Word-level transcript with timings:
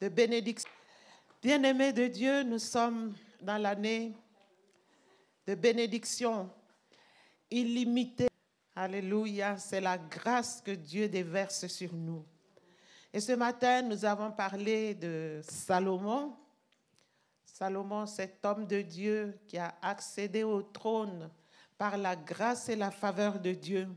de 0.00 0.08
bénédiction. 0.08 0.70
Bien-aimés 1.42 1.92
de 1.92 2.06
Dieu, 2.06 2.42
nous 2.42 2.58
sommes 2.58 3.14
dans 3.40 3.56
l'année 3.56 4.12
de 5.46 5.54
bénédiction 5.54 6.50
illimitée. 7.50 8.28
Alléluia, 8.74 9.56
c'est 9.56 9.80
la 9.80 9.96
grâce 9.96 10.60
que 10.60 10.72
Dieu 10.72 11.08
déverse 11.08 11.66
sur 11.68 11.94
nous. 11.94 12.24
Et 13.12 13.20
ce 13.20 13.32
matin, 13.32 13.82
nous 13.82 14.04
avons 14.04 14.32
parlé 14.32 14.94
de 14.94 15.40
Salomon. 15.42 16.36
Salomon, 17.46 18.04
cet 18.04 18.44
homme 18.44 18.66
de 18.66 18.82
Dieu 18.82 19.38
qui 19.46 19.56
a 19.56 19.74
accédé 19.80 20.42
au 20.42 20.62
trône 20.62 21.30
par 21.78 21.96
la 21.96 22.16
grâce 22.16 22.68
et 22.68 22.76
la 22.76 22.90
faveur 22.90 23.38
de 23.40 23.52
Dieu, 23.52 23.88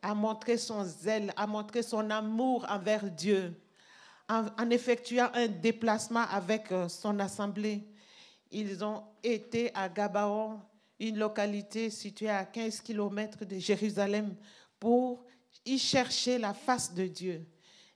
a 0.00 0.14
montré 0.14 0.56
son 0.56 0.84
zèle, 0.84 1.32
a 1.36 1.46
montré 1.48 1.82
son 1.82 2.08
amour 2.10 2.64
envers 2.68 3.10
Dieu 3.10 3.60
en, 4.28 4.70
effectuant 4.70 5.30
un 5.34 5.48
déplacement 5.48 6.24
avec 6.30 6.70
euh, 6.70 6.88
son 6.88 7.18
assemblée. 7.18 7.82
Ils 8.50 8.84
ont 8.84 9.02
été 9.22 9.74
à 9.74 9.88
Gabaon, 9.88 10.60
une 11.00 11.18
localité 11.18 11.90
située 11.90 12.30
à 12.30 12.44
15 12.44 12.80
kilomètres 12.80 13.44
de 13.44 13.58
Jérusalem, 13.58 14.34
pour 14.78 15.24
y 15.64 15.78
chercher 15.78 16.38
la 16.38 16.54
face 16.54 16.92
de 16.92 17.06
Dieu. 17.06 17.46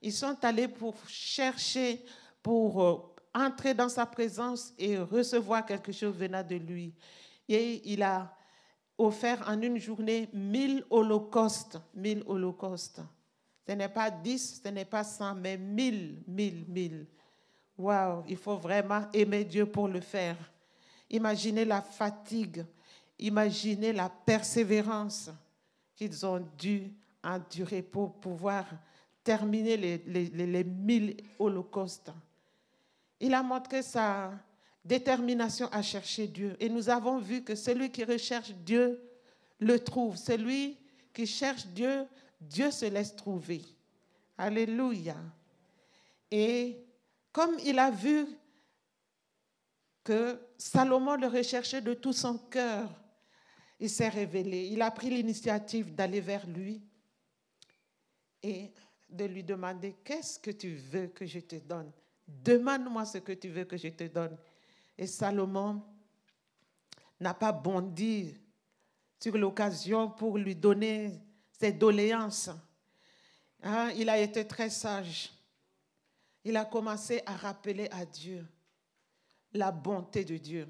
Ils 0.00 0.12
sont 0.12 0.36
allés 0.42 0.68
pour 0.68 0.94
chercher, 1.06 2.02
pour 2.42 2.82
euh, 2.82 2.96
entrer 3.34 3.74
dans 3.74 3.88
sa 3.88 4.06
présence 4.06 4.72
et 4.78 4.98
recevoir 4.98 5.64
quelque 5.64 5.92
chose 5.92 6.16
venant 6.16 6.42
de 6.42 6.56
lui. 6.56 6.94
Et 7.48 7.82
il 7.92 8.02
a 8.02 8.34
offert 8.98 9.44
en 9.48 9.60
une 9.60 9.78
journée 9.78 10.28
mille 10.32 10.84
holocaustes, 10.90 11.78
mille 11.94 12.22
holocaustes. 12.26 13.00
Ce 13.66 13.72
n'est 13.72 13.88
pas 13.88 14.10
dix, 14.10 14.60
ce 14.62 14.68
n'est 14.68 14.84
pas 14.84 15.04
cent, 15.04 15.34
mais 15.34 15.56
mille, 15.56 16.22
mille, 16.26 16.64
mille. 16.68 17.06
Waouh, 17.78 18.24
il 18.28 18.36
faut 18.36 18.56
vraiment 18.56 19.06
aimer 19.12 19.44
Dieu 19.44 19.66
pour 19.66 19.88
le 19.88 20.00
faire. 20.00 20.36
Imaginez 21.08 21.64
la 21.64 21.82
fatigue, 21.82 22.64
imaginez 23.18 23.92
la 23.92 24.08
persévérance 24.08 25.30
qu'ils 25.94 26.24
ont 26.26 26.44
dû 26.58 26.92
endurer 27.22 27.82
pour 27.82 28.14
pouvoir 28.14 28.66
terminer 29.22 29.76
les, 29.76 29.98
les, 30.06 30.24
les, 30.26 30.46
les 30.46 30.64
mille 30.64 31.16
holocaustes. 31.38 32.10
Il 33.20 33.34
a 33.34 33.42
montré 33.42 33.82
sa 33.82 34.32
détermination 34.84 35.68
à 35.70 35.80
chercher 35.80 36.26
Dieu. 36.26 36.56
Et 36.58 36.68
nous 36.68 36.88
avons 36.88 37.18
vu 37.18 37.42
que 37.42 37.54
celui 37.54 37.90
qui 37.90 38.04
recherche 38.04 38.50
Dieu 38.50 39.00
le 39.60 39.78
trouve. 39.78 40.16
Celui 40.16 40.76
qui 41.14 41.26
cherche 41.26 41.66
Dieu, 41.66 42.04
Dieu 42.42 42.70
se 42.70 42.86
laisse 42.86 43.14
trouver. 43.14 43.64
Alléluia. 44.36 45.16
Et 46.30 46.84
comme 47.30 47.56
il 47.64 47.78
a 47.78 47.90
vu 47.90 48.26
que 50.04 50.40
Salomon 50.58 51.14
le 51.16 51.28
recherchait 51.28 51.80
de 51.80 51.94
tout 51.94 52.12
son 52.12 52.38
cœur, 52.38 52.90
il 53.78 53.88
s'est 53.88 54.08
révélé. 54.08 54.68
Il 54.68 54.82
a 54.82 54.90
pris 54.90 55.10
l'initiative 55.10 55.94
d'aller 55.94 56.20
vers 56.20 56.46
lui 56.46 56.82
et 58.42 58.72
de 59.08 59.24
lui 59.24 59.44
demander, 59.44 59.96
qu'est-ce 60.04 60.38
que 60.38 60.50
tu 60.50 60.74
veux 60.74 61.08
que 61.08 61.26
je 61.26 61.40
te 61.40 61.56
donne? 61.56 61.92
Demande-moi 62.26 63.04
ce 63.04 63.18
que 63.18 63.32
tu 63.32 63.48
veux 63.48 63.64
que 63.64 63.76
je 63.76 63.88
te 63.88 64.04
donne. 64.04 64.36
Et 64.96 65.06
Salomon 65.06 65.82
n'a 67.20 67.34
pas 67.34 67.52
bondi 67.52 68.36
sur 69.20 69.36
l'occasion 69.36 70.10
pour 70.10 70.38
lui 70.38 70.56
donner 70.56 71.20
ses 71.58 71.72
doléances. 71.72 72.50
Hein, 73.62 73.90
il 73.96 74.08
a 74.08 74.18
été 74.18 74.46
très 74.46 74.70
sage. 74.70 75.32
Il 76.44 76.56
a 76.56 76.64
commencé 76.64 77.22
à 77.26 77.36
rappeler 77.36 77.88
à 77.90 78.04
Dieu 78.04 78.46
la 79.54 79.70
bonté 79.70 80.24
de 80.24 80.36
Dieu. 80.36 80.68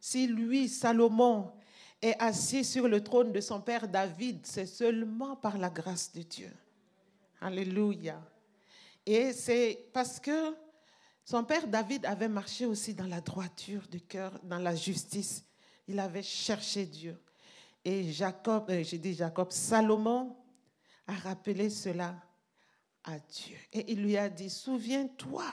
Si 0.00 0.26
lui, 0.26 0.68
Salomon, 0.68 1.52
est 2.00 2.20
assis 2.20 2.64
sur 2.64 2.88
le 2.88 3.02
trône 3.02 3.32
de 3.32 3.40
son 3.40 3.60
père 3.60 3.88
David, 3.88 4.46
c'est 4.46 4.66
seulement 4.66 5.36
par 5.36 5.58
la 5.58 5.70
grâce 5.70 6.12
de 6.12 6.22
Dieu. 6.22 6.52
Alléluia. 7.40 8.20
Et 9.04 9.32
c'est 9.32 9.88
parce 9.92 10.18
que 10.20 10.54
son 11.24 11.44
père 11.44 11.66
David 11.66 12.04
avait 12.06 12.28
marché 12.28 12.66
aussi 12.66 12.94
dans 12.94 13.06
la 13.06 13.20
droiture 13.20 13.86
du 13.88 14.00
cœur, 14.00 14.38
dans 14.42 14.58
la 14.58 14.74
justice. 14.74 15.44
Il 15.88 15.98
avait 15.98 16.22
cherché 16.22 16.86
Dieu. 16.86 17.18
Et 17.88 18.10
Jacob, 18.10 18.68
euh, 18.68 18.82
j'ai 18.82 18.98
dit 18.98 19.14
Jacob, 19.14 19.52
Salomon 19.52 20.36
a 21.06 21.14
rappelé 21.14 21.70
cela 21.70 22.20
à 23.04 23.16
Dieu. 23.20 23.56
Et 23.72 23.92
il 23.92 24.02
lui 24.02 24.16
a 24.16 24.28
dit, 24.28 24.50
souviens-toi 24.50 25.44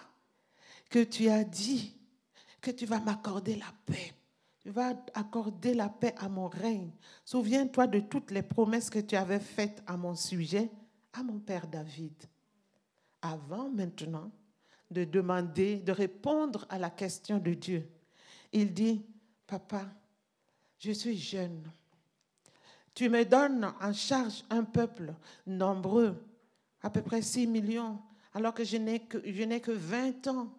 que 0.90 1.04
tu 1.04 1.30
as 1.30 1.44
dit 1.44 1.96
que 2.60 2.72
tu 2.72 2.88
vas 2.88 3.00
m'accorder 3.00 3.56
la 3.56 3.72
paix. 3.86 4.16
Tu 4.62 4.72
vas 4.72 4.96
accorder 5.14 5.76
la 5.76 5.90
paix 5.90 6.16
à 6.18 6.28
mon 6.28 6.48
règne. 6.48 6.90
Souviens-toi 7.24 7.86
de 7.86 8.00
toutes 8.00 8.32
les 8.32 8.42
promesses 8.42 8.90
que 8.90 8.98
tu 8.98 9.16
avais 9.16 9.40
faites 9.40 9.84
à 9.86 9.96
mon 9.96 10.16
sujet, 10.16 10.72
à 11.14 11.22
mon 11.22 11.38
père 11.38 11.68
David. 11.68 12.16
Avant 13.22 13.70
maintenant 13.70 14.32
de 14.90 15.04
demander, 15.04 15.82
de 15.82 15.92
répondre 15.92 16.66
à 16.68 16.80
la 16.80 16.90
question 16.90 17.38
de 17.38 17.54
Dieu, 17.54 17.88
il 18.52 18.74
dit, 18.74 19.06
papa, 19.46 19.86
je 20.80 20.94
suis 20.94 21.16
jeune. 21.16 21.72
Tu 22.94 23.10
me 23.10 23.26
donnes 23.26 23.72
en 23.82 23.94
charge 23.94 24.44
un 24.50 24.64
peuple 24.64 25.14
nombreux, 25.48 26.16
à 26.82 26.90
peu 26.90 27.02
près 27.02 27.22
6 27.22 27.48
millions, 27.48 28.00
alors 28.34 28.54
que 28.54 28.64
je 28.64 28.78
n'ai 28.78 29.00
que, 29.00 29.18
je 29.26 29.44
n'ai 29.44 29.60
que 29.60 29.72
20 29.72 30.28
ans. 30.28 30.54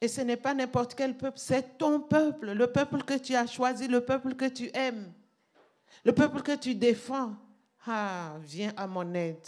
Et 0.00 0.08
ce 0.08 0.20
n'est 0.20 0.36
pas 0.36 0.54
n'importe 0.54 0.94
quel 0.94 1.16
peuple, 1.16 1.38
c'est 1.38 1.78
ton 1.78 2.00
peuple, 2.00 2.52
le 2.52 2.66
peuple 2.66 3.02
que 3.04 3.18
tu 3.18 3.34
as 3.34 3.46
choisi, 3.46 3.86
le 3.86 4.00
peuple 4.00 4.34
que 4.34 4.48
tu 4.48 4.70
aimes, 4.74 5.12
le 6.04 6.12
peuple 6.12 6.42
que 6.42 6.56
tu 6.56 6.74
défends. 6.74 7.36
Ah, 7.86 8.36
viens 8.42 8.72
à 8.76 8.86
mon 8.86 9.12
aide. 9.14 9.46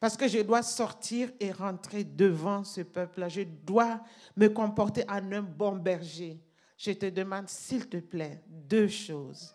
Parce 0.00 0.16
que 0.16 0.28
je 0.28 0.38
dois 0.40 0.62
sortir 0.62 1.30
et 1.40 1.50
rentrer 1.50 2.04
devant 2.04 2.62
ce 2.62 2.82
peuple-là. 2.82 3.28
Je 3.28 3.42
dois 3.42 4.00
me 4.36 4.48
comporter 4.48 5.04
en 5.08 5.32
un 5.32 5.42
bon 5.42 5.76
berger. 5.76 6.40
Je 6.76 6.92
te 6.92 7.06
demande, 7.06 7.48
s'il 7.48 7.88
te 7.88 7.96
plaît, 7.96 8.40
deux 8.46 8.86
choses. 8.86 9.54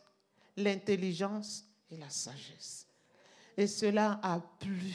L'intelligence 0.57 1.65
et 1.89 1.97
la 1.97 2.09
sagesse. 2.09 2.87
Et 3.57 3.67
cela 3.67 4.19
a 4.21 4.39
plu 4.59 4.93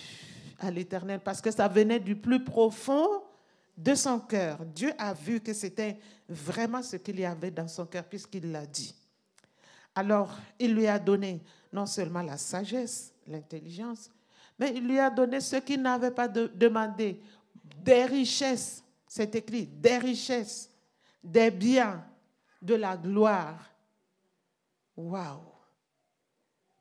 à 0.58 0.70
l'Éternel 0.70 1.20
parce 1.20 1.40
que 1.40 1.50
ça 1.50 1.68
venait 1.68 2.00
du 2.00 2.16
plus 2.16 2.42
profond 2.42 3.22
de 3.76 3.94
son 3.94 4.18
cœur. 4.18 4.64
Dieu 4.64 4.92
a 4.98 5.14
vu 5.14 5.40
que 5.40 5.52
c'était 5.52 5.98
vraiment 6.28 6.82
ce 6.82 6.96
qu'il 6.96 7.20
y 7.20 7.24
avait 7.24 7.52
dans 7.52 7.68
son 7.68 7.86
cœur 7.86 8.04
puisqu'il 8.04 8.50
l'a 8.50 8.66
dit. 8.66 8.94
Alors, 9.94 10.36
il 10.58 10.74
lui 10.74 10.86
a 10.86 10.98
donné 10.98 11.42
non 11.72 11.86
seulement 11.86 12.22
la 12.22 12.36
sagesse, 12.36 13.12
l'intelligence, 13.26 14.10
mais 14.58 14.72
il 14.74 14.86
lui 14.86 14.98
a 14.98 15.10
donné 15.10 15.40
ce 15.40 15.56
qu'il 15.56 15.80
n'avait 15.80 16.10
pas 16.10 16.26
de 16.26 16.50
demandé, 16.54 17.20
des 17.78 18.04
richesses, 18.04 18.82
c'est 19.06 19.34
écrit, 19.34 19.66
des 19.66 19.98
richesses, 19.98 20.70
des 21.22 21.50
biens, 21.50 22.04
de 22.60 22.74
la 22.74 22.96
gloire. 22.96 23.58
Waouh! 24.98 25.40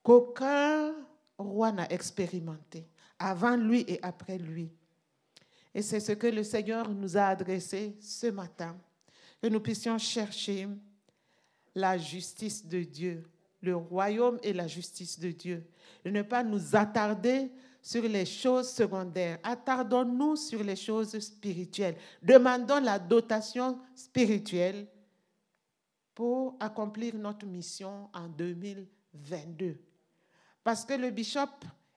Qu'aucun 0.02 0.96
roi 1.38 1.72
n'a 1.72 1.92
expérimenté, 1.92 2.88
avant 3.20 3.56
lui 3.56 3.86
et 3.88 4.00
après 4.02 4.40
lui. 4.40 4.72
Et 5.76 5.84
c'est 5.84 6.00
ce 6.00 6.14
que 6.14 6.26
le 6.26 6.44
Seigneur 6.44 6.90
nous 6.90 7.16
a 7.16 7.26
adressé 7.26 7.96
ce 8.02 8.28
matin, 8.28 8.76
que 9.40 9.48
nous 9.48 9.60
puissions 9.60 10.00
chercher 10.00 10.68
la 11.76 12.00
justice 12.00 12.66
de 12.66 12.82
Dieu, 12.82 13.24
le 13.62 13.76
royaume 13.76 14.40
et 14.42 14.54
la 14.54 14.66
justice 14.66 15.20
de 15.20 15.30
Dieu. 15.30 15.64
Et 16.04 16.10
ne 16.10 16.24
pas 16.24 16.44
nous 16.44 16.76
attarder 16.76 17.52
sur 17.84 18.02
les 18.02 18.26
choses 18.26 18.72
secondaires. 18.72 19.38
Attardons-nous 19.44 20.38
sur 20.38 20.64
les 20.64 20.76
choses 20.76 21.20
spirituelles. 21.20 21.98
Demandons 22.24 22.80
la 22.80 22.98
dotation 22.98 23.78
spirituelle 23.94 24.88
pour 26.18 26.56
accomplir 26.60 27.14
notre 27.14 27.46
mission 27.46 28.10
en 28.12 28.28
2022. 28.28 29.78
Parce 30.64 30.84
que 30.84 30.96
le 30.96 31.12
bishop 31.12 31.52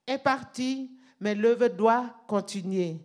est 0.06 0.19
parti, 0.19 0.90
mais 1.20 1.34
l'œuvre 1.34 1.69
doit 1.69 2.22
continuer. 2.28 3.00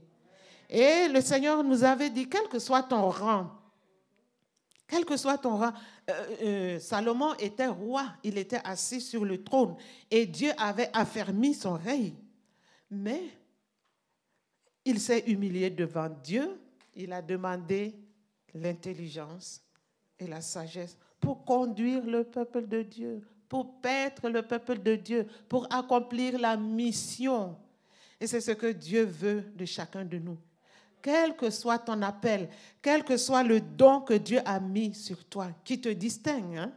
Et 0.70 1.08
le 1.08 1.22
Seigneur 1.22 1.64
nous 1.64 1.86
avait 1.86 2.10
dit, 2.10 2.28
quel 2.28 2.50
que 2.50 2.60
soit 2.60 2.84
ton 2.84 3.10
rang, 3.10 3.50
quel 4.86 5.06
que 5.06 5.16
soit 5.16 5.38
ton 5.38 5.56
rang, 5.56 5.72
euh, 6.10 6.36
euh, 6.42 6.80
Salomon 6.82 7.34
était 7.36 7.68
roi, 7.68 8.08
il 8.22 8.38
était 8.38 8.60
assis 8.66 9.00
sur 9.00 9.24
le 9.24 9.42
trône 9.42 9.78
et 10.12 10.26
Dieu 10.26 10.52
avait 10.58 10.90
affermi 10.92 11.54
son 11.54 11.76
règne. 11.76 12.16
Mais 12.92 13.24
il 14.84 15.00
s'est 15.00 15.24
humilié 15.28 15.70
devant 15.70 16.10
Dieu, 16.10 16.60
il 16.94 17.14
a 17.14 17.22
demandé 17.22 17.96
l'intelligence 18.54 19.62
et 20.20 20.28
la 20.28 20.42
sagesse 20.42 20.98
pour 21.26 21.44
conduire 21.44 22.06
le 22.06 22.24
peuple 22.24 22.68
de 22.68 22.84
Dieu, 22.84 23.28
pour 23.50 23.82
paître 23.82 24.30
le 24.30 24.44
peuple 24.44 24.78
de 24.78 24.96
Dieu, 24.96 25.26
pour 25.50 25.68
accomplir 25.74 26.38
la 26.38 26.56
mission. 26.56 27.58
Et 28.22 28.28
c'est 28.28 28.42
ce 28.42 28.52
que 28.52 28.72
Dieu 28.72 29.06
veut 29.06 29.42
de 29.56 29.66
chacun 29.66 30.06
de 30.06 30.20
nous 30.20 30.38
quel 31.02 31.36
que 31.36 31.52
soit 31.52 31.78
ton 31.78 32.02
appel, 32.02 32.50
quel 32.82 33.04
que 33.04 33.16
soit 33.16 33.44
le 33.44 33.62
don 33.62 34.02
que 34.02 34.16
Dieu 34.16 34.40
a 34.44 34.60
mis 34.60 34.96
sur 34.96 35.24
toi, 35.26 35.50
qui 35.64 35.80
te 35.80 35.90
distingue. 35.90 36.58
Hein? 36.58 36.74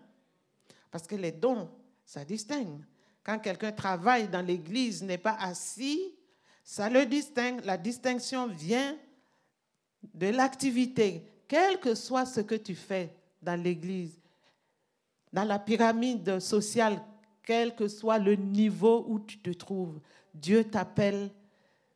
Parce 0.91 1.07
que 1.07 1.15
les 1.15 1.33
dons, 1.33 1.71
ça 2.05 2.27
distingue. 2.27 2.85
Quand 3.25 3.39
quelqu'un 3.39 3.73
travaille 3.73 4.29
dans 4.29 4.45
l'église, 4.45 5.03
n'est 5.03 5.17
pas 5.17 5.39
assis, 5.41 6.15
ça 6.63 6.91
le 6.91 7.07
distingue. 7.07 7.65
La 7.65 7.79
distinction 7.79 8.49
vient 8.49 8.99
de 10.13 10.27
l'activité, 10.27 11.25
quel 11.49 11.81
que 11.81 11.95
soit 11.95 12.27
ce 12.27 12.43
que 12.43 12.57
tu 12.57 12.75
fais 12.75 13.15
dans 13.41 13.59
l'église, 13.59 14.21
dans 15.33 15.45
la 15.45 15.59
pyramide 15.59 16.41
sociale, 16.41 17.03
quel 17.43 17.75
que 17.75 17.89
soit 17.89 18.19
le 18.19 18.35
niveau 18.35 19.05
où 19.09 19.21
tu 19.21 19.39
te 19.39 19.51
trouves, 19.51 20.01
Dieu 20.35 20.65
t'appelle 20.65 21.31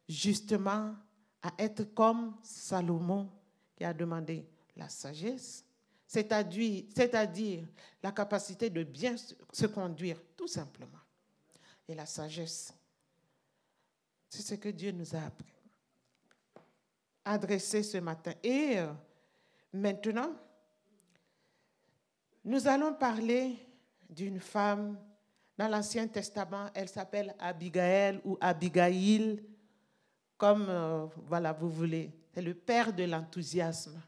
justement 0.08 0.94
à 1.43 1.52
être 1.58 1.84
comme 1.94 2.37
Salomon 2.43 3.31
qui 3.76 3.84
a 3.84 3.93
demandé 3.93 4.46
la 4.76 4.88
sagesse, 4.88 5.64
c'est-à-dire, 6.06 7.67
la 8.02 8.12
capacité 8.12 8.69
de 8.69 8.82
bien 8.84 9.14
se 9.52 9.67
conduire, 9.67 10.20
tout 10.37 10.46
simplement. 10.46 10.99
Et 11.88 11.94
la 11.94 12.06
sagesse, 12.06 12.73
c'est 14.28 14.43
ce 14.43 14.55
que 14.55 14.69
Dieu 14.69 14.93
nous 14.93 15.14
a 15.14 15.20
appris, 15.20 15.52
adressé 17.25 17.82
ce 17.82 17.99
matin. 17.99 18.32
Et 18.43 18.78
euh, 18.78 18.93
maintenant, 19.73 20.35
nous 22.44 22.66
allons 22.66 22.94
parler 22.94 23.56
d'une 24.08 24.40
femme 24.40 24.98
dans 25.56 25.68
l'Ancien 25.68 26.06
Testament. 26.08 26.68
Elle 26.74 26.88
s'appelle 26.88 27.34
Abigail 27.38 28.20
ou 28.24 28.36
Abigail, 28.40 29.42
comme 30.36 30.66
euh, 30.68 31.06
voilà 31.28 31.52
vous 31.52 31.70
voulez. 31.70 32.10
C'est 32.34 32.42
le 32.42 32.54
père 32.54 32.92
de 32.92 33.04
l'enthousiasme. 33.04 34.00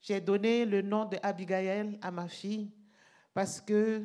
J'ai 0.00 0.20
donné 0.20 0.64
le 0.64 0.82
nom 0.82 1.04
de 1.04 1.18
Abigail 1.22 1.98
à 2.02 2.10
ma 2.10 2.28
fille 2.28 2.70
parce 3.34 3.60
que 3.60 4.02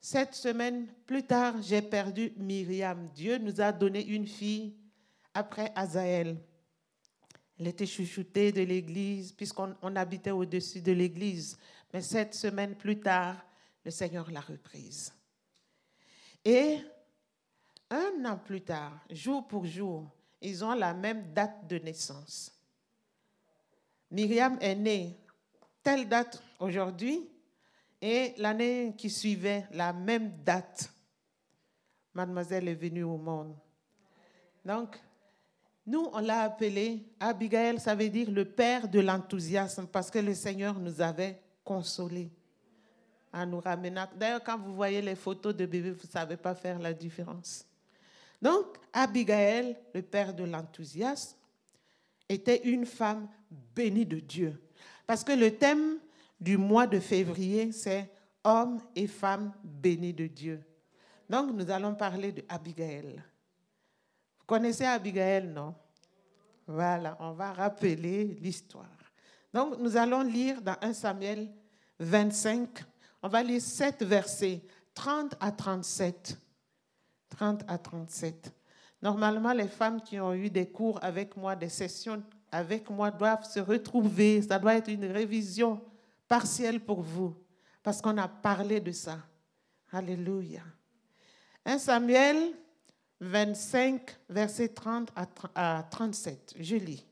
sept 0.00 0.34
semaines 0.34 0.86
plus 1.06 1.22
tard, 1.22 1.54
j'ai 1.62 1.82
perdu 1.82 2.32
Myriam. 2.36 3.08
Dieu 3.14 3.38
nous 3.38 3.60
a 3.60 3.72
donné 3.72 4.04
une 4.06 4.26
fille 4.26 4.76
après 5.32 5.72
Azaël. 5.74 6.36
Elle 7.58 7.68
était 7.68 7.86
chouchoutée 7.86 8.52
de 8.52 8.62
l'église 8.62 9.32
puisqu'on 9.32 9.96
habitait 9.96 10.30
au-dessus 10.30 10.82
de 10.82 10.92
l'église. 10.92 11.56
Mais 11.96 12.02
sept 12.02 12.34
semaines 12.34 12.74
plus 12.74 13.00
tard, 13.00 13.36
le 13.82 13.90
Seigneur 13.90 14.30
l'a 14.30 14.42
reprise. 14.42 15.14
Et 16.44 16.76
un 17.88 18.22
an 18.26 18.36
plus 18.36 18.60
tard, 18.60 19.00
jour 19.08 19.48
pour 19.48 19.64
jour, 19.64 20.06
ils 20.42 20.62
ont 20.62 20.74
la 20.74 20.92
même 20.92 21.32
date 21.32 21.66
de 21.66 21.78
naissance. 21.78 22.52
Myriam 24.10 24.58
est 24.60 24.74
née 24.74 25.18
telle 25.82 26.06
date 26.06 26.42
aujourd'hui 26.58 27.30
et 28.02 28.34
l'année 28.36 28.94
qui 28.98 29.08
suivait, 29.08 29.66
la 29.70 29.94
même 29.94 30.36
date, 30.44 30.92
mademoiselle 32.12 32.68
est 32.68 32.74
venue 32.74 33.04
au 33.04 33.16
monde. 33.16 33.56
Donc, 34.66 35.00
nous, 35.86 36.10
on 36.12 36.18
l'a 36.18 36.42
appelée 36.42 37.08
Abigail, 37.18 37.80
ça 37.80 37.94
veut 37.94 38.10
dire 38.10 38.30
le 38.30 38.44
père 38.44 38.86
de 38.86 39.00
l'enthousiasme, 39.00 39.86
parce 39.86 40.10
que 40.10 40.18
le 40.18 40.34
Seigneur 40.34 40.78
nous 40.78 41.00
avait 41.00 41.40
consolés 41.66 42.30
en 43.32 43.44
nous 43.44 43.60
ramenant. 43.60 44.06
D'ailleurs, 44.16 44.42
quand 44.42 44.56
vous 44.56 44.74
voyez 44.74 45.02
les 45.02 45.16
photos 45.16 45.54
de 45.54 45.66
bébés, 45.66 45.90
vous 45.90 46.06
ne 46.06 46.10
savez 46.10 46.36
pas 46.36 46.54
faire 46.54 46.78
la 46.78 46.94
différence. 46.94 47.66
Donc, 48.40 48.78
Abigail, 48.92 49.76
le 49.92 50.00
père 50.00 50.32
de 50.32 50.44
l'enthousiasme, 50.44 51.36
était 52.28 52.62
une 52.64 52.86
femme 52.86 53.28
bénie 53.74 54.06
de 54.06 54.20
Dieu. 54.20 54.62
Parce 55.06 55.24
que 55.24 55.32
le 55.32 55.56
thème 55.56 55.98
du 56.40 56.56
mois 56.56 56.86
de 56.86 57.00
février, 57.00 57.72
c'est 57.72 58.10
Hommes 58.44 58.80
et 58.94 59.08
femmes 59.08 59.52
bénis 59.64 60.12
de 60.12 60.28
Dieu. 60.28 60.62
Donc, 61.28 61.52
nous 61.52 61.68
allons 61.68 61.94
parler 61.96 62.30
de 62.30 62.44
Abigail. 62.48 63.22
Vous 64.38 64.46
connaissez 64.46 64.84
Abigail, 64.84 65.48
non? 65.48 65.74
Voilà, 66.68 67.16
on 67.20 67.32
va 67.32 67.52
rappeler 67.52 68.38
l'histoire. 68.40 68.95
Donc, 69.56 69.78
nous 69.78 69.96
allons 69.96 70.20
lire 70.20 70.60
dans 70.60 70.76
1 70.82 70.92
Samuel 70.92 71.48
25, 71.98 72.84
on 73.22 73.28
va 73.28 73.42
lire 73.42 73.62
7 73.62 74.02
versets, 74.02 74.60
30 74.92 75.34
à 75.40 75.50
37. 75.50 76.38
30 77.30 77.64
à 77.66 77.78
37. 77.78 78.54
Normalement, 79.00 79.54
les 79.54 79.68
femmes 79.68 80.02
qui 80.02 80.20
ont 80.20 80.34
eu 80.34 80.50
des 80.50 80.66
cours 80.66 81.02
avec 81.02 81.38
moi, 81.38 81.56
des 81.56 81.70
sessions 81.70 82.22
avec 82.52 82.90
moi, 82.90 83.10
doivent 83.10 83.50
se 83.50 83.58
retrouver. 83.58 84.42
Ça 84.42 84.58
doit 84.58 84.74
être 84.74 84.90
une 84.90 85.06
révision 85.06 85.80
partielle 86.28 86.80
pour 86.80 87.00
vous, 87.00 87.34
parce 87.82 88.02
qu'on 88.02 88.18
a 88.18 88.28
parlé 88.28 88.78
de 88.78 88.92
ça. 88.92 89.20
Alléluia. 89.90 90.60
1 91.64 91.78
Samuel 91.78 92.52
25, 93.20 94.18
versets 94.28 94.68
30 94.68 95.08
à 95.54 95.82
37. 95.90 96.56
Je 96.60 96.76
lis. 96.76 97.06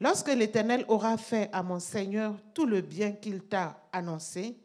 Lorsque 0.00 0.28
l'Éternel 0.28 0.84
aura 0.88 1.16
fait 1.16 1.48
à 1.52 1.62
mon 1.62 1.80
Seigneur 1.80 2.34
tout 2.52 2.66
le 2.66 2.82
bien 2.82 3.12
qu'il 3.12 3.40
t'a 3.40 3.80
annoncé 3.92 4.56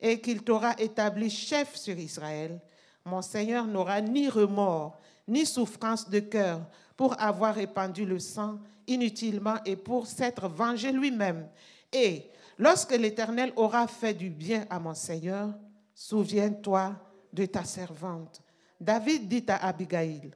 et 0.00 0.20
qu'il 0.20 0.42
t'aura 0.42 0.74
établi 0.78 1.28
chef 1.28 1.76
sur 1.76 1.98
Israël, 1.98 2.58
mon 3.04 3.20
Seigneur 3.20 3.66
n'aura 3.66 4.00
ni 4.00 4.28
remords, 4.28 4.98
ni 5.26 5.44
souffrance 5.44 6.08
de 6.08 6.20
cœur 6.20 6.60
pour 6.96 7.20
avoir 7.20 7.54
répandu 7.54 8.06
le 8.06 8.18
sang 8.18 8.58
inutilement 8.86 9.56
et 9.66 9.76
pour 9.76 10.06
s'être 10.06 10.48
vengé 10.48 10.90
lui-même. 10.90 11.46
Et 11.92 12.30
lorsque 12.58 12.92
l'Éternel 12.92 13.52
aura 13.56 13.86
fait 13.86 14.14
du 14.14 14.30
bien 14.30 14.66
à 14.70 14.78
mon 14.78 14.94
Seigneur, 14.94 15.50
souviens-toi 15.94 16.94
de 17.32 17.44
ta 17.44 17.64
servante. 17.64 18.40
David 18.80 19.28
dit 19.28 19.44
à 19.48 19.66
Abigail, 19.66 20.30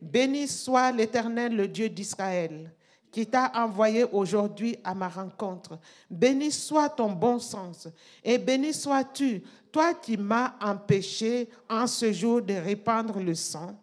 Béni 0.00 0.48
soit 0.48 0.92
l'Éternel, 0.92 1.54
le 1.54 1.68
Dieu 1.68 1.88
d'Israël, 1.88 2.72
qui 3.16 3.26
t'a 3.26 3.50
envoyé 3.54 4.04
aujourd'hui 4.04 4.76
à 4.84 4.94
ma 4.94 5.08
rencontre. 5.08 5.78
Béni 6.10 6.52
soit 6.52 6.90
ton 6.90 7.12
bon 7.12 7.38
sens 7.38 7.88
et 8.22 8.36
béni 8.36 8.74
sois-tu, 8.74 9.42
toi 9.72 9.94
qui 9.94 10.18
m'as 10.18 10.52
empêché 10.60 11.48
en 11.66 11.86
ce 11.86 12.12
jour 12.12 12.42
de 12.42 12.52
répandre 12.52 13.18
le 13.18 13.34
sang 13.34 13.74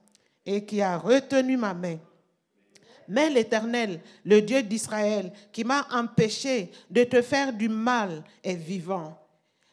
et 0.45 0.63
qui 0.63 0.83
a 0.83 0.99
retenu 0.99 1.57
ma 1.57 1.73
main. 1.73 1.97
Mais 3.07 3.31
l'Éternel, 3.31 4.01
le 4.23 4.39
Dieu 4.39 4.61
d'Israël, 4.61 5.33
qui 5.51 5.63
m'a 5.63 5.87
empêché 5.91 6.69
de 6.91 7.03
te 7.03 7.23
faire 7.23 7.51
du 7.51 7.69
mal, 7.69 8.23
est 8.43 8.53
vivant. 8.53 9.19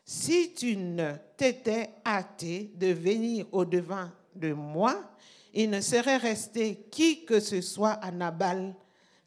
Si 0.06 0.54
tu 0.54 0.74
ne 0.74 1.12
t'étais 1.36 1.90
hâté 2.06 2.72
de 2.76 2.86
venir 2.94 3.44
au-devant 3.52 4.08
de 4.34 4.54
moi, 4.54 4.96
il 5.52 5.68
ne 5.68 5.82
serait 5.82 6.16
resté 6.16 6.86
qui 6.90 7.26
que 7.26 7.40
ce 7.40 7.60
soit 7.60 7.98
à 8.00 8.10
Nabal 8.10 8.74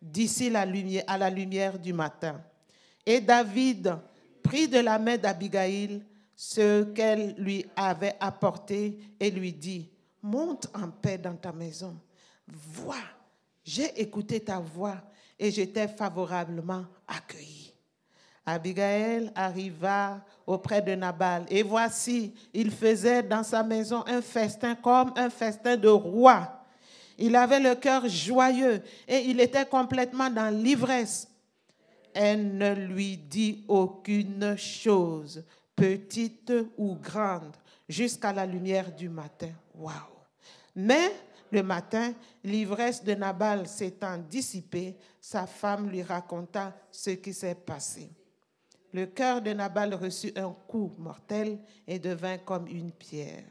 d'ici 0.04 0.50
la 0.50 0.66
lumière, 0.66 1.04
à 1.08 1.18
la 1.18 1.30
lumière 1.30 1.80
du 1.80 1.94
matin. 1.94 2.42
Et 3.06 3.22
David 3.22 3.96
prit 4.44 4.68
de 4.68 4.80
la 4.80 5.00
main 5.00 5.18
d'Abigail 5.18 6.04
ce 6.36 6.84
qu'elle 6.84 7.36
lui 7.38 7.66
avait 7.76 8.16
apporté 8.20 9.00
et 9.20 9.32
lui 9.32 9.54
dit, 9.54 9.90
monte 10.22 10.68
en 10.74 10.90
paix 10.90 11.18
dans 11.18 11.36
ta 11.36 11.54
maison. 11.54 11.96
Vois, 12.48 12.96
j'ai 13.64 14.02
écouté 14.02 14.42
ta 14.42 14.60
voix 14.60 14.98
et 15.40 15.52
j'étais 15.52 15.88
favorablement 15.88 16.86
accueilli. 17.08 17.74
Abigail 18.46 19.32
arriva 19.36 20.22
auprès 20.46 20.82
de 20.82 20.96
Nabal 20.96 21.46
et 21.48 21.64
voici, 21.64 22.34
il 22.54 22.72
faisait 22.72 23.24
dans 23.24 23.44
sa 23.44 23.64
maison 23.64 24.04
un 24.06 24.22
festin 24.22 24.76
comme 24.76 25.14
un 25.16 25.30
festin 25.30 25.78
de 25.78 25.88
roi. 25.88 26.63
Il 27.26 27.38
avait 27.38 27.62
le 27.62 27.76
cœur 27.76 28.06
joyeux 28.10 28.84
et 29.08 29.20
il 29.20 29.40
était 29.40 29.66
complètement 29.66 30.30
dans 30.30 30.54
l'ivresse. 30.54 31.26
Elle 32.14 32.58
ne 32.58 32.74
lui 32.74 33.16
dit 33.16 33.64
aucune 33.70 34.58
chose, 34.58 35.42
petite 35.74 36.52
ou 36.78 36.96
grande, 36.96 37.56
jusqu'à 37.88 38.34
la 38.34 38.46
lumière 38.46 38.94
du 38.94 39.08
matin. 39.08 39.52
Waouh! 39.74 39.94
Mais 40.76 41.14
le 41.50 41.64
matin, 41.64 42.14
l'ivresse 42.44 43.02
de 43.02 43.14
Nabal 43.14 43.68
s'étant 43.68 44.18
dissipée, 44.18 44.98
sa 45.22 45.48
femme 45.48 45.90
lui 45.90 46.04
raconta 46.04 46.76
ce 46.92 47.12
qui 47.12 47.34
s'est 47.34 47.56
passé. 47.56 48.10
Le 48.92 49.06
cœur 49.06 49.42
de 49.42 49.54
Nabal 49.54 49.94
reçut 49.94 50.34
un 50.36 50.54
coup 50.68 50.92
mortel 50.98 51.58
et 51.88 52.00
devint 52.00 52.40
comme 52.40 52.68
une 52.68 52.92
pierre. 52.92 53.46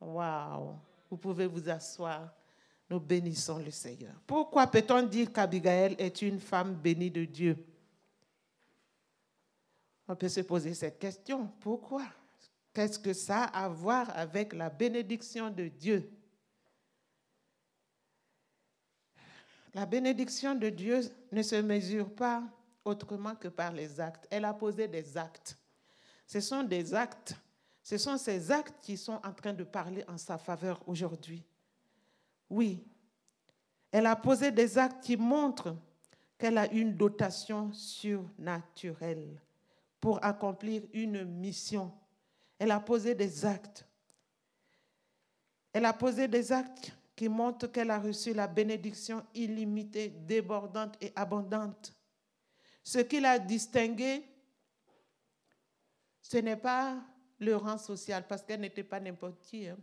Waouh! 0.00 0.76
Vous 1.10 1.16
pouvez 1.16 1.48
vous 1.48 1.68
asseoir. 1.68 2.37
Nous 2.90 3.00
bénissons 3.00 3.58
le 3.58 3.70
Seigneur. 3.70 4.14
Pourquoi 4.26 4.66
peut-on 4.66 5.02
dire 5.02 5.32
qu'Abigail 5.32 5.94
est 5.98 6.22
une 6.22 6.40
femme 6.40 6.74
bénie 6.74 7.10
de 7.10 7.24
Dieu? 7.24 7.56
On 10.06 10.16
peut 10.16 10.28
se 10.28 10.40
poser 10.40 10.72
cette 10.72 10.98
question. 10.98 11.48
Pourquoi? 11.60 12.04
Qu'est-ce 12.72 12.98
que 12.98 13.12
ça 13.12 13.44
a 13.44 13.64
à 13.64 13.68
voir 13.68 14.08
avec 14.16 14.54
la 14.54 14.70
bénédiction 14.70 15.50
de 15.50 15.68
Dieu? 15.68 16.10
La 19.74 19.84
bénédiction 19.84 20.54
de 20.54 20.70
Dieu 20.70 21.00
ne 21.30 21.42
se 21.42 21.56
mesure 21.56 22.14
pas 22.14 22.42
autrement 22.84 23.34
que 23.34 23.48
par 23.48 23.72
les 23.72 24.00
actes. 24.00 24.26
Elle 24.30 24.46
a 24.46 24.54
posé 24.54 24.88
des 24.88 25.16
actes. 25.16 25.58
Ce 26.26 26.40
sont 26.40 26.62
des 26.62 26.94
actes. 26.94 27.34
Ce 27.82 27.98
sont 27.98 28.16
ces 28.16 28.50
actes 28.50 28.82
qui 28.82 28.96
sont 28.96 29.20
en 29.22 29.32
train 29.32 29.52
de 29.52 29.64
parler 29.64 30.04
en 30.08 30.16
sa 30.16 30.38
faveur 30.38 30.82
aujourd'hui. 30.88 31.44
Oui, 32.50 32.82
elle 33.90 34.06
a 34.06 34.16
posé 34.16 34.50
des 34.50 34.78
actes 34.78 35.02
qui 35.04 35.16
montrent 35.16 35.76
qu'elle 36.36 36.58
a 36.58 36.70
une 36.72 36.96
dotation 36.96 37.72
surnaturelle 37.72 39.40
pour 40.00 40.24
accomplir 40.24 40.82
une 40.92 41.24
mission. 41.24 41.92
Elle 42.58 42.70
a 42.70 42.80
posé 42.80 43.14
des 43.14 43.44
actes. 43.44 43.84
Elle 45.72 45.84
a 45.84 45.92
posé 45.92 46.28
des 46.28 46.52
actes 46.52 46.92
qui 47.14 47.28
montrent 47.28 47.66
qu'elle 47.66 47.90
a 47.90 47.98
reçu 47.98 48.32
la 48.32 48.46
bénédiction 48.46 49.24
illimitée, 49.34 50.08
débordante 50.08 50.96
et 51.00 51.12
abondante. 51.16 51.92
Ce 52.84 53.00
qui 53.00 53.20
l'a 53.20 53.38
distinguée, 53.38 54.24
ce 56.22 56.36
n'est 56.38 56.56
pas 56.56 56.96
le 57.40 57.56
rang 57.56 57.78
social, 57.78 58.26
parce 58.26 58.42
qu'elle 58.42 58.60
n'était 58.60 58.84
pas 58.84 59.00
n'importe 59.00 59.40
qui. 59.42 59.66
Hein. 59.66 59.76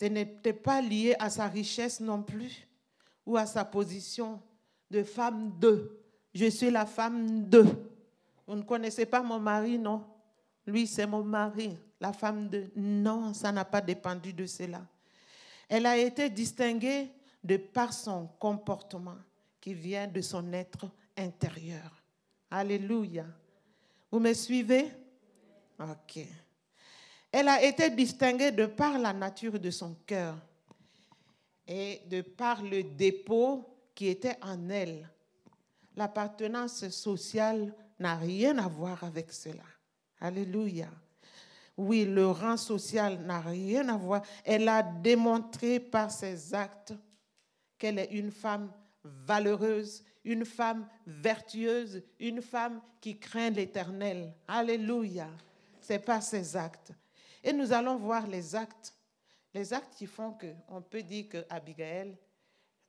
Ce 0.00 0.06
n'était 0.06 0.54
pas 0.54 0.80
lié 0.80 1.14
à 1.18 1.28
sa 1.28 1.46
richesse 1.46 2.00
non 2.00 2.22
plus, 2.22 2.66
ou 3.26 3.36
à 3.36 3.44
sa 3.44 3.66
position 3.66 4.40
de 4.90 5.02
femme 5.02 5.58
de. 5.58 5.94
Je 6.32 6.46
suis 6.46 6.70
la 6.70 6.86
femme 6.86 7.46
de. 7.50 7.66
Vous 8.46 8.54
ne 8.54 8.62
connaissez 8.62 9.04
pas 9.04 9.22
mon 9.22 9.38
mari, 9.38 9.78
non? 9.78 10.02
Lui, 10.66 10.86
c'est 10.86 11.06
mon 11.06 11.22
mari, 11.22 11.76
la 12.00 12.14
femme 12.14 12.48
de. 12.48 12.70
Non, 12.76 13.34
ça 13.34 13.52
n'a 13.52 13.66
pas 13.66 13.82
dépendu 13.82 14.32
de 14.32 14.46
cela. 14.46 14.80
Elle 15.68 15.84
a 15.84 15.98
été 15.98 16.30
distinguée 16.30 17.10
de 17.44 17.58
par 17.58 17.92
son 17.92 18.26
comportement 18.38 19.18
qui 19.60 19.74
vient 19.74 20.06
de 20.06 20.22
son 20.22 20.50
être 20.54 20.90
intérieur. 21.14 22.02
Alléluia. 22.50 23.26
Vous 24.10 24.18
me 24.18 24.32
suivez? 24.32 24.90
Ok. 25.78 26.20
Elle 27.32 27.48
a 27.48 27.62
été 27.62 27.90
distinguée 27.90 28.50
de 28.50 28.66
par 28.66 28.98
la 28.98 29.12
nature 29.12 29.58
de 29.58 29.70
son 29.70 29.94
cœur 30.06 30.36
et 31.66 32.02
de 32.06 32.22
par 32.22 32.62
le 32.62 32.82
dépôt 32.82 33.64
qui 33.94 34.08
était 34.08 34.36
en 34.42 34.68
elle. 34.68 35.08
L'appartenance 35.96 36.88
sociale 36.88 37.72
n'a 37.98 38.16
rien 38.16 38.58
à 38.58 38.66
voir 38.66 39.04
avec 39.04 39.32
cela. 39.32 39.62
Alléluia. 40.20 40.88
Oui, 41.76 42.04
le 42.04 42.26
rang 42.26 42.56
social 42.56 43.20
n'a 43.20 43.40
rien 43.40 43.88
à 43.88 43.96
voir. 43.96 44.22
Elle 44.44 44.68
a 44.68 44.82
démontré 44.82 45.78
par 45.78 46.10
ses 46.10 46.52
actes 46.52 46.92
qu'elle 47.78 47.98
est 47.98 48.10
une 48.12 48.30
femme 48.30 48.72
valeureuse, 49.04 50.04
une 50.24 50.44
femme 50.44 50.86
vertueuse, 51.06 52.02
une 52.18 52.42
femme 52.42 52.80
qui 53.00 53.18
craint 53.18 53.50
l'Éternel. 53.50 54.34
Alléluia. 54.46 55.28
C'est 55.80 56.04
par 56.04 56.22
ses 56.22 56.56
actes. 56.56 56.92
Et 57.42 57.52
nous 57.52 57.72
allons 57.72 57.96
voir 57.96 58.26
les 58.26 58.54
actes. 58.54 58.94
Les 59.52 59.72
actes 59.72 59.94
qui 59.94 60.06
font 60.06 60.32
qu'on 60.32 60.82
peut 60.82 61.02
dire 61.02 61.28
que 61.28 61.44
Abigail 61.48 62.16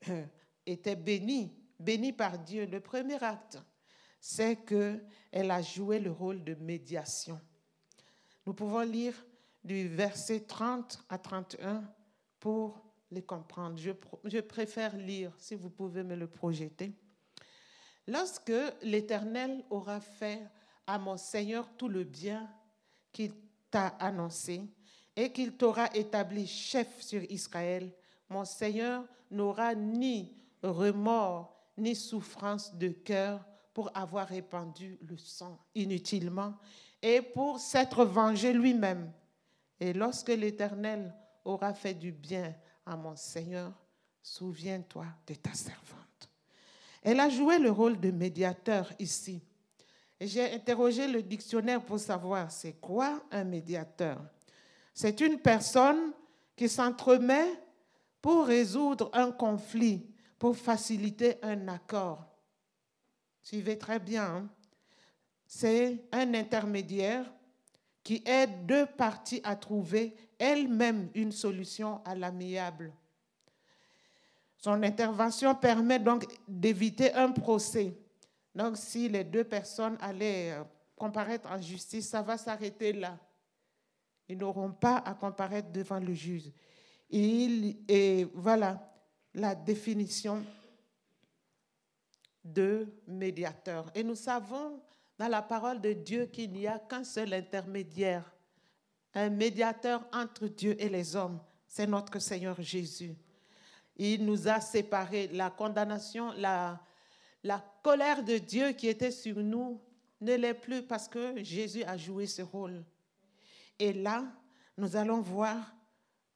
euh, 0.09 0.25
était 0.65 0.95
bénie, 0.95 1.53
bénie 1.79 2.13
par 2.13 2.37
Dieu. 2.37 2.65
Le 2.65 2.79
premier 2.79 3.21
acte, 3.23 3.57
c'est 4.19 4.57
qu'elle 4.57 5.51
a 5.51 5.61
joué 5.61 5.99
le 5.99 6.11
rôle 6.11 6.43
de 6.43 6.53
médiation. 6.55 7.39
Nous 8.45 8.53
pouvons 8.53 8.81
lire 8.81 9.15
du 9.63 9.87
verset 9.87 10.41
30 10.41 11.03
à 11.09 11.17
31 11.17 11.83
pour 12.39 12.83
les 13.09 13.23
comprendre. 13.23 13.77
Je, 13.77 13.91
je 14.25 14.39
préfère 14.39 14.95
lire, 14.95 15.33
si 15.37 15.55
vous 15.55 15.69
pouvez 15.69 16.03
me 16.03 16.15
le 16.15 16.27
projeter. 16.27 16.93
Lorsque 18.07 18.53
l'Éternel 18.81 19.63
aura 19.69 19.99
fait 19.99 20.41
à 20.87 20.97
mon 20.97 21.17
Seigneur 21.17 21.69
tout 21.77 21.87
le 21.87 22.03
bien 22.03 22.49
qu'il 23.11 23.33
t'a 23.71 23.87
annoncé 23.99 24.61
et 25.15 25.31
qu'il 25.31 25.53
t'aura 25.57 25.87
établi 25.95 26.45
chef 26.45 27.01
sur 27.01 27.23
Israël, 27.31 27.91
mon 28.29 28.45
Seigneur 28.45 29.03
n'aura 29.29 29.73
ni 29.73 30.33
remords 30.61 31.57
ni 31.77 31.95
souffrance 31.95 32.75
de 32.75 32.89
cœur 32.89 33.43
pour 33.73 33.89
avoir 33.95 34.27
répandu 34.27 34.99
le 35.01 35.17
sang 35.17 35.57
inutilement 35.73 36.55
et 37.01 37.21
pour 37.21 37.59
s'être 37.59 38.05
vengé 38.05 38.53
lui-même. 38.53 39.11
Et 39.79 39.93
lorsque 39.93 40.29
l'Éternel 40.29 41.13
aura 41.43 41.73
fait 41.73 41.93
du 41.93 42.11
bien 42.11 42.53
à 42.85 42.95
mon 42.95 43.15
Seigneur, 43.15 43.73
souviens-toi 44.21 45.05
de 45.25 45.33
ta 45.33 45.53
servante. 45.53 46.29
Elle 47.01 47.19
a 47.19 47.29
joué 47.29 47.57
le 47.57 47.71
rôle 47.71 47.99
de 47.99 48.11
médiateur 48.11 48.91
ici. 48.99 49.41
J'ai 50.23 50.53
interrogé 50.53 51.07
le 51.07 51.23
dictionnaire 51.23 51.83
pour 51.83 51.99
savoir 51.99 52.51
c'est 52.51 52.73
quoi 52.73 53.23
un 53.31 53.43
médiateur. 53.43 54.21
C'est 54.93 55.19
une 55.19 55.39
personne 55.39 56.13
qui 56.55 56.69
s'entremet 56.69 57.47
pour 58.21 58.45
résoudre 58.45 59.09
un 59.13 59.31
conflit, 59.31 60.05
pour 60.37 60.55
faciliter 60.55 61.37
un 61.41 61.67
accord. 61.69 62.23
Suivez 63.41 63.79
très 63.79 63.97
bien. 63.97 64.23
Hein. 64.23 64.49
C'est 65.47 66.03
un 66.11 66.35
intermédiaire 66.35 67.25
qui 68.03 68.21
aide 68.23 68.67
deux 68.67 68.85
parties 68.85 69.41
à 69.43 69.55
trouver 69.55 70.15
elles-mêmes 70.37 71.09
une 71.15 71.31
solution 71.31 71.99
à 72.05 72.13
l'amiable. 72.13 72.93
Son 74.55 74.83
intervention 74.83 75.55
permet 75.55 75.97
donc 75.97 76.27
d'éviter 76.47 77.11
un 77.15 77.31
procès. 77.31 77.97
Donc 78.53 78.77
si 78.77 79.09
les 79.09 79.23
deux 79.23 79.43
personnes 79.43 79.97
allaient 80.01 80.51
euh, 80.51 80.63
comparaître 80.95 81.49
en 81.49 81.61
justice, 81.61 82.09
ça 82.09 82.21
va 82.21 82.37
s'arrêter 82.37 82.93
là. 82.93 83.17
Ils 84.27 84.37
n'auront 84.37 84.71
pas 84.71 84.97
à 84.97 85.13
comparaître 85.13 85.71
devant 85.71 85.99
le 85.99 86.13
juge. 86.13 86.51
et 87.09 88.27
voilà 88.33 88.87
la 89.33 89.55
définition 89.55 90.43
de 92.43 92.87
médiateur. 93.07 93.91
Et 93.95 94.03
nous 94.03 94.15
savons 94.15 94.81
dans 95.17 95.27
la 95.27 95.41
parole 95.41 95.79
de 95.79 95.93
Dieu 95.93 96.25
qu'il 96.25 96.51
n'y 96.51 96.67
a 96.67 96.79
qu'un 96.79 97.03
seul 97.03 97.33
intermédiaire, 97.33 98.33
un 99.13 99.29
médiateur 99.29 100.07
entre 100.13 100.47
Dieu 100.47 100.75
et 100.79 100.89
les 100.89 101.15
hommes. 101.15 101.39
C'est 101.67 101.87
notre 101.87 102.19
Seigneur 102.19 102.59
Jésus. 102.61 103.15
Il 103.95 104.25
nous 104.25 104.47
a 104.47 104.59
séparés. 104.59 105.27
La 105.27 105.49
condamnation, 105.49 106.31
la, 106.37 106.81
la 107.43 107.63
colère 107.83 108.23
de 108.23 108.37
Dieu 108.37 108.71
qui 108.71 108.87
était 108.87 109.11
sur 109.11 109.37
nous 109.37 109.81
ne 110.19 110.35
l'est 110.35 110.53
plus 110.53 110.83
parce 110.83 111.07
que 111.07 111.43
Jésus 111.43 111.83
a 111.83 111.97
joué 111.97 112.27
ce 112.27 112.41
rôle. 112.41 112.83
Et 113.79 113.93
là, 113.93 114.23
nous 114.77 114.95
allons 114.95 115.21
voir 115.21 115.57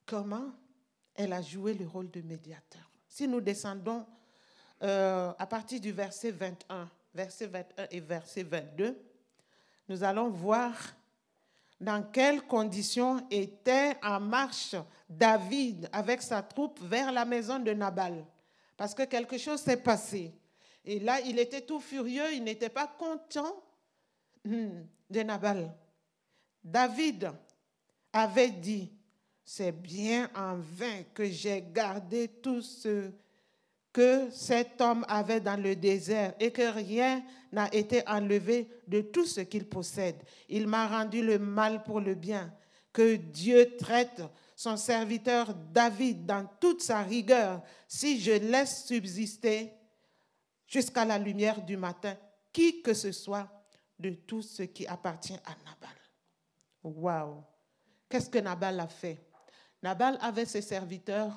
comment 0.05 0.51
elle 1.13 1.33
a 1.33 1.41
joué 1.41 1.73
le 1.73 1.87
rôle 1.87 2.09
de 2.09 2.21
médiateur. 2.21 2.89
Si 3.07 3.27
nous 3.27 3.41
descendons 3.41 4.05
euh, 4.83 5.31
à 5.37 5.45
partir 5.47 5.79
du 5.79 5.91
verset 5.91 6.31
21, 6.31 6.89
verset 7.13 7.47
21 7.47 7.87
et 7.91 7.99
verset 7.99 8.43
22, 8.43 8.97
nous 9.87 10.03
allons 10.03 10.29
voir 10.29 10.73
dans 11.79 12.03
quelles 12.03 12.41
conditions 12.41 13.25
était 13.29 13.95
en 14.03 14.19
marche 14.19 14.75
David 15.09 15.89
avec 15.91 16.21
sa 16.21 16.41
troupe 16.41 16.79
vers 16.81 17.11
la 17.11 17.25
maison 17.25 17.59
de 17.59 17.71
Nabal. 17.71 18.25
Parce 18.75 18.93
que 18.93 19.03
quelque 19.03 19.37
chose 19.37 19.61
s'est 19.61 19.77
passé. 19.77 20.33
Et 20.85 20.99
là, 20.99 21.19
il 21.21 21.39
était 21.39 21.61
tout 21.61 21.79
furieux, 21.79 22.33
il 22.33 22.43
n'était 22.43 22.69
pas 22.69 22.87
content 22.87 23.63
hmm, 24.45 24.83
de 25.09 25.19
Nabal. 25.21 25.73
David 26.63 27.31
avait 28.13 28.51
dit, 28.51 28.91
c'est 29.43 29.71
bien 29.71 30.29
en 30.35 30.55
vain 30.57 31.03
que 31.13 31.25
j'ai 31.25 31.63
gardé 31.71 32.27
tout 32.27 32.61
ce 32.61 33.11
que 33.91 34.29
cet 34.29 34.81
homme 34.81 35.05
avait 35.07 35.39
dans 35.39 35.61
le 35.61 35.75
désert 35.75 36.33
et 36.39 36.51
que 36.51 36.73
rien 36.73 37.23
n'a 37.51 37.73
été 37.73 38.05
enlevé 38.07 38.67
de 38.87 39.01
tout 39.01 39.25
ce 39.25 39.41
qu'il 39.41 39.65
possède. 39.65 40.17
Il 40.49 40.67
m'a 40.67 40.87
rendu 40.87 41.25
le 41.25 41.39
mal 41.39 41.83
pour 41.83 42.01
le 42.01 42.13
bien. 42.13 42.53
Que 42.91 43.15
Dieu 43.15 43.77
traite 43.77 44.21
son 44.55 44.75
serviteur 44.77 45.53
David 45.71 46.25
dans 46.25 46.45
toute 46.59 46.81
sa 46.81 47.03
rigueur 47.03 47.61
si 47.87 48.19
je 48.19 48.31
laisse 48.31 48.85
subsister 48.85 49.71
jusqu'à 50.67 51.05
la 51.05 51.17
lumière 51.17 51.63
du 51.63 51.77
matin 51.77 52.15
qui 52.51 52.81
que 52.81 52.93
ce 52.93 53.11
soit 53.11 53.49
de 53.99 54.09
tout 54.09 54.41
ce 54.41 54.63
qui 54.63 54.85
appartient 54.87 55.33
à 55.45 55.55
Nabal. 55.65 55.95
Waouh! 56.83 57.43
Qu'est-ce 58.09 58.29
que 58.29 58.39
Nabal 58.39 58.79
a 58.79 58.87
fait? 58.87 59.25
Nabal 59.81 60.17
avait 60.21 60.45
ses 60.45 60.61
serviteurs 60.61 61.33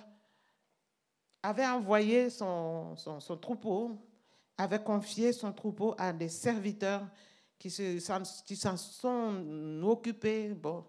avait 1.43 1.67
envoyé 1.67 2.31
son, 2.31 2.95
troupeau, 3.41 3.97
avait 4.57 4.83
confié 4.83 5.33
son 5.33 5.53
troupeau 5.53 5.95
à 5.99 6.13
des 6.13 6.29
serviteurs 6.29 7.07
qui 7.59 7.71
s'en 7.71 8.77
sont 8.77 9.81
occupés. 9.83 10.49
Bon, 10.55 10.85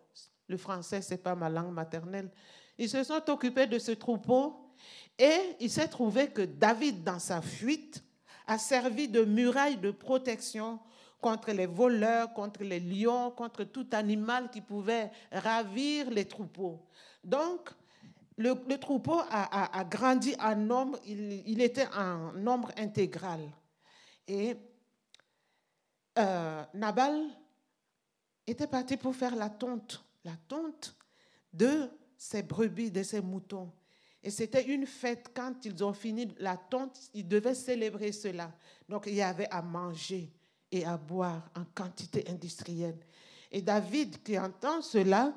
le 0.48 0.58
français, 0.58 1.02
ce 1.02 1.12
n'est 1.12 1.18
pas 1.18 1.36
ma 1.36 1.50
langue 1.50 1.72
maternelle. 1.72 2.32
Ils 2.78 2.90
se 2.90 3.04
sont 3.04 3.30
occupés 3.30 3.68
de 3.68 3.78
ce 3.78 3.92
troupeau 3.92 4.74
Et 5.18 5.56
il 5.60 5.70
s'est 5.70 5.88
trouvé 5.88 6.30
que 6.30 6.42
David, 6.44 7.04
dans 7.04 7.20
sa 7.20 7.42
fuite, 7.42 8.04
a 8.50 8.58
servi 8.58 9.08
de 9.08 9.24
muraille 9.24 9.78
de 9.78 9.92
protection 9.92 10.80
contre 11.22 11.52
les 11.52 11.68
voleurs, 11.68 12.34
contre 12.34 12.64
les 12.64 12.80
lions, 12.80 13.30
contre 13.30 13.64
tout 13.64 13.86
animal 13.92 14.50
qui 14.50 14.60
pouvait 14.60 15.12
ravir 15.32 16.10
les 16.10 16.26
troupeaux. 16.26 16.80
Donc, 17.24 17.70
le, 18.38 18.56
troupeau 18.78 19.22
a, 19.30 19.84
grandi 19.84 20.34
en 20.40 20.56
nombre, 20.56 20.98
il, 21.06 21.62
était 21.62 21.88
en 21.96 22.34
nombre 22.34 22.72
intégral. 22.76 23.42
Et 24.28 24.56
euh, 26.18 26.64
Nabal 26.74 27.22
était 28.48 28.66
parti 28.66 28.98
pour 28.98 29.16
faire 29.16 29.36
la 29.36 29.50
tonte, 29.50 30.04
la 30.24 30.36
tonte 30.48 30.96
de 31.54 31.88
ses 32.18 32.42
brebis, 32.42 32.90
de 32.90 33.04
ses 33.04 33.22
moutons. 33.22 33.72
Et 34.22 34.32
c'était 34.32 34.66
une 34.66 34.86
fête, 34.86 35.32
quand 35.34 35.64
ils 35.64 35.84
ont 35.84 35.94
fini 35.94 36.28
la 36.40 36.58
tonte, 36.58 37.00
ils 37.14 37.28
devaient 37.28 37.56
célébrer 37.56 38.12
cela. 38.12 38.52
Donc 38.88 39.06
il 39.08 39.16
y 39.16 39.22
avait 39.22 39.50
à 39.50 39.62
manger 39.62 40.30
et 40.72 40.86
à 40.86 40.98
boire 40.98 41.50
en 41.56 41.64
quantité 41.74 42.26
industrielle. 42.30 43.00
Et 43.52 43.62
David, 43.62 44.22
qui 44.22 44.38
entend 44.38 44.82
cela, 44.82 45.34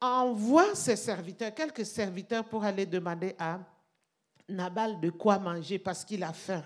envoie 0.00 0.74
ses 0.74 0.96
serviteurs, 0.96 1.54
quelques 1.54 1.84
serviteurs, 1.84 2.48
pour 2.48 2.64
aller 2.64 2.86
demander 2.86 3.34
à 3.38 3.60
Nabal 4.48 5.00
de 5.00 5.10
quoi 5.10 5.38
manger 5.38 5.78
parce 5.78 6.04
qu'il 6.04 6.22
a 6.22 6.32
faim. 6.32 6.64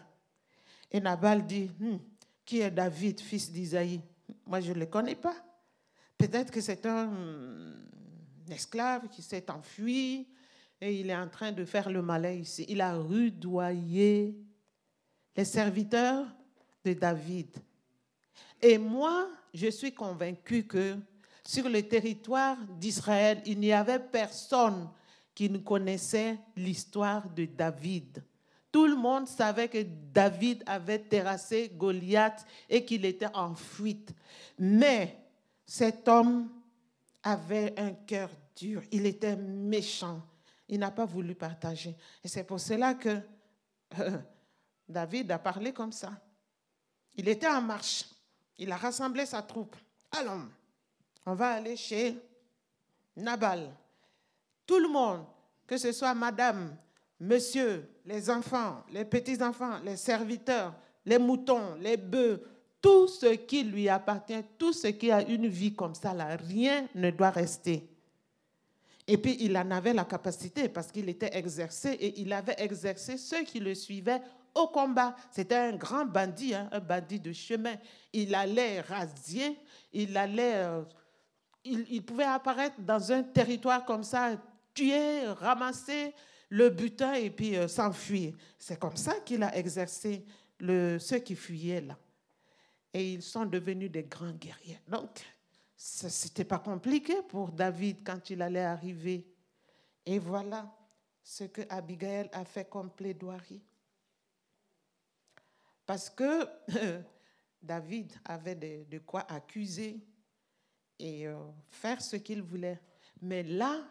Et 0.91 1.01
Nabal 1.01 1.47
dit, 1.47 1.71
hmm, 1.79 1.97
qui 2.45 2.61
est 2.61 2.71
David, 2.71 3.21
fils 3.21 3.51
d'Isaïe? 3.51 4.01
Moi, 4.47 4.61
je 4.61 4.73
ne 4.73 4.79
le 4.79 4.87
connais 4.87 5.15
pas. 5.17 5.37
Peut-être 6.17 6.51
que 6.51 6.61
c'est 6.61 6.87
un 6.87 7.07
hmm, 7.07 7.87
esclave 8.51 9.09
qui 9.09 9.23
s'est 9.23 9.51
enfui 9.51 10.29
et 10.81 11.01
il 11.01 11.11
est 11.11 11.17
en 11.17 11.29
train 11.29 11.53
de 11.53 11.65
faire 11.65 11.91
le 11.91 12.03
malin 12.03 12.33
ici. 12.33 12.65
Il 12.69 12.81
a 12.81 12.95
rudoyé 12.95 14.35
les 15.37 15.45
serviteurs 15.45 16.27
de 16.85 16.93
David. 16.95 17.57
Et 18.63 18.79
moi, 18.79 19.29
je 19.53 19.69
suis 19.69 19.93
convaincu 19.93 20.65
que 20.67 20.97
sur 21.47 21.69
le 21.69 21.83
territoire 21.83 22.57
d'Israël, 22.79 23.43
il 23.47 23.59
n'y 23.59 23.73
avait 23.73 23.99
personne 23.99 24.89
qui 25.35 25.51
ne 25.51 25.59
connaissait 25.59 26.39
l'histoire 26.57 27.29
de 27.31 27.45
David. 27.45 28.23
Tout 28.73 28.87
le 28.87 28.97
monde 28.97 29.27
savait 29.27 29.69
que 29.69 29.85
David 30.13 30.63
avait 30.67 30.99
terrassé 30.99 31.73
Goliath 31.75 32.47
et 32.69 32.85
qu'il 32.85 33.05
était 33.05 33.35
en 33.35 33.55
fuite. 33.55 34.15
Mais 34.59 35.19
cet 35.67 36.07
homme 36.09 36.49
avait 37.23 37.75
un 37.79 37.93
cœur 37.93 38.31
dur, 38.57 38.83
il 38.93 39.07
était 39.07 39.37
méchant, 39.37 40.23
il 40.71 40.79
n'a 40.79 40.91
pas 40.91 41.05
voulu 41.05 41.35
partager. 41.35 41.97
Et 42.25 42.29
c'est 42.29 42.45
pour 42.45 42.61
cela 42.61 42.95
que 42.95 43.21
euh, 43.99 44.19
David 44.89 45.31
a 45.33 45.39
parlé 45.39 45.73
comme 45.73 45.93
ça. 45.93 46.13
Il 47.17 47.29
était 47.29 47.49
en 47.49 47.61
marche, 47.61 48.05
il 48.57 48.71
a 48.71 48.77
rassemblé 48.77 49.27
sa 49.27 49.43
troupe. 49.43 49.77
Allons, 50.13 50.49
on 51.27 51.35
va 51.35 51.55
aller 51.55 51.77
chez 51.77 52.17
Nabal. 53.17 53.71
Tout 54.65 54.79
le 54.79 54.89
monde, 54.89 55.25
que 55.67 55.77
ce 55.77 55.91
soit 55.91 56.15
madame, 56.15 56.77
monsieur, 57.19 57.91
les 58.07 58.31
enfants, 58.31 58.85
les 58.93 59.05
petits-enfants, 59.05 59.81
les 59.85 59.97
serviteurs, 59.97 60.73
les 61.05 61.19
moutons, 61.19 61.75
les 61.81 61.97
bœufs, 61.97 62.41
tout 62.81 63.09
ce 63.09 63.35
qui 63.35 63.65
lui 63.65 63.89
appartient, 63.89 64.43
tout 64.57 64.73
ce 64.73 64.87
qui 64.87 65.11
a 65.11 65.21
une 65.23 65.49
vie 65.49 65.75
comme 65.75 65.97
ça, 65.97 66.15
là, 66.15 66.37
rien 66.37 66.87
ne 66.95 67.11
doit 67.11 67.31
rester. 67.31 67.90
Et 69.13 69.19
puis 69.19 69.37
il 69.41 69.59
en 69.59 69.69
avait 69.73 69.93
la 69.93 70.05
capacité 70.05 70.69
parce 70.69 70.93
qu'il 70.93 71.09
était 71.09 71.37
exercé 71.37 71.89
et 71.89 72.21
il 72.21 72.33
avait 72.33 72.55
exercé 72.59 73.17
ceux 73.17 73.43
qui 73.43 73.59
le 73.59 73.75
suivaient 73.75 74.21
au 74.55 74.69
combat. 74.69 75.17
C'était 75.33 75.57
un 75.57 75.75
grand 75.75 76.05
bandit, 76.05 76.55
hein, 76.55 76.69
un 76.71 76.79
bandit 76.79 77.19
de 77.19 77.33
chemin. 77.33 77.75
Il 78.13 78.33
allait 78.37 78.81
rasier, 78.83 79.59
il 79.93 80.17
allait 80.17 80.55
euh, 80.55 80.83
il, 81.65 82.05
pouvait 82.05 82.23
apparaître 82.23 82.77
dans 82.79 83.11
un 83.11 83.25
territoire 83.25 83.85
comme 83.85 84.05
ça, 84.05 84.41
tuer, 84.73 85.27
ramasser 85.27 86.15
le 86.49 86.71
butin 86.71 87.15
et 87.15 87.31
puis 87.31 87.57
euh, 87.57 87.67
s'enfuir. 87.67 88.35
C'est 88.61 88.79
comme 88.79 88.97
ça 88.97 89.15
qu'il 89.27 89.43
a 89.43 89.57
exercé 89.57 90.25
ceux 90.61 91.19
qui 91.19 91.35
fuyaient 91.35 91.81
là. 91.81 91.99
Et 92.95 93.15
ils 93.15 93.23
sont 93.23 93.45
devenus 93.45 93.91
des 93.91 94.05
grands 94.05 94.35
guerriers. 94.35 94.79
Donc, 94.87 95.21
ce 95.83 96.27
n'était 96.27 96.45
pas 96.45 96.59
compliqué 96.59 97.23
pour 97.23 97.53
David 97.53 98.05
quand 98.05 98.29
il 98.29 98.43
allait 98.43 98.61
arriver. 98.61 99.27
Et 100.05 100.19
voilà 100.19 100.71
ce 101.23 101.45
que 101.45 101.63
Abigail 101.71 102.29
a 102.33 102.45
fait 102.45 102.69
comme 102.69 102.91
plaidoirie. 102.91 103.63
Parce 105.87 106.11
que 106.11 106.47
David 107.63 108.13
avait 108.27 108.57
de 108.57 108.99
quoi 108.99 109.23
accuser 109.33 110.07
et 110.99 111.27
euh, 111.27 111.39
faire 111.71 112.03
ce 112.03 112.17
qu'il 112.17 112.43
voulait. 112.43 112.79
Mais 113.23 113.43
là, 113.43 113.83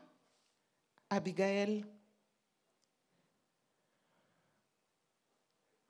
Abigail, 1.09 1.83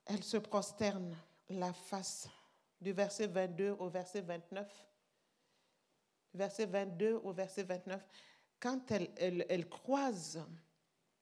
elle 0.05 0.23
se 0.23 0.37
prosterne 0.37 1.13
la 1.49 1.73
face 1.73 2.29
du 2.79 2.93
verset 2.93 3.27
22 3.27 3.71
au 3.79 3.89
verset 3.89 4.21
29. 4.21 4.88
Verset 6.33 6.65
22 6.65 7.19
au 7.23 7.33
verset 7.33 7.63
29. 7.63 8.01
Quand 8.59 8.91
elle, 8.91 9.45
elle, 9.49 9.67
croise 9.67 10.43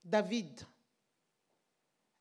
David, 0.04 0.62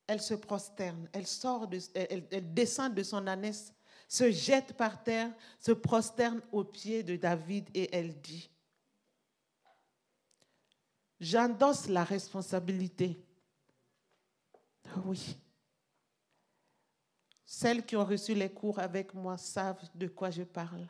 elle 0.07 0.21
se 0.21 0.35
prosterne, 0.35 1.09
elle, 1.13 1.27
sort 1.27 1.67
de, 1.67 1.79
elle, 1.95 2.27
elle 2.31 2.55
descend 2.55 2.95
de 2.95 3.03
son 3.03 3.27
ânesse 3.27 3.73
se 4.09 4.31
jette 4.31 4.75
par 4.75 5.03
terre, 5.03 5.33
se 5.59 5.73
prosterne 5.73 6.41
aux 6.53 6.65
pieds 6.65 7.03
de 7.03 7.17
David 7.17 7.69
et 7.75 7.95
elle 7.95 8.21
dit, 8.21 8.51
j'endosse 11.21 11.89
la 11.89 12.05
responsabilité. 12.05 13.19
Oui. 15.05 15.37
Celles 17.45 17.85
qui 17.85 17.97
ont 17.97 18.05
reçu 18.05 18.35
les 18.35 18.51
cours 18.51 18.79
avec 18.79 19.15
moi 19.15 19.37
savent 19.39 19.89
de 19.95 20.09
quoi 20.09 20.31
je 20.31 20.43
parle. 20.43 20.87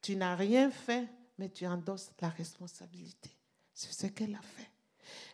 Tu 0.00 0.16
n'as 0.16 0.36
rien 0.36 0.70
fait, 0.70 1.08
mais 1.38 1.48
tu 1.48 1.66
endosses 1.66 2.10
la 2.20 2.28
responsabilité. 2.28 3.30
C'est 3.72 3.92
ce 3.92 4.06
qu'elle 4.08 4.34
a 4.34 4.42
fait. 4.42 4.70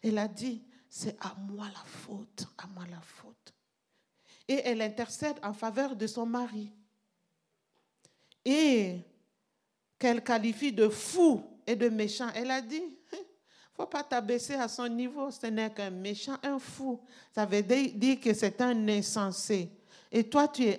Elle 0.03 0.19
a 0.19 0.29
dit, 0.29 0.63
c'est 0.89 1.17
à 1.21 1.35
moi 1.35 1.67
la 1.67 1.85
faute, 1.85 2.47
à 2.59 2.67
moi 2.69 2.85
la 2.91 3.01
faute. 3.01 3.55
Et 4.47 4.61
elle 4.65 4.83
intercède 4.83 5.39
en 5.43 5.55
faveur 5.55 5.97
de 5.97 6.07
son 6.07 6.27
mari 6.27 6.71
et 8.45 9.01
qu'elle 9.99 10.23
qualifie 10.23 10.73
de 10.73 10.89
fou 10.89 11.43
et 11.67 11.75
de 11.75 11.89
méchant. 11.89 12.29
Elle 12.35 12.51
a 12.51 12.61
dit, 12.61 12.83
ne 12.83 13.83
faut 13.83 13.87
pas 13.87 14.05
t'abaisser 14.05 14.55
à 14.55 14.69
son 14.69 14.87
niveau, 14.87 15.31
ce 15.31 15.47
n'est 15.47 15.73
qu'un 15.73 15.91
méchant, 15.91 16.37
un 16.43 16.59
fou. 16.59 17.01
Ça 17.35 17.47
veut 17.47 17.63
dire 17.63 18.21
que 18.21 18.33
c'est 18.35 18.61
un 18.61 18.89
insensé. 18.89 19.71
Et 20.13 20.29
toi, 20.29 20.47
tu 20.47 20.65
es, 20.65 20.79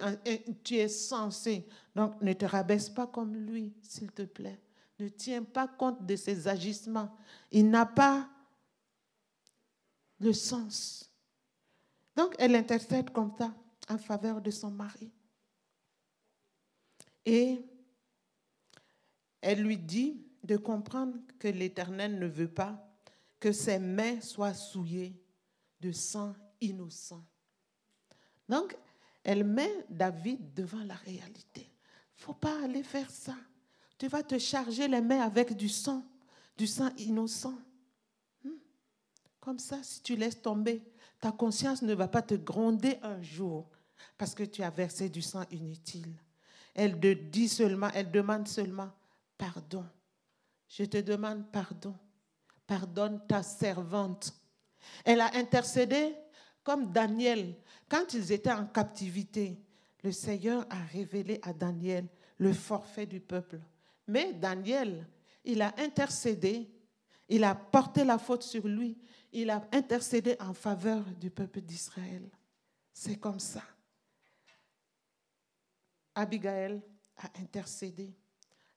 tu 0.64 0.78
es 0.78 0.88
censé. 0.88 1.68
Donc, 1.94 2.22
ne 2.22 2.32
te 2.32 2.46
rabaisse 2.46 2.90
pas 2.90 3.08
comme 3.08 3.36
lui, 3.36 3.74
s'il 3.82 4.12
te 4.12 4.22
plaît. 4.22 4.60
Ne 5.00 5.10
tiens 5.10 5.44
pas 5.44 5.68
compte 5.68 6.06
de 6.06 6.16
ses 6.16 6.48
agissements. 6.48 7.16
Il 7.52 7.70
n'a 7.70 7.86
pas 7.86 8.30
le 10.20 10.34
sens. 10.34 11.12
Donc, 12.16 12.34
elle 12.40 12.56
intercède 12.56 13.10
comme 13.12 13.34
ça 13.38 13.54
en 13.90 13.98
faveur 13.98 14.42
de 14.42 14.52
son 14.52 14.72
mari. 14.72 15.12
Et 17.26 17.62
elle 19.42 19.64
lui 19.64 19.78
dit 19.78 20.26
de 20.44 20.58
comprendre 20.58 21.18
que 21.40 21.48
l'Éternel 21.48 22.18
ne 22.20 22.28
veut 22.28 22.52
pas 22.52 22.82
que 23.40 23.52
ses 23.52 23.80
mains 23.80 24.22
soient 24.22 24.54
souillées 24.54 25.22
de 25.82 25.92
sang 25.92 26.34
innocent. 26.62 27.24
Donc, 28.48 28.76
elle 29.24 29.44
met 29.44 29.86
David 29.90 30.54
devant 30.54 30.84
la 30.84 30.96
réalité. 30.96 31.62
Il 31.62 32.22
ne 32.22 32.26
faut 32.26 32.34
pas 32.34 32.64
aller 32.64 32.84
faire 32.84 33.10
ça. 33.10 33.36
Tu 33.98 34.08
vas 34.08 34.24
te 34.24 34.38
charger 34.38 34.88
les 34.88 35.02
mains 35.02 35.22
avec 35.22 35.56
du 35.56 35.70
sang, 35.70 36.04
du 36.58 36.68
sang 36.68 36.90
innocent. 36.98 37.58
Hmm? 38.44 38.58
Comme 39.40 39.60
ça, 39.60 39.82
si 39.84 40.02
tu 40.02 40.16
laisses 40.16 40.42
tomber, 40.42 40.84
ta 41.22 41.32
conscience 41.32 41.82
ne 41.82 41.94
va 41.94 42.08
pas 42.08 42.22
te 42.22 42.36
gronder 42.36 43.00
un 43.02 43.22
jour 43.22 43.70
parce 44.18 44.36
que 44.36 44.44
tu 44.44 44.64
as 44.64 44.70
versé 44.70 45.10
du 45.10 45.22
sang 45.22 45.44
inutile. 45.52 46.14
Elle 46.74 47.00
te 47.00 47.14
dit 47.14 47.48
seulement, 47.48 47.90
elle 47.94 48.12
demande 48.12 48.48
seulement 48.48 48.92
pardon. 49.38 49.86
Je 50.68 50.84
te 50.84 50.98
demande 50.98 51.50
pardon. 51.52 51.96
Pardonne 52.68 53.26
ta 53.28 53.44
servante. 53.44 54.34
Elle 55.06 55.22
a 55.22 55.36
intercédé 55.36 56.16
comme 56.64 56.92
Daniel. 56.92 57.56
Quand 57.88 58.14
ils 58.14 58.32
étaient 58.32 58.52
en 58.52 58.66
captivité, 58.66 59.58
le 60.04 60.12
Seigneur 60.12 60.66
a 60.70 60.84
révélé 60.92 61.40
à 61.44 61.54
Daniel 61.54 62.08
le 62.38 62.52
forfait 62.52 63.06
du 63.06 63.20
peuple. 63.20 63.60
Mais 64.08 64.34
Daniel, 64.34 65.08
il 65.44 65.62
a 65.62 65.74
intercédé 65.78 66.70
Il 67.28 67.44
a 67.44 67.56
porté 67.56 68.04
la 68.04 68.18
faute 68.18 68.44
sur 68.44 68.68
lui. 68.68 68.98
Il 69.32 69.50
a 69.50 69.68
intercédé 69.72 70.36
en 70.40 70.54
faveur 70.54 71.04
du 71.20 71.30
peuple 71.30 71.62
d'Israël. 71.62 72.30
C'est 72.94 73.18
comme 73.18 73.40
ça. 73.40 73.64
Abigail 76.14 76.82
a 77.18 77.30
intercédé 77.42 78.16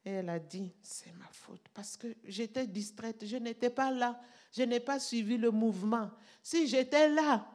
et 0.04 0.10
elle 0.10 0.28
a 0.28 0.38
dit, 0.38 0.72
c'est 0.82 1.12
ma 1.12 1.28
faute, 1.30 1.66
parce 1.74 1.96
que 1.96 2.16
j'étais 2.24 2.66
distraite, 2.66 3.26
je 3.26 3.36
n'étais 3.36 3.70
pas 3.70 3.90
là, 3.90 4.20
je 4.50 4.62
n'ai 4.62 4.80
pas 4.80 4.98
suivi 4.98 5.36
le 5.36 5.50
mouvement. 5.50 6.10
Si 6.42 6.66
j'étais 6.66 7.08
là, 7.10 7.46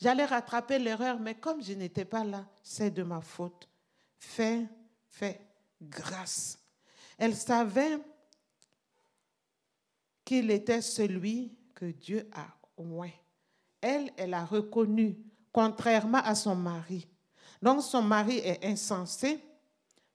j'allais 0.00 0.24
rattraper 0.24 0.78
l'erreur, 0.78 1.20
mais 1.20 1.34
comme 1.34 1.62
je 1.62 1.74
n'étais 1.74 2.06
pas 2.06 2.24
là, 2.24 2.48
c'est 2.62 2.90
de 2.90 3.02
ma 3.02 3.20
faute. 3.20 3.68
Fais, 4.18 4.66
fais 5.08 5.40
grâce. 5.80 6.59
Elle 7.20 7.36
savait 7.36 7.98
qu'il 10.24 10.50
était 10.50 10.80
celui 10.80 11.54
que 11.74 11.84
Dieu 11.84 12.26
a 12.32 12.46
oint. 12.78 13.10
Elle, 13.78 14.10
elle 14.16 14.32
a 14.32 14.46
reconnu, 14.46 15.18
contrairement 15.52 16.22
à 16.24 16.34
son 16.34 16.54
mari. 16.54 17.06
Donc 17.60 17.82
son 17.82 18.00
mari 18.00 18.38
est 18.38 18.64
insensé, 18.64 19.38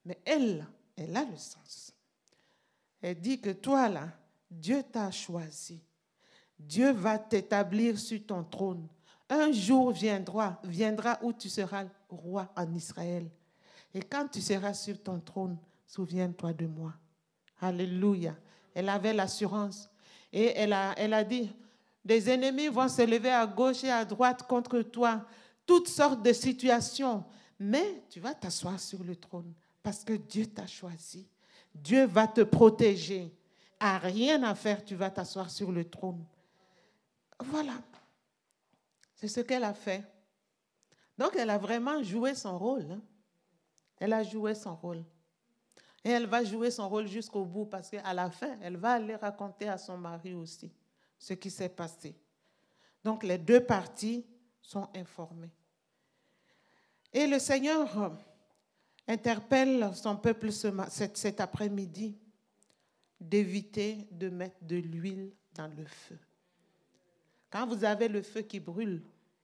mais 0.03 0.19
elle, 0.25 0.65
elle 0.95 1.15
a 1.15 1.23
le 1.25 1.37
sens. 1.37 1.93
Elle 2.99 3.21
dit 3.21 3.39
que 3.39 3.51
toi, 3.51 3.87
là, 3.87 4.09
Dieu 4.49 4.81
t'a 4.81 5.11
choisi. 5.11 5.79
Dieu 6.57 6.91
va 6.91 7.19
t'établir 7.19 7.99
sur 7.99 8.25
ton 8.25 8.43
trône. 8.43 8.87
Un 9.29 9.51
jour 9.51 9.91
viendra, 9.91 10.59
viendra 10.63 11.19
où 11.21 11.31
tu 11.33 11.49
seras 11.49 11.85
roi 12.09 12.51
en 12.55 12.73
Israël. 12.73 13.29
Et 13.93 14.01
quand 14.01 14.27
tu 14.27 14.41
seras 14.41 14.73
sur 14.73 15.03
ton 15.03 15.19
trône, 15.19 15.59
souviens-toi 15.95 16.53
de 16.53 16.67
moi. 16.67 16.93
Alléluia. 17.61 18.35
Elle 18.73 18.89
avait 18.89 19.13
l'assurance. 19.13 19.89
Et 20.31 20.47
elle 20.55 20.73
a, 20.73 21.23
dit, 21.23 21.51
des 22.03 22.29
ennemis 22.29 22.67
vont 22.67 22.89
se 22.89 23.01
lever 23.01 23.31
à 23.31 23.47
gauche 23.47 23.83
et 23.85 23.91
à 23.91 24.03
droite 24.03 24.43
contre 24.43 24.81
toi. 24.81 25.25
Toutes 25.65 25.87
sortes 25.87 26.21
de 26.21 26.33
situations. 26.33 27.23
Mais 27.57 28.03
tu 28.09 28.19
vas 28.19 28.33
t'asseoir 28.33 28.79
sur 28.79 29.03
le 29.03 29.15
trône 29.15 29.53
parce 29.81 30.03
que 30.03 30.13
Dieu 30.13 30.47
t'a 30.47 30.67
choisi. 30.67 31.27
Dieu 31.73 32.05
va 32.05 32.27
te 32.27 32.41
protéger. 32.41 33.33
À 33.79 33.97
rien 33.97 34.43
à 34.43 34.55
faire, 34.55 34.83
tu 34.83 34.95
vas 34.95 35.09
t'asseoir 35.09 35.49
sur 35.49 35.71
le 35.71 35.85
trône. 35.85 36.25
Voilà. 37.39 37.73
C'est 39.15 39.29
ce 39.29 39.39
qu'elle 39.39 39.63
a 39.63 39.73
fait. 39.73 40.03
Donc, 41.17 41.35
elle 41.37 41.49
a 41.49 41.57
vraiment 41.57 42.03
joué 42.03 42.35
son 42.35 42.57
rôle. 42.57 42.91
Hein. 42.91 43.01
Elle 43.97 44.11
a 44.11 44.23
joué 44.23 44.53
son 44.53 44.75
rôle. 44.75 45.03
Et 46.05 46.09
elle 46.11 46.27
va 46.27 46.43
jouer 46.43 46.69
son 46.69 46.87
rôle 46.87 47.07
jusqu'au 47.07 47.43
bout 47.43 47.65
parce 47.65 47.89
qu'à 47.89 48.13
la 48.13 48.29
fin, 48.29 48.59
elle 48.61 48.77
va 48.77 48.91
aller 48.91 49.15
raconter 49.15 49.67
à 49.67 49.79
son 49.79 49.97
mari 49.97 50.35
aussi 50.35 50.71
ce 51.17 51.33
qui 51.33 51.49
s'est 51.49 51.67
passé. 51.67 52.15
Donc, 53.03 53.23
les 53.23 53.39
deux 53.39 53.65
parties 53.65 54.23
sont 54.61 54.87
informées. 54.95 55.49
Et 57.11 57.25
le 57.25 57.39
Seigneur 57.39 58.15
interpelle 59.07 59.89
son 59.95 60.15
peuple 60.15 60.51
cet 60.51 61.41
après-midi 61.41 62.15
d'éviter 63.19 64.07
de 64.11 64.29
mettre 64.29 64.63
de 64.63 64.75
l'huile 64.75 65.31
dans 65.53 65.67
le 65.75 65.85
feu. 65.85 66.19
Quand 67.49 67.65
vous 67.65 67.83
avez 67.83 68.09
le 68.09 68.21
feu 68.21 68.41
qui 68.41 68.59
brûle, 68.59 69.01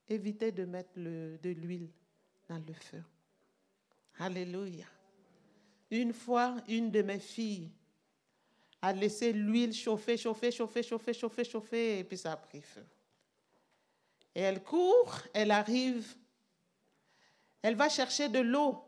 évitez 0.08 0.52
de 0.52 0.65
mettre 0.65 0.91
de 0.95 1.50
l'huile 1.50 1.89
dans 2.47 2.60
le 2.60 2.74
feu. 2.74 3.02
Alléluia. 4.19 4.86
Une 5.91 6.13
fois, 6.13 6.56
une 6.67 6.89
de 6.89 7.01
mes 7.01 7.19
filles 7.19 7.69
a 8.82 8.93
laissé 8.93 9.32
l'huile 9.34 9.73
chauffer, 9.73 10.17
chauffer, 10.17 10.51
chauffer, 10.51 10.82
chauffer, 10.82 11.13
chauffer, 11.13 11.43
chauffer, 11.43 11.99
et 11.99 12.04
puis 12.04 12.17
ça 12.17 12.32
a 12.32 12.38
pris 12.38 12.62
feu. 12.62 12.86
Et 14.34 14.41
elle 14.41 14.63
court, 14.63 15.19
elle 15.34 15.51
arrive, 15.51 16.15
elle 17.62 17.75
va 17.75 17.89
chercher 17.89 18.30
de 18.30 18.39
l'eau 18.39 18.84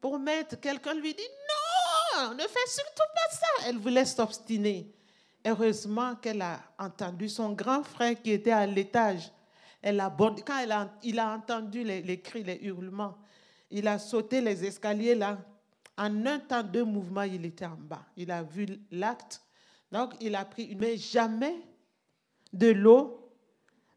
pour 0.00 0.18
mettre, 0.18 0.58
quelqu'un 0.58 0.94
lui 0.94 1.14
dit 1.14 1.22
non, 1.22 2.34
ne 2.34 2.42
fais 2.42 2.66
surtout 2.66 3.08
pas 3.14 3.36
ça. 3.36 3.68
Elle 3.68 3.78
voulait 3.78 4.04
s'obstiner. 4.04 4.92
Heureusement 5.44 6.16
qu'elle 6.16 6.42
a 6.42 6.60
entendu 6.78 7.28
son 7.28 7.52
grand 7.52 7.82
frère 7.82 8.20
qui 8.20 8.32
était 8.32 8.52
à 8.52 8.66
l'étage. 8.66 9.30
Elle 9.80 10.00
a, 10.00 10.14
quand 10.46 10.88
il 11.02 11.18
a 11.18 11.34
entendu 11.34 11.82
les, 11.84 12.20
cris, 12.20 12.44
les 12.44 12.58
hurlements, 12.62 13.16
il 13.70 13.86
a 13.88 13.98
sauté 13.98 14.40
les 14.40 14.64
escaliers 14.64 15.14
là. 15.14 15.38
En 15.96 16.26
un 16.26 16.38
temps, 16.38 16.62
deux 16.62 16.84
mouvements, 16.84 17.22
il 17.22 17.44
était 17.44 17.66
en 17.66 17.76
bas. 17.76 18.04
Il 18.16 18.30
a 18.30 18.42
vu 18.42 18.66
l'acte. 18.90 19.42
Donc, 19.90 20.14
il 20.20 20.34
a 20.34 20.44
pris 20.44 20.64
une. 20.64 20.78
Mais 20.78 20.96
jamais 20.96 21.56
de 22.52 22.68
l'eau 22.68 23.30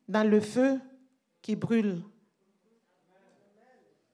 dans 0.08 0.30
le 0.30 0.40
feu 0.40 0.80
qui 1.42 1.56
brûle. 1.56 2.02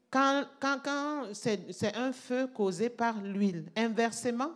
Quand, 0.10 0.46
quand, 0.60 1.34
c'est 1.34 1.96
un 1.96 2.12
feu 2.12 2.48
causé 2.48 2.90
par 2.90 3.22
l'huile. 3.22 3.72
Inversement, 3.76 4.52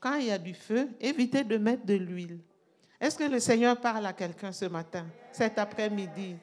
quand 0.00 0.16
il 0.16 0.26
y 0.26 0.30
a 0.32 0.38
du 0.38 0.52
feu, 0.52 0.88
évitez 1.00 1.44
de 1.44 1.56
mettre 1.56 1.86
de 1.86 1.94
l'huile. 1.94 2.40
Est-ce 3.00 3.16
que 3.16 3.24
le 3.24 3.38
Seigneur 3.38 3.80
parle 3.80 4.06
à 4.06 4.12
quelqu'un 4.12 4.52
ce 4.52 4.64
matin, 4.64 5.06
cet 5.32 5.58
après-midi? 5.58 6.36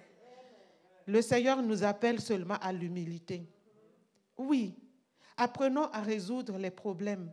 Le 1.05 1.21
Seigneur 1.21 1.61
nous 1.61 1.83
appelle 1.83 2.21
seulement 2.21 2.57
à 2.61 2.71
l'humilité. 2.71 3.49
Oui, 4.37 4.73
apprenons 5.37 5.89
à 5.91 6.01
résoudre 6.01 6.57
les 6.57 6.71
problèmes. 6.71 7.31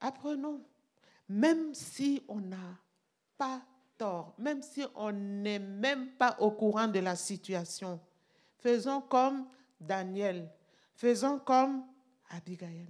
Apprenons, 0.00 0.62
même 1.28 1.74
si 1.74 2.22
on 2.28 2.40
n'a 2.40 2.78
pas 3.36 3.62
tort, 3.96 4.34
même 4.38 4.62
si 4.62 4.84
on 4.94 5.12
n'est 5.12 5.58
même 5.58 6.10
pas 6.12 6.36
au 6.40 6.50
courant 6.52 6.88
de 6.88 7.00
la 7.00 7.16
situation. 7.16 8.00
Faisons 8.58 9.00
comme 9.00 9.46
Daniel, 9.80 10.50
faisons 10.94 11.38
comme 11.38 11.84
Abigail. 12.30 12.88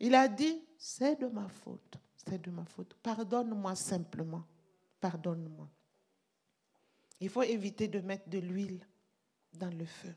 Il 0.00 0.14
a 0.14 0.28
dit, 0.28 0.62
c'est 0.76 1.20
de 1.20 1.26
ma 1.26 1.48
faute, 1.48 1.96
c'est 2.16 2.40
de 2.40 2.50
ma 2.50 2.64
faute. 2.64 2.94
Pardonne-moi 3.02 3.74
simplement, 3.74 4.44
pardonne-moi. 5.00 5.68
Il 7.20 7.30
faut 7.30 7.42
éviter 7.42 7.88
de 7.88 8.00
mettre 8.00 8.28
de 8.28 8.38
l'huile 8.38 8.86
dans 9.54 9.70
le 9.70 9.86
feu. 9.86 10.14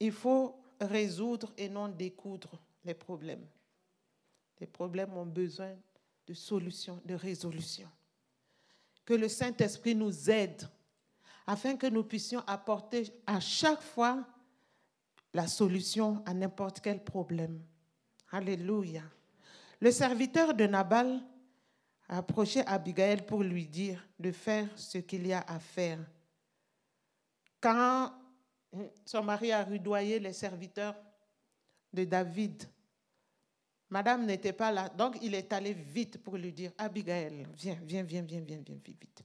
Il 0.00 0.12
faut 0.12 0.60
résoudre 0.80 1.52
et 1.56 1.68
non 1.68 1.88
découdre 1.88 2.60
les 2.84 2.94
problèmes. 2.94 3.46
Les 4.60 4.66
problèmes 4.66 5.16
ont 5.16 5.26
besoin 5.26 5.74
de 6.26 6.34
solutions, 6.34 7.00
de 7.04 7.14
résolution. 7.14 7.88
Que 9.04 9.14
le 9.14 9.28
Saint-Esprit 9.28 9.94
nous 9.94 10.30
aide 10.30 10.68
afin 11.46 11.76
que 11.76 11.86
nous 11.86 12.04
puissions 12.04 12.42
apporter 12.46 13.10
à 13.26 13.40
chaque 13.40 13.80
fois 13.82 14.26
la 15.32 15.46
solution 15.46 16.22
à 16.26 16.34
n'importe 16.34 16.80
quel 16.80 17.02
problème. 17.02 17.62
Alléluia. 18.30 19.02
Le 19.80 19.90
serviteur 19.90 20.54
de 20.54 20.66
Nabal 20.66 21.20
a 22.08 22.18
approché 22.18 22.60
Abigail 22.66 23.24
pour 23.24 23.42
lui 23.42 23.66
dire 23.66 24.06
de 24.18 24.32
faire 24.32 24.68
ce 24.76 24.98
qu'il 24.98 25.26
y 25.26 25.32
a 25.32 25.40
à 25.40 25.58
faire. 25.58 26.00
Quand 27.60 28.12
son 29.04 29.22
mari 29.22 29.52
a 29.52 29.64
rudoyé 29.64 30.18
les 30.18 30.32
serviteurs 30.32 30.94
de 31.92 32.04
David, 32.04 32.64
Madame 33.90 34.26
n'était 34.26 34.52
pas 34.52 34.70
là, 34.70 34.88
donc 34.90 35.16
il 35.22 35.34
est 35.34 35.52
allé 35.52 35.72
vite 35.72 36.22
pour 36.22 36.36
lui 36.36 36.52
dire, 36.52 36.72
Abigail, 36.76 37.46
viens, 37.56 37.78
viens, 37.82 38.02
viens, 38.02 38.22
viens, 38.22 38.42
viens, 38.42 38.60
viens, 38.64 38.80
vite. 38.84 39.24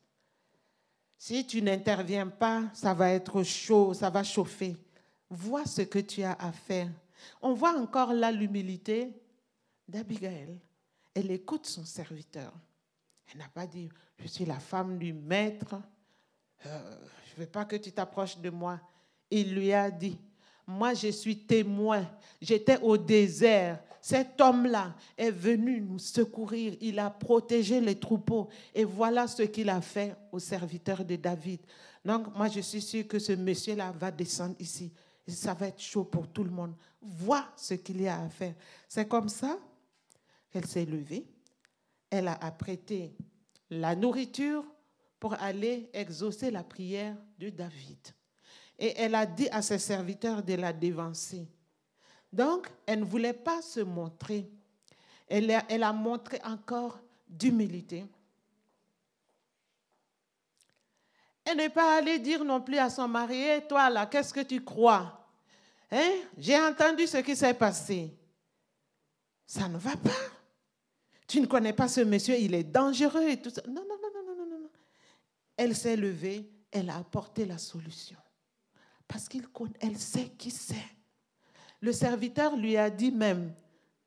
Si 1.18 1.46
tu 1.46 1.62
n'interviens 1.62 2.28
pas, 2.28 2.70
ça 2.74 2.94
va 2.94 3.12
être 3.12 3.44
chaud, 3.44 3.94
ça 3.94 4.10
va 4.10 4.24
chauffer. 4.24 4.78
Vois 5.30 5.66
ce 5.66 5.82
que 5.82 6.00
tu 6.00 6.24
as 6.24 6.34
à 6.34 6.52
faire. 6.52 6.90
On 7.42 7.54
voit 7.54 7.78
encore 7.78 8.14
là 8.14 8.32
l'humilité 8.32 9.22
d'Abigail. 9.88 10.60
Elle 11.14 11.32
écoute 11.32 11.66
son 11.66 11.86
serviteur. 11.86 12.54
Elle 13.32 13.40
n'a 13.40 13.50
pas 13.50 13.68
dit, 13.68 13.90
je 14.18 14.28
suis 14.28 14.46
la 14.46 14.60
femme 14.60 14.98
du 14.98 15.14
maître, 15.14 15.76
euh, 16.66 16.98
je 17.26 17.34
ne 17.34 17.46
veux 17.46 17.52
pas 17.52 17.66
que 17.66 17.76
tu 17.76 17.92
t'approches 17.92 18.38
de 18.38 18.50
moi. 18.50 18.80
Il 19.36 19.56
lui 19.56 19.74
a 19.74 19.90
dit, 19.90 20.16
moi 20.68 20.94
je 20.94 21.08
suis 21.08 21.40
témoin, 21.40 22.08
j'étais 22.40 22.80
au 22.80 22.96
désert, 22.98 23.80
cet 24.00 24.40
homme-là 24.42 24.94
est 25.18 25.32
venu 25.32 25.80
nous 25.80 25.98
secourir. 25.98 26.76
Il 26.82 27.00
a 27.00 27.10
protégé 27.10 27.80
les 27.80 27.98
troupeaux. 27.98 28.50
Et 28.76 28.84
voilà 28.84 29.28
ce 29.28 29.44
qu'il 29.44 29.70
a 29.70 29.80
fait 29.80 30.14
aux 30.30 30.40
serviteurs 30.40 31.06
de 31.06 31.16
David. 31.16 31.62
Donc, 32.04 32.36
moi, 32.36 32.50
je 32.50 32.60
suis 32.60 32.82
sûre 32.82 33.08
que 33.08 33.18
ce 33.18 33.32
monsieur-là 33.32 33.94
va 33.98 34.12
descendre 34.12 34.56
ici. 34.60 34.92
Et 35.26 35.32
ça 35.32 35.54
va 35.54 35.68
être 35.68 35.80
chaud 35.80 36.04
pour 36.04 36.28
tout 36.28 36.44
le 36.44 36.50
monde. 36.50 36.76
Vois 37.02 37.46
ce 37.56 37.76
qu'il 37.76 38.02
y 38.02 38.10
a 38.10 38.20
à 38.20 38.28
faire. 38.28 38.56
C'est 38.90 39.08
comme 39.08 39.30
ça 39.30 39.58
qu'elle 40.52 40.68
s'est 40.68 40.84
levée. 40.84 41.26
Elle 42.10 42.28
a 42.28 42.34
apprêté 42.44 43.16
la 43.70 43.96
nourriture 43.96 44.66
pour 45.18 45.34
aller 45.36 45.90
exaucer 45.94 46.52
la 46.52 46.64
prière 46.64 47.16
de 47.40 47.50
David. 47.50 48.00
Et 48.78 48.94
elle 48.98 49.16
a 49.16 49.26
dit 49.26 49.50
à 49.50 49.62
ses 49.62 49.80
serviteurs 49.80 50.44
de 50.44 50.54
la 50.56 50.74
dévancer. 50.74 51.48
Donc, 52.32 52.68
elle 52.86 53.02
ne 53.02 53.06
voulait 53.06 53.34
pas 53.34 53.62
se 53.62 53.80
montrer. 53.80 54.50
Elle 55.28 55.52
a, 55.52 55.94
montré 55.94 56.40
encore 56.44 57.00
d'humilité. 57.28 58.06
Elle 61.46 61.58
n'est 61.58 61.70
pas 61.70 61.98
allée 61.98 62.20
dire 62.20 62.44
non 62.44 62.62
plus 62.62 62.78
à 62.78 62.90
son 62.90 63.08
mari, 63.08 63.38
et 63.38 63.58
«Eh, 63.58 63.68
toi 63.68 63.90
là, 63.90 64.06
qu'est-ce 64.06 64.34
que 64.34 64.42
tu 64.42 64.64
crois? 64.64 65.28
Hein? 65.92 66.12
J'ai 66.38 66.60
entendu 66.60 67.06
ce 67.06 67.18
qui 67.18 67.36
s'est 67.36 67.54
passé. 67.54 68.18
Ça 69.46 69.68
ne 69.68 69.78
va 69.78 69.96
pas. 69.96 70.10
Tu 71.28 71.42
ne 71.42 71.46
connais 71.46 71.74
pas 71.74 71.88
ce 71.88 72.02
monsieur, 72.02 72.36
il 72.38 72.54
est 72.54 72.64
dangereux 72.64 73.30
et 73.30 73.42
tout 73.42 73.50
ça. 73.50 73.62
Non, 73.68 73.84
non, 73.88 73.98
non, 74.02 74.36
non, 74.36 74.36
non, 74.36 74.60
non. 74.60 74.70
Elle 75.58 75.76
s'est 75.76 75.96
levée, 75.96 76.50
elle 76.72 76.90
a 76.90 76.98
apporté 76.98 77.46
la 77.46 77.58
solution. 77.58 78.18
Parce 79.08 79.28
qu'elle 79.28 79.98
sait 79.98 80.30
qui 80.38 80.52
c'est. 80.52 80.76
Le 81.82 81.92
serviteur 81.92 82.56
lui 82.56 82.78
a 82.78 82.90
dit 82.90 83.12
même, 83.12 83.54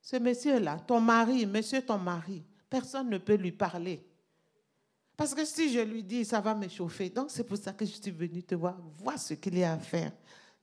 ce 0.01 0.17
monsieur-là, 0.17 0.79
ton 0.87 1.01
mari, 1.01 1.47
monsieur 1.47 1.83
ton 1.83 1.99
mari, 1.99 2.45
personne 2.71 3.11
ne 3.11 3.19
peut 3.19 3.35
lui 3.35 3.53
parler. 3.53 4.07
Parce 5.17 5.35
que 5.35 5.45
si 5.45 5.73
je 5.73 5.81
lui 5.81 6.03
dis, 6.03 6.25
ça 6.25 6.41
va 6.41 6.55
me 6.55 6.69
chauffer. 6.69 7.09
Donc 7.11 7.31
c'est 7.31 7.45
pour 7.45 7.57
ça 7.57 7.73
que 7.73 7.85
je 7.85 7.93
suis 7.93 8.11
venue 8.11 8.43
te 8.43 8.55
voir, 8.55 8.77
voir 8.99 9.19
ce 9.19 9.35
qu'il 9.35 9.59
y 9.59 9.65
a 9.65 9.73
à 9.73 9.79
faire. 9.79 10.13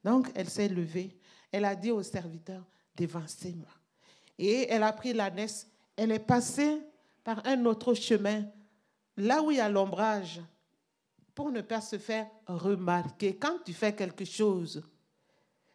Donc 0.04 0.30
elle 0.36 0.50
s'est 0.50 0.69
levée, 0.69 1.17
elle 1.52 1.65
a 1.65 1.76
dit 1.76 1.91
au 1.91 2.04
serviteur, 2.04 2.63
dévancez-moi. 2.96 3.69
Et 4.38 4.67
elle 4.69 4.84
a 4.84 4.93
pris 4.93 5.13
l'ânesse, 5.13 5.67
elle 5.96 6.12
est 6.12 6.19
passée 6.19 6.82
par 7.24 7.46
un 7.46 7.65
autre 7.65 7.93
chemin, 7.93 8.46
là 9.17 9.41
où 9.41 9.52
il 9.52 9.58
y 9.58 9.60
a 9.60 9.69
l'ombrage, 9.69 10.41
pour 11.36 11.52
ne 11.52 11.62
pas 11.62 11.82
se 11.82 11.98
faire 11.98 12.28
remarquer. 12.46 13.36
Quand 13.36 13.60
tu 13.65 13.74
fais 13.74 13.93
quelque 13.93 14.26
chose, 14.26 14.84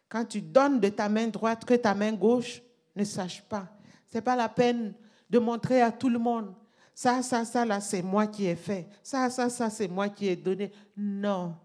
quand 0.07 0.25
tu 0.25 0.41
donnes 0.41 0.79
de 0.79 0.89
ta 0.89 1.09
main 1.09 1.27
droite 1.27 1.65
que 1.65 1.75
ta 1.75 1.93
main 1.93 2.13
gauche 2.13 2.61
ne 2.95 3.03
sache 3.03 3.41
pas. 3.43 3.67
Ce 4.07 4.17
n'est 4.17 4.21
pas 4.21 4.35
la 4.35 4.49
peine 4.49 4.93
de 5.29 5.39
montrer 5.39 5.81
à 5.81 5.91
tout 5.91 6.09
le 6.09 6.19
monde. 6.19 6.53
Ça, 6.95 7.21
ça, 7.21 7.45
ça, 7.45 7.63
là, 7.63 7.79
c'est 7.79 8.01
moi 8.01 8.27
qui 8.27 8.45
ai 8.45 8.55
fait. 8.55 8.87
Ça, 9.03 9.29
ça, 9.29 9.49
ça, 9.49 9.69
c'est 9.69 9.87
moi 9.87 10.09
qui 10.09 10.27
ai 10.27 10.35
donné. 10.35 10.71
Non. 10.97 11.55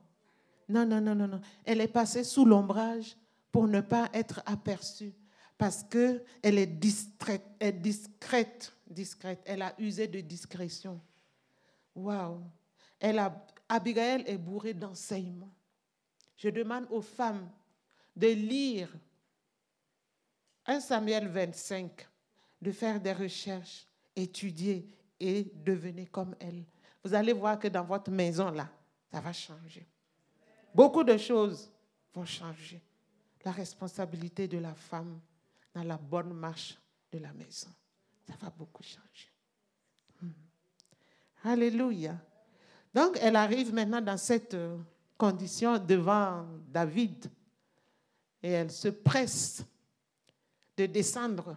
Non, 0.68 0.86
non, 0.86 1.00
non, 1.00 1.14
non, 1.14 1.26
non. 1.26 1.40
Elle 1.64 1.80
est 1.80 1.88
passée 1.88 2.22
sous 2.22 2.44
l'ombrage 2.44 3.16
pour 3.50 3.66
ne 3.66 3.80
pas 3.80 4.08
être 4.12 4.42
aperçue. 4.46 5.12
Parce 5.56 5.82
qu'elle 5.82 6.22
est 6.42 6.62
est 6.62 7.72
discrète, 7.72 8.72
discrète. 8.88 9.40
Elle 9.44 9.62
a 9.62 9.74
usé 9.78 10.06
de 10.06 10.20
discrétion. 10.20 11.00
Waouh. 11.94 12.40
Elle 13.00 13.18
a, 13.18 13.44
Abigail 13.74 14.22
est 14.28 14.38
bourrée 14.38 14.72
d'enseignements. 14.72 15.52
Je 16.36 16.48
demande 16.48 16.86
aux 16.90 17.00
femmes 17.00 17.50
de 18.14 18.28
lire 18.28 18.88
1 20.64 20.78
Samuel 20.78 21.26
25, 21.26 22.08
de 22.62 22.70
faire 22.70 23.00
des 23.00 23.12
recherches, 23.12 23.88
étudier 24.14 24.86
et 25.18 25.50
devenir 25.56 26.08
comme 26.12 26.36
elle. 26.38 26.64
Vous 27.02 27.14
allez 27.14 27.32
voir 27.32 27.58
que 27.58 27.66
dans 27.66 27.82
votre 27.82 28.12
maison, 28.12 28.48
là, 28.52 28.70
ça 29.10 29.20
va 29.20 29.32
changer. 29.32 29.84
Beaucoup 30.72 31.02
de 31.02 31.16
choses 31.16 31.68
vont 32.14 32.24
changer. 32.24 32.80
La 33.44 33.50
responsabilité 33.50 34.46
de 34.46 34.58
la 34.58 34.74
femme 34.74 35.20
dans 35.74 35.82
la 35.82 35.98
bonne 35.98 36.32
marche 36.32 36.78
de 37.10 37.18
la 37.18 37.32
maison, 37.32 37.70
ça 38.24 38.34
va 38.40 38.50
beaucoup 38.50 38.84
changer. 38.84 39.32
Hmm. 40.22 40.30
Alléluia. 41.42 42.16
Donc, 42.94 43.18
elle 43.20 43.34
arrive 43.34 43.74
maintenant 43.74 44.00
dans 44.00 44.16
cette 44.16 44.54
euh, 44.54 44.78
condition 45.18 45.78
devant 45.78 46.46
David 46.68 47.26
et 48.40 48.50
elle 48.50 48.70
se 48.70 48.88
presse 48.88 49.64
de 50.76 50.86
descendre 50.86 51.56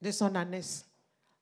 de 0.00 0.10
son 0.12 0.34
ânesse. 0.34 0.86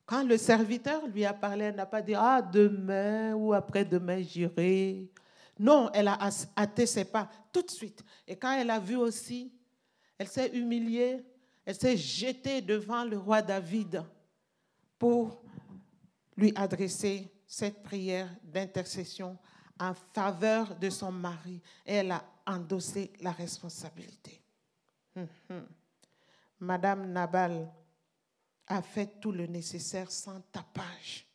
Quand 0.06 0.24
le 0.24 0.38
serviteur 0.38 1.06
lui 1.06 1.24
a 1.24 1.34
parlé, 1.34 1.66
elle 1.66 1.76
n'a 1.76 1.86
pas 1.86 2.00
dit 2.00 2.14
Ah, 2.14 2.40
demain 2.40 3.34
ou 3.34 3.52
après-demain, 3.52 4.22
j'irai. 4.22 5.10
Non, 5.58 5.90
elle 5.92 6.08
a 6.08 6.18
hâté 6.56 6.86
ses 6.86 7.04
pas 7.04 7.28
tout 7.52 7.62
de 7.62 7.70
suite. 7.70 8.02
Et 8.26 8.36
quand 8.36 8.52
elle 8.52 8.70
a 8.70 8.78
vu 8.78 8.96
aussi, 8.96 9.52
elle 10.16 10.28
s'est 10.28 10.50
humiliée, 10.54 11.24
elle 11.64 11.74
s'est 11.74 11.96
jetée 11.96 12.60
devant 12.60 13.04
le 13.04 13.18
roi 13.18 13.42
David 13.42 14.02
pour 14.98 15.42
lui 16.36 16.52
adresser 16.56 17.30
cette 17.52 17.82
prière 17.82 18.34
d'intercession 18.44 19.36
en 19.78 19.92
faveur 19.92 20.74
de 20.76 20.88
son 20.88 21.12
mari. 21.12 21.60
Et 21.84 21.96
elle 21.96 22.12
a 22.12 22.24
endosser 22.46 23.12
la 23.20 23.30
responsabilité. 23.30 24.40
Hum. 25.14 25.66
Madame 26.60 27.12
Nabal 27.12 27.70
a 28.66 28.80
fait 28.80 29.20
tout 29.20 29.32
le 29.32 29.44
nécessaire 29.44 30.10
sans 30.10 30.40
tapage. 30.50 31.26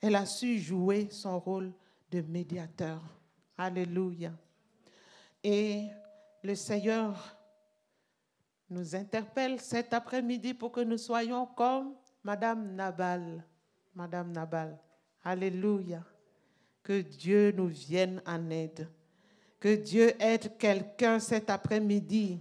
Elle 0.00 0.16
a 0.16 0.26
su 0.26 0.58
jouer 0.58 1.08
son 1.12 1.38
rôle 1.38 1.72
de 2.10 2.22
médiateur. 2.22 3.00
Alléluia. 3.56 4.32
Et 5.44 5.86
le 6.42 6.56
Seigneur 6.56 7.36
nous 8.68 8.96
interpelle 8.96 9.60
cet 9.60 9.94
après-midi 9.94 10.54
pour 10.54 10.72
que 10.72 10.80
nous 10.80 10.98
soyons 10.98 11.46
comme 11.46 11.94
Madame 12.24 12.74
Nabal. 12.74 13.44
Madame 13.94 14.32
Nabal. 14.32 14.76
Alléluia. 15.24 16.02
Que 16.82 17.00
Dieu 17.00 17.52
nous 17.52 17.66
vienne 17.66 18.22
en 18.26 18.50
aide. 18.50 18.88
Que 19.58 19.74
Dieu 19.74 20.12
aide 20.18 20.56
quelqu'un 20.58 21.18
cet 21.18 21.50
après-midi 21.50 22.40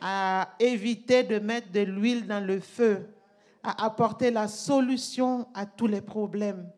à 0.00 0.54
éviter 0.58 1.22
de 1.22 1.38
mettre 1.38 1.72
de 1.72 1.80
l'huile 1.80 2.26
dans 2.26 2.44
le 2.44 2.60
feu, 2.60 3.08
à 3.62 3.86
apporter 3.86 4.30
la 4.30 4.48
solution 4.48 5.48
à 5.54 5.64
tous 5.64 5.86
les 5.86 6.02
problèmes, 6.02 6.70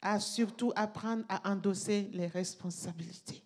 à 0.00 0.20
surtout 0.20 0.72
apprendre 0.76 1.24
à 1.28 1.50
endosser 1.50 2.08
les 2.12 2.28
responsabilités. 2.28 3.42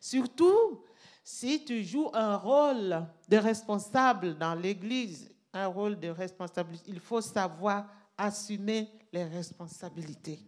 Surtout 0.00 0.82
si 1.22 1.62
tu 1.66 1.84
joues 1.84 2.10
un 2.14 2.36
rôle 2.36 3.06
de 3.28 3.36
responsable 3.36 4.38
dans 4.38 4.54
l'Église, 4.54 5.30
un 5.52 5.66
rôle 5.66 6.00
de 6.00 6.08
responsabilité, 6.08 6.84
il 6.88 6.98
faut 6.98 7.20
savoir 7.20 7.86
assumer 8.16 8.88
les 9.12 9.24
responsabilités 9.24 10.40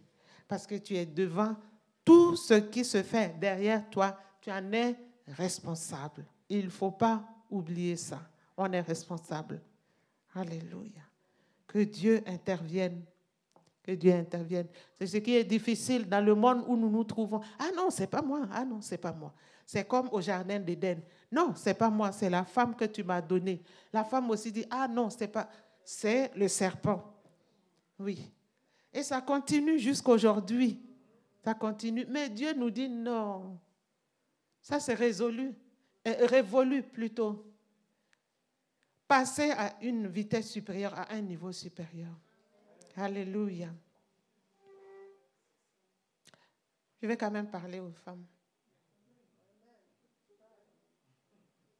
parce 0.47 0.67
que 0.67 0.75
tu 0.75 0.95
es 0.95 1.05
devant 1.05 1.55
tout 2.03 2.35
ce 2.35 2.53
qui 2.55 2.85
se 2.85 3.01
fait 3.01 3.37
derrière 3.39 3.89
toi 3.89 4.17
tu 4.45 4.51
en 4.51 4.71
es 4.73 4.95
responsable. 5.27 6.23
Il 6.47 6.65
ne 6.65 6.69
faut 6.69 6.91
pas 6.91 7.23
oublier 7.49 7.95
ça. 7.95 8.21
On 8.55 8.71
est 8.71 8.81
responsable. 8.81 9.59
Alléluia. 10.35 11.01
Que 11.65 11.79
Dieu 11.79 12.21
intervienne. 12.27 13.03
Que 13.81 13.93
Dieu 13.93 14.13
intervienne. 14.13 14.67
C'est 14.99 15.07
ce 15.07 15.17
qui 15.17 15.35
est 15.35 15.43
difficile 15.43 16.07
dans 16.07 16.23
le 16.23 16.35
monde 16.35 16.63
où 16.67 16.77
nous 16.77 16.91
nous 16.91 17.03
trouvons. 17.03 17.41
Ah 17.57 17.69
non, 17.75 17.89
c'est 17.89 18.05
pas 18.05 18.21
moi. 18.21 18.47
Ah 18.51 18.63
non, 18.63 18.81
c'est 18.81 18.99
pas 18.99 19.13
moi. 19.13 19.33
C'est 19.65 19.87
comme 19.87 20.09
au 20.11 20.21
jardin 20.21 20.59
d'Éden. 20.59 21.01
Non, 21.31 21.53
c'est 21.55 21.73
pas 21.73 21.89
moi, 21.89 22.11
c'est 22.11 22.29
la 22.29 22.45
femme 22.45 22.75
que 22.75 22.85
tu 22.85 23.03
m'as 23.03 23.21
donnée. 23.21 23.63
La 23.91 24.03
femme 24.03 24.29
aussi 24.29 24.51
dit 24.51 24.65
"Ah 24.69 24.87
non, 24.87 25.09
c'est 25.09 25.27
pas 25.27 25.49
c'est 25.83 26.31
le 26.35 26.47
serpent." 26.47 27.03
Oui. 27.97 28.31
Et 28.95 29.03
ça 29.03 29.19
continue 29.19 29.77
jusqu'aujourd'hui. 29.77 30.81
Ça 31.43 31.53
continue, 31.53 32.05
mais 32.07 32.29
Dieu 32.29 32.53
nous 32.53 32.71
dit 32.71 32.87
non. 32.87 33.59
Ça, 34.61 34.79
c'est 34.79 34.93
résolu, 34.93 35.53
euh, 36.07 36.25
révolu 36.25 36.81
plutôt. 36.81 37.45
Passer 39.05 39.51
à 39.51 39.75
une 39.81 40.07
vitesse 40.07 40.49
supérieure, 40.49 40.93
à 40.97 41.11
un 41.13 41.19
niveau 41.19 41.51
supérieur. 41.51 42.17
Alléluia. 42.95 43.67
Je 47.01 47.05
vais 47.05 47.17
quand 47.17 47.29
même 47.29 47.49
parler 47.51 47.81
aux 47.81 47.91
femmes. 47.91 48.25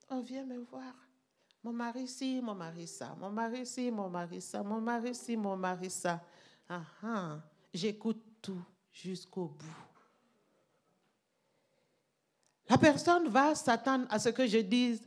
On 0.10 0.20
vient 0.20 0.46
me 0.46 0.58
voir. 0.58 0.94
Mon 1.64 1.72
mari 1.72 2.10
ci, 2.10 2.42
mon 2.42 2.54
mari 2.54 2.88
ça. 2.88 3.16
Mon 3.18 3.32
mari 3.32 3.66
ci, 3.66 3.90
mon 3.90 4.10
mari 4.10 4.42
ça. 4.42 4.62
Mon 4.62 4.82
mari 4.82 5.16
ci, 5.16 5.38
mon 5.38 5.56
mari 5.56 5.90
ça. 5.90 6.22
Ah, 6.70 6.82
ah. 7.04 7.40
J'écoute 7.74 8.24
tout 8.42 8.62
jusqu'au 8.92 9.48
bout. 9.48 9.86
La 12.70 12.78
personne 12.78 13.28
va 13.28 13.54
s'attendre 13.54 14.08
à 14.10 14.18
ce 14.18 14.30
que 14.30 14.48
je 14.48 14.58
dise, 14.58 15.02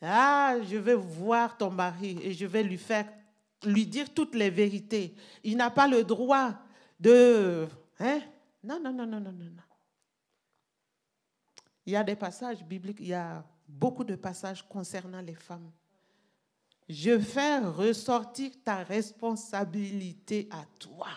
ah, 0.00 0.56
je 0.62 0.76
vais 0.76 0.94
voir 0.94 1.56
ton 1.56 1.70
mari 1.70 2.18
et 2.22 2.32
je 2.32 2.46
vais 2.46 2.62
lui 2.62 2.78
faire, 2.78 3.08
lui 3.64 3.86
dire 3.86 4.12
toutes 4.12 4.34
les 4.34 4.50
vérités. 4.50 5.14
Il 5.44 5.56
n'a 5.56 5.70
pas 5.70 5.86
le 5.86 6.04
droit 6.04 6.54
de, 6.98 7.68
hein? 8.00 8.20
Non, 8.64 8.80
non, 8.80 8.92
non, 8.92 9.06
non, 9.06 9.20
non, 9.20 9.32
non. 9.32 9.62
Il 11.84 11.92
y 11.92 11.96
a 11.96 12.04
des 12.04 12.16
passages 12.16 12.64
bibliques, 12.64 13.00
il 13.00 13.08
y 13.08 13.14
a 13.14 13.44
beaucoup 13.66 14.04
de 14.04 14.14
passages 14.14 14.66
concernant 14.68 15.20
les 15.20 15.34
femmes. 15.34 15.70
Je 16.92 17.18
fais 17.18 17.58
ressortir 17.58 18.50
ta 18.62 18.82
responsabilité 18.82 20.48
à 20.50 20.64
toi. 20.78 21.08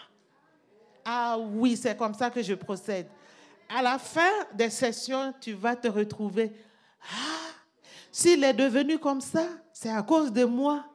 Ah 1.04 1.38
oui, 1.38 1.76
c'est 1.76 1.98
comme 1.98 2.14
ça 2.14 2.30
que 2.30 2.42
je 2.42 2.54
procède 2.54 3.08
à 3.70 3.82
la 3.82 3.98
fin 3.98 4.32
des 4.54 4.70
sessions, 4.70 5.34
tu 5.40 5.54
vas 5.54 5.76
te 5.76 5.88
retrouver. 5.88 6.52
Ah, 7.02 7.52
s'il 8.12 8.44
est 8.44 8.54
devenu 8.54 8.98
comme 9.00 9.22
ça, 9.22 9.48
c'est 9.74 9.90
à 9.90 10.02
cause 10.04 10.32
de 10.32 10.46
moi. 10.46 10.86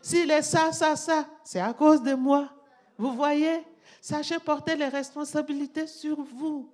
S'il 0.00 0.30
est 0.30 0.42
ça, 0.42 0.72
ça, 0.72 0.96
ça, 0.96 1.26
c'est 1.44 1.60
à 1.60 1.72
cause 1.72 2.02
de 2.02 2.14
moi. 2.14 2.48
Vous 2.96 3.12
voyez? 3.12 3.64
Sachez 4.00 4.38
porter 4.38 4.76
les 4.76 4.88
responsabilités 4.88 5.86
sur 5.86 6.22
vous. 6.22 6.72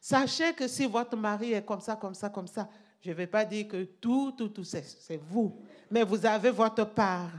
Sachez 0.00 0.52
que 0.52 0.68
si 0.68 0.86
votre 0.86 1.16
mari 1.16 1.52
est 1.52 1.64
comme 1.64 1.80
ça, 1.80 1.96
comme 1.96 2.14
ça, 2.14 2.28
comme 2.28 2.46
ça, 2.46 2.68
je 3.04 3.10
ne 3.10 3.14
vais 3.14 3.26
pas 3.26 3.44
dire 3.44 3.68
que 3.68 3.84
tout, 3.84 4.32
tout, 4.32 4.48
tout, 4.48 4.64
c'est 4.64 5.20
vous. 5.28 5.60
Mais 5.90 6.02
vous 6.02 6.24
avez 6.24 6.50
votre 6.50 6.84
part. 6.84 7.30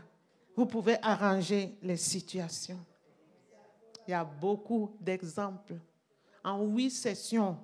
Vous 0.55 0.67
pouvez 0.67 0.97
arranger 1.01 1.75
les 1.81 1.97
situations. 1.97 2.79
Il 4.07 4.11
y 4.11 4.13
a 4.13 4.23
beaucoup 4.23 4.95
d'exemples. 5.01 5.73
En 6.43 6.61
huit 6.61 6.91
sessions, 6.91 7.57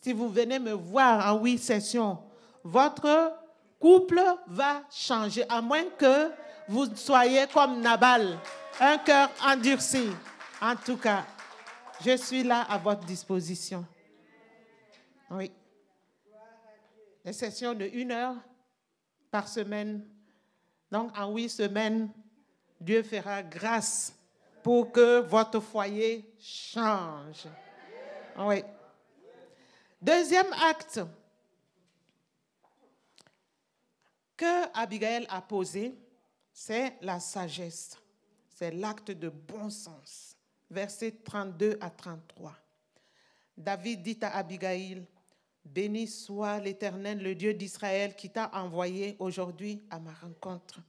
si 0.00 0.12
vous 0.12 0.28
venez 0.28 0.60
me 0.60 0.70
voir 0.70 1.34
en 1.34 1.42
huit 1.42 1.58
sessions, 1.58 2.18
votre 2.62 3.32
couple 3.80 4.22
va 4.46 4.82
changer, 4.88 5.44
à 5.48 5.60
moins 5.60 5.86
que 5.98 6.30
vous 6.68 6.86
soyez 6.94 7.48
comme 7.52 7.80
Nabal, 7.80 8.38
un 8.78 8.96
cœur 8.98 9.28
endurci. 9.44 10.06
En 10.62 10.76
tout 10.76 10.96
cas, 10.96 11.26
je 12.04 12.16
suis 12.16 12.44
là 12.44 12.62
à 12.70 12.78
votre 12.78 13.04
disposition. 13.04 13.84
Oui. 15.32 15.50
Les 17.24 17.32
sessions 17.32 17.74
de 17.74 17.84
une 17.84 18.12
heure 18.12 18.36
par 19.30 19.48
semaine. 19.48 20.06
Donc, 20.90 21.16
en 21.18 21.32
huit 21.34 21.48
semaines, 21.48 22.10
Dieu 22.80 23.02
fera 23.02 23.42
grâce 23.42 24.14
pour 24.62 24.92
que 24.92 25.20
votre 25.20 25.60
foyer 25.60 26.34
change. 26.40 27.46
Oui. 28.38 28.62
Deuxième 30.00 30.52
acte 30.52 31.00
que 34.36 34.78
Abigail 34.78 35.26
a 35.28 35.42
posé, 35.42 35.98
c'est 36.52 36.96
la 37.02 37.18
sagesse. 37.18 37.98
C'est 38.48 38.70
l'acte 38.70 39.10
de 39.10 39.28
bon 39.28 39.70
sens. 39.70 40.36
Versets 40.70 41.20
32 41.24 41.78
à 41.80 41.90
33. 41.90 42.54
David 43.56 44.02
dit 44.02 44.18
à 44.22 44.36
Abigail, 44.36 45.04
Béni 45.74 46.06
soit 46.06 46.58
l'Éternel, 46.60 47.22
le 47.22 47.34
Dieu 47.34 47.54
d'Israël, 47.54 48.16
qui 48.16 48.30
t'a 48.30 48.50
envoyé 48.54 49.16
aujourd'hui 49.18 49.82
à 49.90 49.98
ma 49.98 50.12
rencontre. 50.14 50.80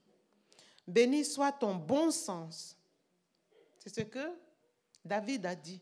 Béni 0.88 1.26
soit 1.26 1.52
ton 1.52 1.76
bon 1.76 2.12
sens. 2.12 2.78
C'est 3.78 3.94
ce 3.94 4.02
que 4.02 4.32
David 5.04 5.46
a 5.46 5.56
dit. 5.56 5.82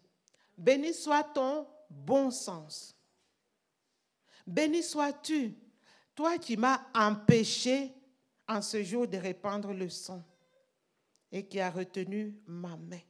Béni 0.58 0.94
soit 0.94 1.24
ton 1.24 1.68
bon 1.90 2.32
sens. 2.32 2.96
Béni 4.46 4.82
sois-tu, 4.82 5.54
toi 6.16 6.38
qui 6.38 6.58
m'as 6.58 6.82
empêché 6.96 7.94
en 8.48 8.62
ce 8.62 8.82
jour 8.82 9.08
de 9.08 9.18
répandre 9.18 9.74
le 9.74 9.90
son 9.90 10.24
et 11.32 11.46
qui 11.46 11.60
a 11.60 11.70
retenu 11.70 12.36
ma 12.48 12.78
main. 12.78 13.02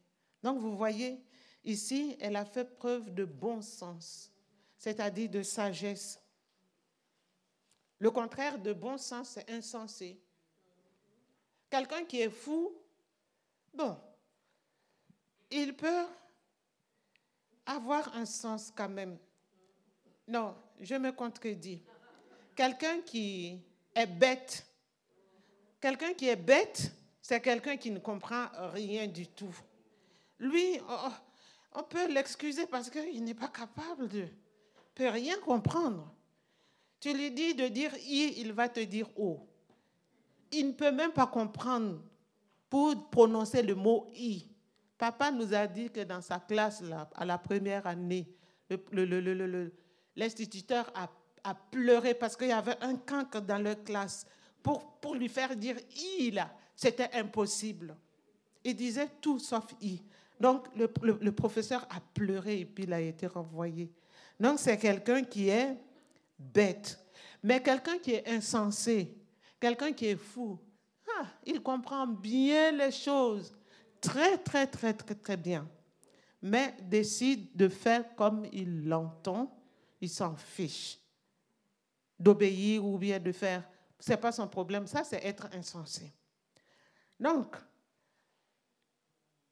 Donc 0.42 0.60
vous 0.60 0.76
voyez, 0.76 1.24
ici, 1.64 2.18
elle 2.20 2.36
a 2.36 2.46
fait 2.46 2.76
preuve 2.76 3.14
de 3.14 3.24
bon 3.24 3.62
sens, 3.62 4.32
c'est-à-dire 4.78 5.30
de 5.30 5.42
sagesse. 5.42 6.20
Le 8.00 8.12
contraire 8.12 8.60
de 8.60 8.74
bon 8.74 8.98
sens, 8.98 9.30
c'est 9.30 9.50
insensé. 9.50 10.20
Quelqu'un 11.70 12.06
qui 12.06 12.22
est 12.22 12.30
fou, 12.30 12.74
bon, 13.74 13.98
il 15.50 15.76
peut 15.76 16.06
avoir 17.66 18.16
un 18.16 18.26
sens 18.26 18.72
quand 18.76 18.90
même. 18.90 19.18
Non, 20.28 20.56
je 20.80 20.96
me 20.96 21.12
contredis. 21.12 21.84
Quelqu'un 22.56 23.02
qui 23.02 23.62
est 23.96 24.06
bête, 24.06 24.66
quelqu'un 25.82 26.14
qui 26.14 26.28
est 26.28 26.36
bête, 26.36 26.92
c'est 27.22 27.42
quelqu'un 27.42 27.78
qui 27.78 27.92
ne 27.92 28.00
comprend 28.00 28.48
rien 28.74 29.08
du 29.08 29.28
tout. 29.28 29.56
Lui, 30.40 30.80
oh, 30.88 30.98
oh, 31.08 31.12
on 31.74 31.84
peut 31.84 32.12
l'excuser 32.12 32.68
parce 32.68 32.90
qu'il 32.90 33.24
n'est 33.24 33.34
pas 33.34 33.50
capable 33.50 34.08
de, 34.08 34.28
peut 34.98 35.10
rien 35.10 35.38
comprendre. 35.38 36.12
Tu 37.00 37.14
lui 37.14 37.30
dis 37.30 37.54
de 37.54 37.68
dire 37.68 37.92
i, 38.00 38.34
il 38.38 38.52
va 38.52 38.68
te 38.68 38.80
dire 38.80 39.08
o. 39.16 39.48
Il 40.52 40.70
ne 40.70 40.72
peut 40.72 40.92
même 40.92 41.12
pas 41.12 41.28
comprendre 41.28 42.02
pour 42.68 43.10
prononcer 43.12 43.62
le 43.62 43.76
mot 43.76 44.08
i. 44.16 44.48
Papa 44.98 45.30
nous 45.30 45.54
a 45.54 45.68
dit 45.68 45.92
que 45.92 46.04
dans 46.04 46.22
sa 46.22 46.40
classe, 46.40 46.82
là, 46.82 47.08
à 47.14 47.26
la 47.26 47.38
première 47.38 47.86
année, 47.86 48.28
l'instituteur 50.16 50.92
a, 50.96 51.08
pleuré 51.72 52.14
parce 52.14 52.36
qu'il 52.36 52.50
y 52.50 52.52
avait 52.52 52.76
un 52.82 52.96
cancre 52.96 53.40
dans 53.40 53.60
leur 53.64 53.82
classe. 53.84 54.26
Pour, 54.62 54.98
pour 55.00 55.16
lui 55.16 55.30
faire 55.30 55.56
dire 55.56 55.78
I, 55.96 56.32
là, 56.32 56.52
c'était 56.76 57.10
impossible. 57.14 57.96
Il 58.66 58.76
disait 58.76 59.08
tout 59.22 59.40
sauf 59.40 59.64
I. 59.80 60.04
Donc, 60.40 60.68
le, 60.76 60.92
le, 61.22 61.32
professeur 61.32 61.88
a 61.90 62.02
pleuré 62.14 62.60
et 62.62 62.66
puis 62.66 62.84
il 62.84 62.92
a 62.92 63.00
été 63.00 63.28
renvoyé. 63.28 63.90
Donc, 64.40 64.60
c'est 64.60 64.78
quelqu'un 64.78 65.24
qui 65.24 65.50
est 65.50 65.78
bête. 66.38 67.00
Mais 67.44 67.62
quelqu'un 67.62 67.98
qui 67.98 68.14
est 68.14 68.28
insensé, 68.28 69.16
quelqu'un 69.60 69.94
qui 69.94 70.08
est 70.08 70.16
fou, 70.16 70.60
ah, 71.20 71.26
il 71.46 71.62
comprend 71.62 72.06
bien 72.06 72.72
les 72.72 72.92
choses 72.92 73.56
très, 74.02 74.38
très, 74.38 74.68
très, 74.68 74.94
très, 74.94 75.16
très 75.16 75.38
bien, 75.38 75.68
mais 76.42 76.76
décide 76.82 77.56
de 77.56 77.68
faire 77.70 78.16
comme 78.16 78.46
il 78.52 78.88
l'entend, 78.88 79.58
il 80.02 80.10
s'en 80.10 80.36
fiche. 80.36 81.00
D'obéir 82.20 82.84
ou 82.84 82.98
bien 82.98 83.20
de 83.20 83.32
faire, 83.32 83.64
ce 84.00 84.12
n'est 84.12 84.18
pas 84.18 84.32
son 84.32 84.48
problème, 84.48 84.88
ça 84.88 85.04
c'est 85.04 85.24
être 85.24 85.48
insensé. 85.54 86.12
Donc, 87.20 87.56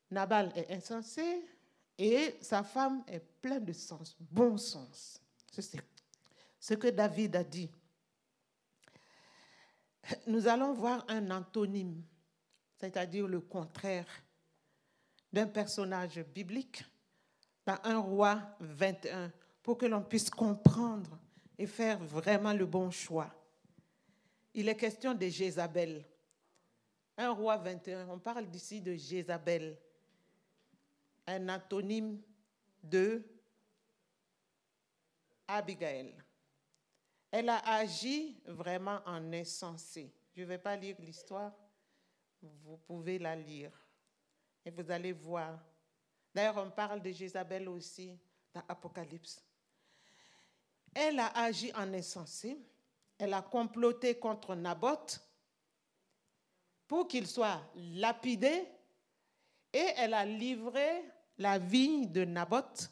Nabal 0.09 0.51
est 0.55 0.71
insensé 0.71 1.43
et 1.97 2.37
sa 2.41 2.63
femme 2.63 3.03
est 3.07 3.19
pleine 3.19 3.63
de 3.63 3.73
sens, 3.73 4.15
bon 4.19 4.57
sens. 4.57 5.21
C'est 5.51 5.81
ce 6.59 6.73
que 6.73 6.87
David 6.87 7.35
a 7.35 7.43
dit. 7.43 7.69
Nous 10.27 10.47
allons 10.47 10.73
voir 10.73 11.05
un 11.07 11.31
antonyme, 11.31 12.03
c'est-à-dire 12.77 13.27
le 13.27 13.39
contraire 13.39 14.05
d'un 15.31 15.47
personnage 15.47 16.19
biblique 16.19 16.83
dans 17.65 17.77
un 17.83 17.97
roi 17.97 18.41
21 18.59 19.31
pour 19.63 19.77
que 19.77 19.85
l'on 19.85 20.03
puisse 20.03 20.29
comprendre 20.29 21.17
et 21.57 21.65
faire 21.65 22.03
vraiment 22.03 22.53
le 22.53 22.65
bon 22.65 22.91
choix. 22.91 23.33
Il 24.53 24.69
est 24.69 24.75
question 24.75 25.13
de 25.13 25.27
Jézabel. 25.27 26.05
Un 27.17 27.31
roi 27.31 27.57
21, 27.57 28.09
on 28.09 28.19
parle 28.19 28.45
d'ici 28.49 28.81
de 28.81 28.93
Jézabel, 28.93 29.77
un 31.27 31.49
antonyme 31.49 32.21
de 32.83 33.23
Abigail. 35.47 36.15
Elle 37.31 37.49
a 37.49 37.59
agi 37.67 38.41
vraiment 38.45 39.01
en 39.05 39.33
insensé. 39.33 40.13
Je 40.35 40.41
ne 40.41 40.47
vais 40.47 40.57
pas 40.57 40.75
lire 40.75 40.95
l'histoire, 40.99 41.53
vous 42.41 42.77
pouvez 42.77 43.19
la 43.19 43.35
lire. 43.35 43.71
Et 44.63 44.71
vous 44.71 44.89
allez 44.89 45.11
voir. 45.11 45.59
D'ailleurs, 46.33 46.57
on 46.57 46.71
parle 46.71 47.01
de 47.01 47.11
Jézabel 47.11 47.69
aussi 47.69 48.17
dans 48.53 48.63
Apocalypse. 48.67 49.43
Elle 50.93 51.19
a 51.19 51.27
agi 51.37 51.71
en 51.73 51.93
insensé. 51.93 52.57
Elle 53.17 53.33
a 53.33 53.41
comploté 53.41 54.17
contre 54.17 54.55
Naboth 54.55 55.21
pour 56.87 57.07
qu'il 57.07 57.27
soit 57.27 57.61
lapidé 57.75 58.67
et 59.71 59.87
elle 59.97 60.13
a 60.13 60.25
livré 60.25 61.03
la 61.37 61.57
vie 61.57 62.07
de 62.07 62.25
Naboth 62.25 62.89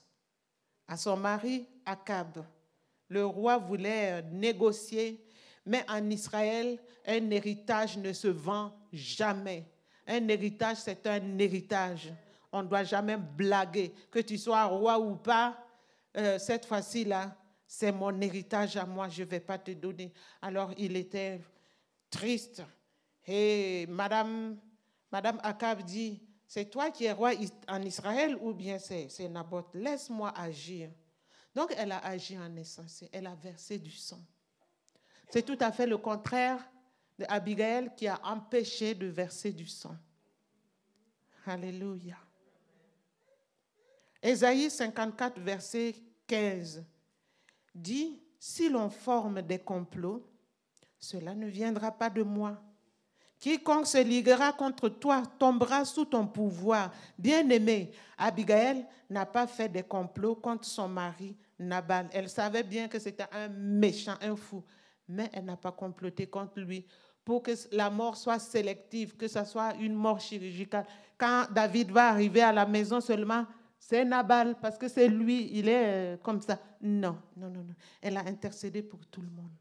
à 0.88 0.98
son 0.98 1.18
mari 1.18 1.68
Akab. 1.86 2.46
Le 3.10 3.26
roi 3.26 3.58
voulait 3.58 4.22
négocier, 4.24 5.24
mais 5.66 5.86
en 5.90 6.10
Israël, 6.10 6.80
un 7.06 7.30
héritage 7.30 7.98
ne 7.98 8.12
se 8.12 8.28
vend 8.28 8.74
jamais. 8.92 9.66
Un 10.08 10.28
héritage, 10.28 10.78
c'est 10.78 11.06
un 11.08 11.38
héritage. 11.38 12.14
On 12.52 12.64
ne 12.64 12.68
doit 12.68 12.84
jamais 12.84 13.18
blaguer. 13.18 13.94
Que 14.12 14.20
tu 14.20 14.38
sois 14.38 14.66
roi 14.66 15.00
ou 15.00 15.16
pas, 15.16 15.58
euh, 16.18 16.38
cette 16.38 16.66
fois-ci-là, 16.66 17.36
c'est 17.66 17.92
mon 17.92 18.20
héritage 18.22 18.78
à 18.78 18.86
moi, 18.86 19.10
je 19.10 19.24
ne 19.24 19.28
vais 19.28 19.40
pas 19.40 19.58
te 19.58 19.72
donner. 19.72 20.14
Alors 20.42 20.72
il 20.78 20.96
était 20.96 21.42
triste. 22.10 22.62
Et 23.26 23.88
Madame, 23.88 24.58
Madame 25.12 25.40
Akab 25.42 25.82
dit, 25.82 26.22
c'est 26.54 26.66
toi 26.66 26.92
qui 26.92 27.06
es 27.06 27.12
roi 27.12 27.32
en 27.68 27.82
Israël 27.82 28.38
ou 28.40 28.54
bien 28.54 28.78
c'est 28.78 29.28
Naboth 29.28 29.74
Laisse-moi 29.74 30.32
agir. 30.38 30.92
Donc 31.56 31.74
elle 31.76 31.92
a 31.92 31.98
agi 32.06 32.38
en 32.38 32.56
essence, 32.56 33.04
elle 33.12 33.26
a 33.26 33.34
versé 33.34 33.80
du 33.80 33.90
sang. 33.90 34.22
C'est 35.32 35.42
tout 35.42 35.58
à 35.60 35.72
fait 35.72 35.88
le 35.88 35.98
contraire 35.98 36.64
d'Abigail 37.18 37.90
qui 37.98 38.08
a 38.08 38.20
empêché 38.24 38.94
de 38.94 39.08
verser 39.08 39.52
du 39.52 39.66
sang. 39.66 39.98
Alléluia. 41.48 42.18
Ésaïe 44.22 44.70
54, 44.70 45.40
verset 45.40 45.96
15 46.28 46.86
dit, 47.74 48.22
si 48.38 48.70
l'on 48.70 48.92
forme 48.92 49.42
des 49.42 49.58
complots, 49.58 50.24
cela 51.00 51.34
ne 51.34 51.48
viendra 51.48 51.92
pas 51.92 52.12
de 52.12 52.22
moi. 52.22 52.62
Quiconque 53.44 53.88
se 53.88 54.02
liguera 54.02 54.54
contre 54.54 54.88
toi 54.88 55.22
tombera 55.38 55.84
sous 55.84 56.06
ton 56.06 56.26
pouvoir. 56.26 56.94
Bien-aimé, 57.20 57.92
Abigail 58.18 58.86
n'a 59.10 59.26
pas 59.26 59.48
fait 59.48 59.68
des 59.68 59.84
complots 59.84 60.36
contre 60.36 60.64
son 60.64 60.88
mari 60.88 61.36
Nabal. 61.60 62.08
Elle 62.14 62.30
savait 62.30 62.64
bien 62.64 62.88
que 62.88 63.00
c'était 63.00 63.26
un 63.34 63.50
méchant, 63.50 64.14
un 64.22 64.38
fou, 64.38 64.64
mais 65.10 65.30
elle 65.34 65.44
n'a 65.44 65.58
pas 65.58 65.74
comploté 65.74 66.26
contre 66.26 66.62
lui 66.62 66.86
pour 67.26 67.44
que 67.44 67.52
la 67.74 67.90
mort 67.90 68.16
soit 68.16 68.40
sélective, 68.40 69.18
que 69.18 69.28
ce 69.28 69.44
soit 69.44 69.76
une 69.76 69.94
mort 69.94 70.22
chirurgicale. 70.22 70.86
Quand 71.18 71.46
David 71.52 71.92
va 71.92 72.08
arriver 72.08 72.44
à 72.44 72.54
la 72.54 72.66
maison 72.66 73.02
seulement, 73.02 73.46
c'est 73.78 74.06
Nabal, 74.06 74.56
parce 74.62 74.78
que 74.78 74.88
c'est 74.88 75.10
lui, 75.10 75.50
il 75.52 75.68
est 75.68 76.14
euh, 76.14 76.18
comme 76.24 76.40
ça. 76.40 76.58
Non, 76.82 77.18
non, 77.36 77.50
non, 77.50 77.64
non. 77.64 77.76
Elle 78.02 78.16
a 78.16 78.22
intercédé 78.22 78.82
pour 78.82 79.06
tout 79.08 79.22
le 79.22 79.32
monde. 79.32 79.52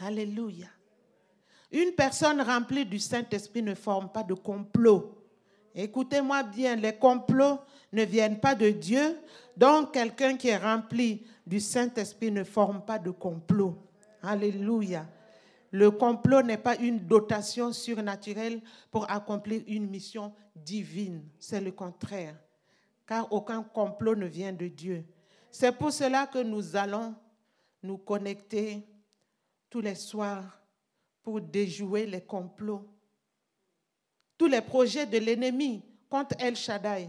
Alléluia. 0.00 0.66
Une 1.72 1.92
personne 1.92 2.42
remplie 2.42 2.84
du 2.84 2.98
Saint-Esprit 2.98 3.62
ne 3.62 3.74
forme 3.74 4.10
pas 4.10 4.22
de 4.22 4.34
complot. 4.34 5.18
Écoutez-moi 5.74 6.42
bien, 6.42 6.76
les 6.76 6.94
complots 6.94 7.58
ne 7.92 8.04
viennent 8.04 8.38
pas 8.38 8.54
de 8.54 8.68
Dieu. 8.68 9.18
Donc, 9.56 9.94
quelqu'un 9.94 10.36
qui 10.36 10.48
est 10.48 10.58
rempli 10.58 11.24
du 11.46 11.60
Saint-Esprit 11.60 12.30
ne 12.30 12.44
forme 12.44 12.84
pas 12.84 12.98
de 12.98 13.10
complot. 13.10 13.78
Alléluia. 14.22 15.06
Le 15.70 15.90
complot 15.90 16.42
n'est 16.42 16.58
pas 16.58 16.76
une 16.76 16.98
dotation 16.98 17.72
surnaturelle 17.72 18.60
pour 18.90 19.10
accomplir 19.10 19.62
une 19.66 19.88
mission 19.88 20.34
divine. 20.54 21.24
C'est 21.38 21.62
le 21.62 21.72
contraire. 21.72 22.36
Car 23.06 23.32
aucun 23.32 23.62
complot 23.62 24.14
ne 24.14 24.26
vient 24.26 24.52
de 24.52 24.68
Dieu. 24.68 25.06
C'est 25.50 25.72
pour 25.72 25.90
cela 25.90 26.26
que 26.26 26.42
nous 26.42 26.76
allons 26.76 27.14
nous 27.82 27.96
connecter 27.96 28.86
tous 29.70 29.80
les 29.80 29.94
soirs 29.94 30.61
pour 31.22 31.40
déjouer 31.40 32.06
les 32.06 32.20
complots. 32.20 32.88
Tous 34.36 34.46
les 34.46 34.60
projets 34.60 35.06
de 35.06 35.18
l'ennemi 35.18 35.84
contre 36.08 36.36
El 36.38 36.56
Shaddai, 36.56 37.08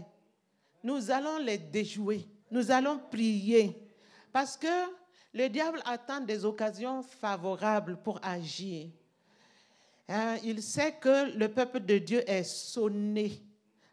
nous 0.82 1.10
allons 1.10 1.38
les 1.38 1.58
déjouer. 1.58 2.28
Nous 2.50 2.70
allons 2.70 3.00
prier. 3.10 3.76
Parce 4.32 4.56
que 4.56 4.66
le 5.32 5.48
diable 5.48 5.80
attend 5.84 6.20
des 6.20 6.44
occasions 6.44 7.02
favorables 7.02 7.96
pour 7.96 8.20
agir. 8.22 8.90
Hein, 10.08 10.36
il 10.44 10.62
sait 10.62 10.92
que 10.92 11.36
le 11.36 11.48
peuple 11.48 11.80
de 11.80 11.98
Dieu 11.98 12.22
est 12.30 12.44
sonné 12.44 13.42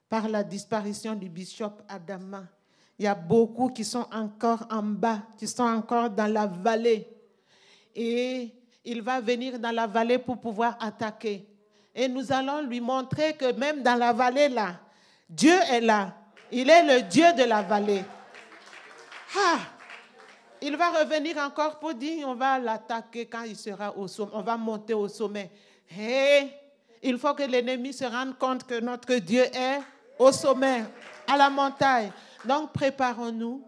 par 0.10 0.28
la 0.28 0.44
disparition 0.44 1.16
du 1.16 1.30
bishop 1.30 1.72
Adama. 1.88 2.44
Il 3.00 3.06
y 3.06 3.08
a 3.08 3.16
beaucoup 3.16 3.70
qui 3.70 3.86
sont 3.86 4.06
encore 4.12 4.68
en 4.70 4.84
bas, 4.84 5.24
qui 5.38 5.48
sont 5.48 5.64
encore 5.64 6.10
dans 6.10 6.32
la 6.32 6.46
vallée. 6.46 7.08
Et 7.96 8.52
il 8.84 9.02
va 9.02 9.20
venir 9.20 9.60
dans 9.60 9.72
la 9.72 9.88
vallée 9.88 10.18
pour 10.18 10.40
pouvoir 10.40 10.78
attaquer. 10.80 11.48
Et 11.94 12.08
nous 12.08 12.32
allons 12.32 12.62
lui 12.62 12.80
montrer 12.80 13.34
que 13.34 13.52
même 13.54 13.84
dans 13.84 13.96
la 13.96 14.14
vallée 14.14 14.50
là, 14.50 14.80
Dieu 15.30 15.58
est 15.70 15.82
là. 15.82 16.16
Il 16.52 16.70
est 16.70 16.84
le 16.84 17.02
Dieu 17.04 17.34
de 17.38 17.44
la 17.44 17.62
vallée. 17.62 18.04
Ah, 19.38 19.60
il 20.62 20.76
va 20.76 20.90
revenir 20.90 21.38
encore 21.38 21.80
pour 21.80 21.94
dire 21.94 22.28
on 22.28 22.36
va 22.36 22.60
l'attaquer 22.60 23.26
quand 23.26 23.44
il 23.44 23.56
sera 23.56 23.96
au 23.98 24.08
sommet. 24.08 24.32
On 24.34 24.42
va 24.42 24.58
monter 24.58 24.94
au 24.94 25.08
sommet. 25.08 25.50
Et 25.98 26.48
il 27.02 27.18
faut 27.18 27.34
que 27.34 27.44
l'ennemi 27.44 27.94
se 27.94 28.06
rende 28.06 28.38
compte 28.38 28.66
que 28.66 28.80
notre 28.80 29.16
Dieu 29.16 29.44
est 29.44 29.80
au 30.20 30.32
sommet, 30.32 30.84
à 31.28 31.38
la 31.38 31.50
montagne. 31.50 32.12
Donc 32.46 32.72
préparons-nous. 32.74 33.64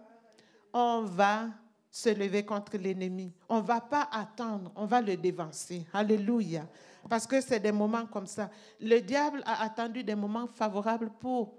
On 0.74 1.02
va 1.02 1.46
se 1.94 2.10
lever 2.10 2.44
contre 2.44 2.76
l'ennemi. 2.76 3.32
On 3.48 3.58
ne 3.58 3.68
va 3.68 3.80
pas 3.80 4.10
attendre, 4.12 4.72
on 4.76 4.88
va 4.88 5.00
le 5.00 5.16
dévancer. 5.16 5.86
Alléluia. 5.94 6.68
Parce 7.08 7.28
que 7.28 7.40
c'est 7.40 7.60
des 7.60 7.72
moments 7.72 8.08
comme 8.08 8.26
ça. 8.26 8.50
Le 8.82 9.00
diable 9.00 9.44
a 9.46 9.62
attendu 9.62 10.04
des 10.04 10.16
moments 10.16 10.48
favorables 10.48 11.12
pour 11.20 11.54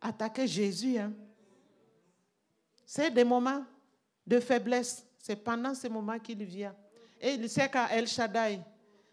attaquer 0.00 0.48
Jésus. 0.48 0.98
Hein. 0.98 1.12
C'est 2.84 3.12
des 3.12 3.22
moments 3.22 3.64
de 4.26 4.40
faiblesse. 4.40 5.06
C'est 5.18 5.36
pendant 5.36 5.72
ces 5.72 5.88
moments 5.88 6.18
qu'il 6.18 6.42
vient. 6.42 6.74
Et 7.20 7.34
il 7.34 7.48
sait 7.48 7.68
qu'à 7.68 7.86
El 7.92 8.08
Shaddai, 8.08 8.58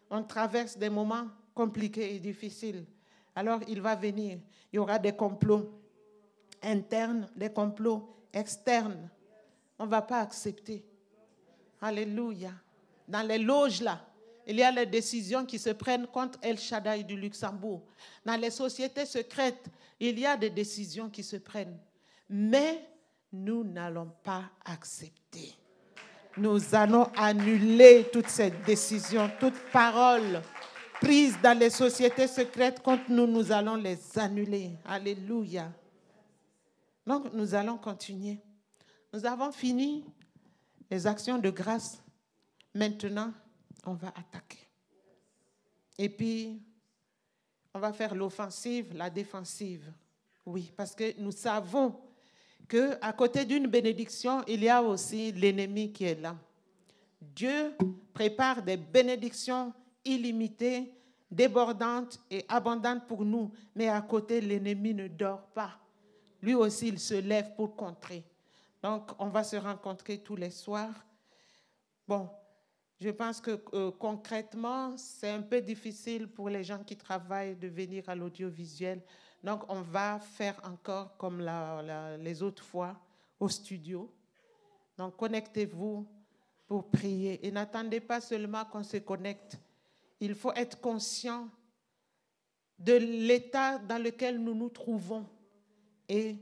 on 0.10 0.24
traverse 0.24 0.76
des 0.76 0.90
moments 0.90 1.28
compliqués 1.54 2.16
et 2.16 2.20
difficiles. 2.20 2.84
Alors 3.36 3.60
il 3.68 3.80
va 3.80 3.96
venir. 3.96 4.40
Il 4.72 4.78
y 4.78 4.80
aura 4.80 4.98
des 4.98 5.14
complots 5.14 5.80
internes, 6.64 7.30
des 7.36 7.52
complots 7.52 8.26
externes 8.34 9.08
on 9.84 9.86
ne 9.86 9.92
va 9.92 10.02
pas 10.02 10.22
accepter. 10.22 10.86
Alléluia. 11.82 12.52
Dans 13.06 13.22
les 13.28 13.38
loges 13.38 13.82
là, 13.82 14.00
il 14.48 14.56
y 14.56 14.64
a 14.64 14.72
les 14.72 14.86
décisions 14.86 15.46
qui 15.46 15.60
se 15.60 15.72
prennent 15.72 16.08
contre 16.08 16.40
El 16.42 16.58
Shaddai 16.58 17.04
du 17.04 17.18
Luxembourg. 17.18 17.82
Dans 18.26 18.40
les 18.40 18.50
sociétés 18.50 19.06
secrètes, 19.06 19.66
il 20.00 20.18
y 20.18 20.26
a 20.26 20.38
des 20.38 20.50
décisions 20.50 21.10
qui 21.10 21.22
se 21.22 21.36
prennent. 21.36 21.78
Mais 22.30 22.88
nous 23.34 23.66
n'allons 23.66 24.10
pas 24.24 24.44
accepter. 24.64 25.54
Nous 26.38 26.74
allons 26.74 27.10
annuler 27.18 28.08
toutes 28.12 28.30
ces 28.30 28.52
décisions, 28.66 29.30
toutes 29.38 29.60
paroles 29.72 30.42
prises 31.02 31.38
dans 31.44 31.58
les 31.60 31.70
sociétés 31.70 32.28
secrètes 32.28 32.82
contre 32.82 33.04
nous, 33.10 33.28
nous 33.28 33.52
allons 33.52 33.76
les 33.76 34.00
annuler. 34.18 34.72
Alléluia. 34.86 35.70
Donc 37.06 37.34
nous 37.34 37.54
allons 37.54 37.78
continuer. 37.78 38.40
Nous 39.14 39.28
avons 39.28 39.52
fini 39.52 40.04
les 40.90 41.06
actions 41.06 41.38
de 41.38 41.52
grâce. 41.52 42.02
Maintenant, 42.74 43.32
on 43.86 43.94
va 43.94 44.08
attaquer. 44.08 44.68
Et 46.00 46.10
puis, 46.10 46.60
on 47.76 47.80
va 47.80 47.94
faire 47.94 48.16
l'offensive, 48.16 48.96
la 48.96 49.12
défensive. 49.12 49.94
Oui, 50.44 50.74
parce 50.76 50.96
que 50.96 51.20
nous 51.22 51.32
savons 51.32 51.96
que 52.68 52.98
à 53.02 53.14
côté 53.14 53.46
d'une 53.46 53.68
bénédiction, 53.68 54.44
il 54.48 54.64
y 54.64 54.70
a 54.70 54.82
aussi 54.82 55.32
l'ennemi 55.32 55.92
qui 55.92 56.06
est 56.06 56.20
là. 56.20 56.36
Dieu 57.22 57.76
prépare 58.14 58.64
des 58.64 58.78
bénédictions 58.78 59.74
illimitées, 60.04 60.92
débordantes 61.30 62.20
et 62.32 62.44
abondantes 62.50 63.06
pour 63.08 63.24
nous, 63.24 63.52
mais 63.76 63.90
à 63.90 64.02
côté, 64.02 64.42
l'ennemi 64.42 64.96
ne 64.96 65.08
dort 65.08 65.44
pas. 65.54 65.80
Lui 66.42 66.56
aussi, 66.56 66.88
il 66.88 67.00
se 67.00 67.14
lève 67.14 67.54
pour 67.56 67.76
contrer. 67.76 68.24
Donc, 68.84 69.12
on 69.18 69.30
va 69.30 69.46
se 69.46 69.56
rencontrer 69.56 70.18
tous 70.18 70.36
les 70.36 70.52
soirs. 70.52 70.94
Bon, 72.06 72.30
je 73.00 73.10
pense 73.10 73.40
que 73.40 73.64
euh, 73.74 73.92
concrètement, 73.92 74.98
c'est 74.98 75.30
un 75.30 75.42
peu 75.42 75.62
difficile 75.62 76.28
pour 76.28 76.50
les 76.50 76.66
gens 76.66 76.84
qui 76.84 76.98
travaillent 76.98 77.56
de 77.56 77.70
venir 77.70 78.04
à 78.10 78.16
l'audiovisuel. 78.16 79.02
Donc, 79.42 79.64
on 79.70 79.82
va 79.82 80.20
faire 80.20 80.60
encore 80.66 81.16
comme 81.16 81.40
les 82.20 82.44
autres 82.44 82.64
fois 82.64 83.00
au 83.40 83.48
studio. 83.48 84.14
Donc, 84.98 85.16
connectez-vous 85.16 86.06
pour 86.68 86.92
prier. 86.92 87.46
Et 87.48 87.52
n'attendez 87.52 88.02
pas 88.02 88.20
seulement 88.20 88.66
qu'on 88.66 88.84
se 88.84 88.98
connecte. 88.98 89.58
Il 90.20 90.36
faut 90.36 90.54
être 90.54 90.82
conscient 90.82 91.48
de 92.78 92.94
l'état 92.94 93.80
dans 93.80 94.02
lequel 94.02 94.40
nous 94.40 94.54
nous 94.54 94.70
trouvons 94.70 95.26
et 96.10 96.36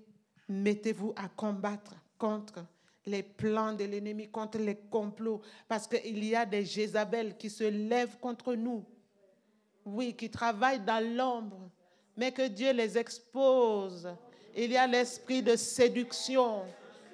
mettez-vous 0.47 1.13
à 1.15 1.29
combattre 1.29 2.00
contre 2.21 2.63
les 3.07 3.23
plans 3.23 3.73
de 3.73 3.83
l'ennemi, 3.83 4.29
contre 4.29 4.59
les 4.59 4.75
complots, 4.75 5.41
parce 5.67 5.87
qu'il 5.87 6.23
y 6.23 6.35
a 6.35 6.45
des 6.45 6.63
Jézabel 6.63 7.35
qui 7.35 7.49
se 7.49 7.63
lèvent 7.63 8.19
contre 8.21 8.53
nous, 8.53 8.85
oui, 9.83 10.13
qui 10.13 10.29
travaillent 10.29 10.85
dans 10.85 11.03
l'ombre, 11.17 11.71
mais 12.15 12.31
que 12.31 12.47
Dieu 12.47 12.73
les 12.73 12.95
expose. 12.95 14.07
Il 14.55 14.71
y 14.71 14.77
a 14.77 14.85
l'esprit 14.85 15.41
de 15.41 15.55
séduction 15.55 16.61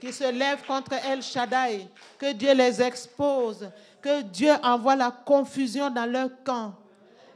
qui 0.02 0.12
se 0.12 0.30
lève 0.30 0.66
contre 0.66 0.92
El 1.06 1.24
Shaddai, 1.24 1.88
que 2.18 2.34
Dieu 2.34 2.54
les 2.54 2.82
expose, 2.82 3.70
que 4.02 4.24
Dieu 4.24 4.52
envoie 4.62 4.98
la 4.98 5.12
confusion 5.12 5.90
dans 5.90 6.06
leur 6.06 6.32
camp, 6.44 6.76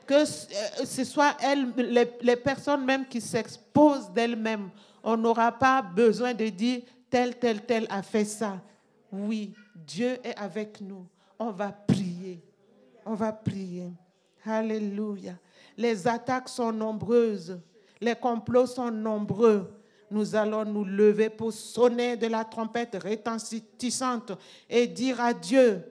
que 0.06 0.26
ce 0.26 1.04
soit 1.06 1.38
elles, 1.40 1.72
les, 1.78 2.12
les 2.20 2.36
personnes 2.36 2.84
même 2.84 3.08
qui 3.08 3.22
s'exposent 3.22 4.12
d'elles-mêmes. 4.12 4.70
On 5.02 5.16
n'aura 5.16 5.54
pas 5.54 5.82
besoin 5.82 6.34
de 6.34 6.50
dire 6.50 6.82
tel, 7.12 7.38
tel, 7.38 7.64
tel 7.64 7.86
a 7.90 8.02
fait 8.02 8.26
ça. 8.26 8.60
Oui, 9.12 9.54
Dieu 9.76 10.18
est 10.24 10.36
avec 10.36 10.82
nous. 10.82 11.06
On 11.38 11.52
va 11.52 11.72
prier. 11.72 12.42
On 13.06 13.14
va 13.14 13.32
prier. 13.32 13.92
Alléluia. 14.46 15.34
Les 15.78 16.08
attaques 16.08 16.50
sont 16.50 16.72
nombreuses. 16.72 17.60
Les 18.00 18.16
complots 18.16 18.66
sont 18.66 18.90
nombreux. 18.90 19.72
Nous 20.10 20.36
allons 20.36 20.66
nous 20.66 20.86
lever 20.86 21.30
pour 21.30 21.54
sonner 21.54 22.18
de 22.18 22.28
la 22.28 22.44
trompette 22.44 22.98
retentissante 23.02 24.32
et 24.70 24.88
dire 24.88 25.22
à 25.22 25.34
Dieu 25.34 25.84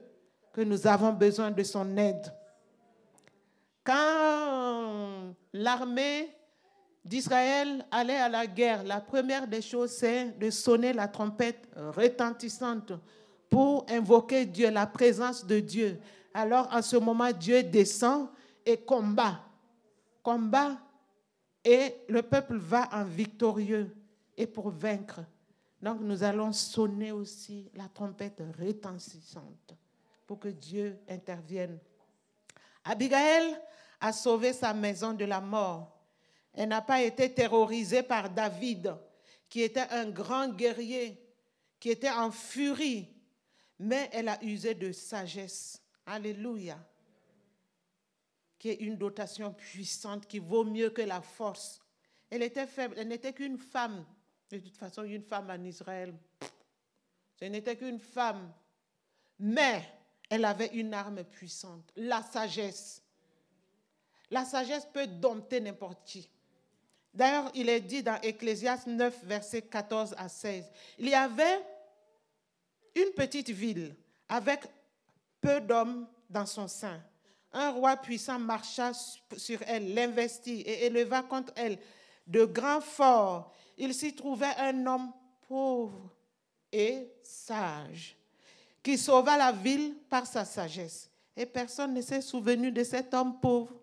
que 0.53 0.61
nous 0.61 0.85
avons 0.85 1.13
besoin 1.13 1.51
de 1.51 1.63
son 1.63 1.97
aide. 1.97 2.33
Quand 3.83 5.33
l'armée 5.53 6.29
d'Israël 7.03 7.85
allait 7.91 8.17
à 8.17 8.29
la 8.29 8.47
guerre, 8.47 8.83
la 8.83 9.01
première 9.01 9.47
des 9.47 9.61
choses, 9.61 9.91
c'est 9.91 10.37
de 10.37 10.49
sonner 10.49 10.93
la 10.93 11.07
trompette 11.07 11.67
retentissante 11.95 12.93
pour 13.49 13.85
invoquer 13.89 14.45
Dieu, 14.45 14.69
la 14.69 14.87
présence 14.87 15.45
de 15.45 15.59
Dieu. 15.59 15.99
Alors, 16.33 16.69
en 16.71 16.81
ce 16.81 16.95
moment, 16.95 17.31
Dieu 17.31 17.63
descend 17.63 18.29
et 18.65 18.77
combat. 18.77 19.41
combat 20.23 20.77
et 21.63 21.95
le 22.07 22.21
peuple 22.21 22.57
va 22.57 22.89
en 22.91 23.03
victorieux 23.03 23.95
et 24.37 24.47
pour 24.47 24.69
vaincre. 24.69 25.21
Donc 25.81 25.99
nous 26.01 26.23
allons 26.23 26.51
sonner 26.51 27.11
aussi 27.11 27.69
la 27.75 27.87
trompette 27.87 28.41
retentissante 28.59 29.75
pour 30.27 30.39
que 30.39 30.49
Dieu 30.49 30.99
intervienne. 31.09 31.79
Abigail 32.83 33.55
a 33.99 34.11
sauvé 34.11 34.53
sa 34.53 34.73
maison 34.73 35.13
de 35.13 35.25
la 35.25 35.41
mort. 35.41 35.90
Elle 36.53 36.69
n'a 36.69 36.81
pas 36.81 37.01
été 37.01 37.33
terrorisée 37.33 38.03
par 38.03 38.29
David, 38.29 38.95
qui 39.47 39.61
était 39.61 39.87
un 39.89 40.09
grand 40.09 40.49
guerrier, 40.49 41.21
qui 41.79 41.89
était 41.89 42.09
en 42.09 42.31
furie, 42.31 43.09
mais 43.79 44.09
elle 44.13 44.27
a 44.27 44.43
usé 44.43 44.73
de 44.75 44.91
sagesse. 44.91 45.81
Alléluia. 46.05 46.77
Qui 48.59 48.69
est 48.69 48.75
une 48.75 48.97
dotation 48.97 49.53
puissante 49.53 50.27
qui 50.27 50.39
vaut 50.39 50.63
mieux 50.63 50.89
que 50.89 51.01
la 51.01 51.21
force. 51.21 51.81
Elle 52.29 52.43
était 52.43 52.67
faible, 52.67 52.95
elle 52.97 53.07
n'était 53.07 53.33
qu'une 53.33 53.57
femme. 53.57 54.05
De 54.49 54.59
toute 54.59 54.77
façon, 54.77 55.03
une 55.03 55.23
femme 55.23 55.49
en 55.49 55.63
Israël, 55.63 56.13
ce 57.39 57.45
n'était 57.45 57.77
qu'une 57.77 57.99
femme. 57.99 58.53
Mais 59.39 59.83
elle 60.29 60.45
avait 60.45 60.67
une 60.73 60.93
arme 60.93 61.23
puissante, 61.23 61.91
la 61.95 62.21
sagesse. 62.21 63.01
La 64.29 64.45
sagesse 64.45 64.87
peut 64.93 65.07
dompter 65.07 65.59
n'importe 65.59 66.05
qui. 66.05 66.29
D'ailleurs, 67.13 67.51
il 67.53 67.67
est 67.69 67.81
dit 67.81 68.01
dans 68.01 68.19
Ecclésias 68.21 68.83
9, 68.87 69.23
versets 69.23 69.61
14 69.63 70.15
à 70.17 70.29
16, 70.29 70.65
il 70.97 71.09
y 71.09 71.13
avait 71.13 71.61
une 72.95 73.11
petite 73.11 73.49
ville 73.49 73.95
avec 74.29 74.61
peu 75.41 75.59
d'hommes 75.59 76.07
dans 76.29 76.45
son 76.45 76.67
sein. 76.67 77.01
Un 77.53 77.71
roi 77.71 77.97
puissant 77.97 78.39
marcha 78.39 78.93
sur 79.35 79.59
elle, 79.67 79.93
l'investit 79.93 80.61
et 80.61 80.85
éleva 80.85 81.21
contre 81.21 81.51
elle 81.55 81.77
de 82.25 82.45
grands 82.45 82.81
forts. 82.81 83.53
Il 83.77 83.93
s'y 83.93 84.15
trouvait 84.15 84.55
un 84.57 84.85
homme 84.85 85.11
pauvre 85.47 86.09
et 86.71 87.11
sage 87.23 88.15
qui 88.81 88.97
sauva 88.97 89.37
la 89.37 89.51
ville 89.51 89.95
par 90.09 90.25
sa 90.25 90.45
sagesse. 90.45 91.09
Et 91.35 91.45
personne 91.45 91.93
ne 91.93 92.01
s'est 92.01 92.21
souvenu 92.21 92.71
de 92.71 92.83
cet 92.83 93.13
homme 93.13 93.39
pauvre. 93.39 93.75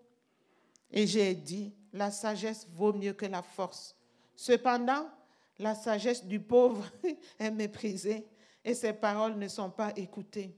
Et 0.91 1.05
j'ai 1.05 1.33
dit, 1.33 1.73
la 1.93 2.11
sagesse 2.11 2.67
vaut 2.71 2.93
mieux 2.93 3.13
que 3.13 3.25
la 3.25 3.41
force. 3.41 3.95
Cependant, 4.35 5.09
la 5.57 5.75
sagesse 5.75 6.25
du 6.25 6.39
pauvre 6.39 6.89
est 7.39 7.51
méprisée 7.51 8.25
et 8.63 8.73
ses 8.73 8.93
paroles 8.93 9.37
ne 9.37 9.47
sont 9.47 9.69
pas 9.69 9.91
écoutées. 9.95 10.55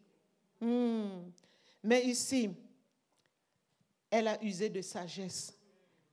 Hmm. 0.59 1.29
Mais 1.83 2.03
ici, 2.05 2.51
elle 4.09 4.27
a 4.27 4.43
usé 4.43 4.69
de 4.69 4.81
sagesse 4.81 5.57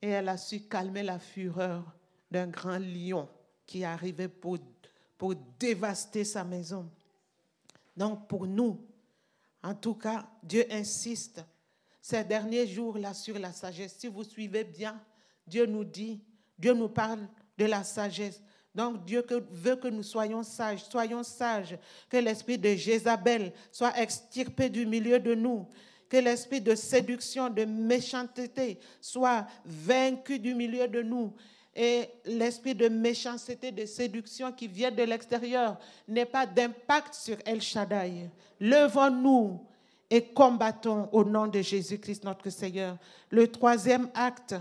et 0.01 0.09
elle 0.09 0.29
a 0.29 0.37
su 0.37 0.61
calmer 0.61 1.03
la 1.03 1.19
fureur 1.19 1.85
d'un 2.31 2.47
grand 2.47 2.79
lion 2.79 3.29
qui 3.67 3.85
arrivait 3.85 4.29
pour, 4.29 4.59
pour 5.19 5.35
dévaster 5.59 6.25
sa 6.25 6.45
maison. 6.45 6.89
Donc 7.97 8.29
pour 8.29 8.47
nous, 8.47 8.81
en 9.63 9.75
tout 9.75 9.95
cas, 9.95 10.27
Dieu 10.43 10.65
insiste 10.71 11.45
ces 12.01 12.25
derniers 12.25 12.67
jours-là 12.67 13.13
sur 13.13 13.39
la 13.39 13.53
sagesse. 13.53 13.97
Si 13.99 14.07
vous 14.07 14.25
suivez 14.25 14.65
bien, 14.65 14.99
Dieu 15.49 15.67
nous 15.67 15.85
dit, 15.85 16.21
Dieu 16.59 16.75
nous 16.75 16.89
parle 16.89 17.21
de 17.57 17.65
la 17.65 17.85
sagesse. 17.85 18.43
Donc 18.75 19.05
Dieu 19.05 19.25
veut 19.51 19.77
que 19.77 19.89
nous 19.89 20.03
soyons 20.03 20.43
sages, 20.43 20.85
soyons 20.89 21.23
sages, 21.23 21.77
que 22.09 22.17
l'esprit 22.17 22.59
de 22.59 22.75
Jézabel 22.75 23.53
soit 23.73 23.99
extirpé 23.99 24.69
du 24.69 24.87
milieu 24.87 25.19
de 25.19 25.35
nous, 25.35 25.67
que 26.09 26.17
l'esprit 26.17 26.61
de 26.61 26.75
séduction, 26.75 27.51
de 27.51 27.65
méchanceté 27.65 28.79
soit 29.01 29.47
vaincu 29.65 30.39
du 30.39 30.55
milieu 30.55 30.87
de 30.87 31.03
nous, 31.03 31.33
et 31.75 32.09
l'esprit 32.25 32.75
de 32.75 32.89
méchanceté, 32.89 33.71
de 33.71 33.85
séduction 33.87 34.53
qui 34.53 34.67
vient 34.67 34.91
de 34.91 35.03
l'extérieur 35.03 35.79
n'ait 36.07 36.25
pas 36.25 36.45
d'impact 36.45 37.15
sur 37.15 37.37
El 37.45 37.61
Shaddai. 37.61 38.31
Levons-nous 38.61 39.61
et 40.11 40.25
combattons 40.25 41.09
au 41.13 41.25
nom 41.25 41.47
de 41.47 41.61
Jésus-Christ 41.61 42.25
notre 42.25 42.51
Seigneur. 42.51 42.97
Le 43.31 43.47
troisième 43.47 44.09
acte 44.15 44.55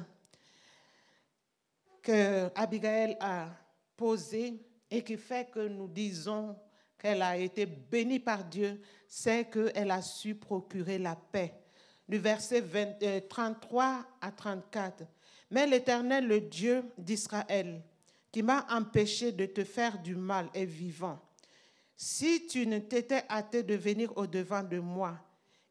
que 2.07 2.49
Abigail 2.55 3.17
a 3.19 3.49
posé 3.97 4.53
et 4.89 5.03
qui 5.03 5.17
fait 5.17 5.51
que 5.51 5.67
nous 5.67 5.89
disons 5.89 6.55
qu'elle 6.97 7.21
a 7.21 7.35
été 7.35 7.65
bénie 7.65 8.19
par 8.19 8.45
Dieu, 8.45 8.79
c'est 9.09 9.49
qu'elle 9.49 9.91
a 9.91 10.01
su 10.01 10.33
procurer 10.33 10.99
la 10.99 11.17
paix. 11.17 11.53
Du 12.07 12.17
verset 12.17 12.63
33 13.27 13.83
euh, 13.83 14.01
à 14.21 14.31
34. 14.31 15.03
Mais 15.51 15.67
l'Éternel, 15.67 16.25
le 16.25 16.39
Dieu 16.39 16.85
d'Israël, 16.97 17.83
qui 18.31 18.41
m'a 18.41 18.65
empêché 18.69 19.33
de 19.33 19.45
te 19.45 19.65
faire 19.65 20.01
du 20.01 20.15
mal, 20.15 20.49
est 20.53 20.63
vivant. 20.63 21.19
Si 21.97 22.47
tu 22.47 22.65
ne 22.65 22.79
t'étais 22.79 23.25
hâté 23.29 23.63
de 23.63 23.75
venir 23.75 24.15
au-devant 24.15 24.63
de 24.63 24.79
moi, 24.79 25.17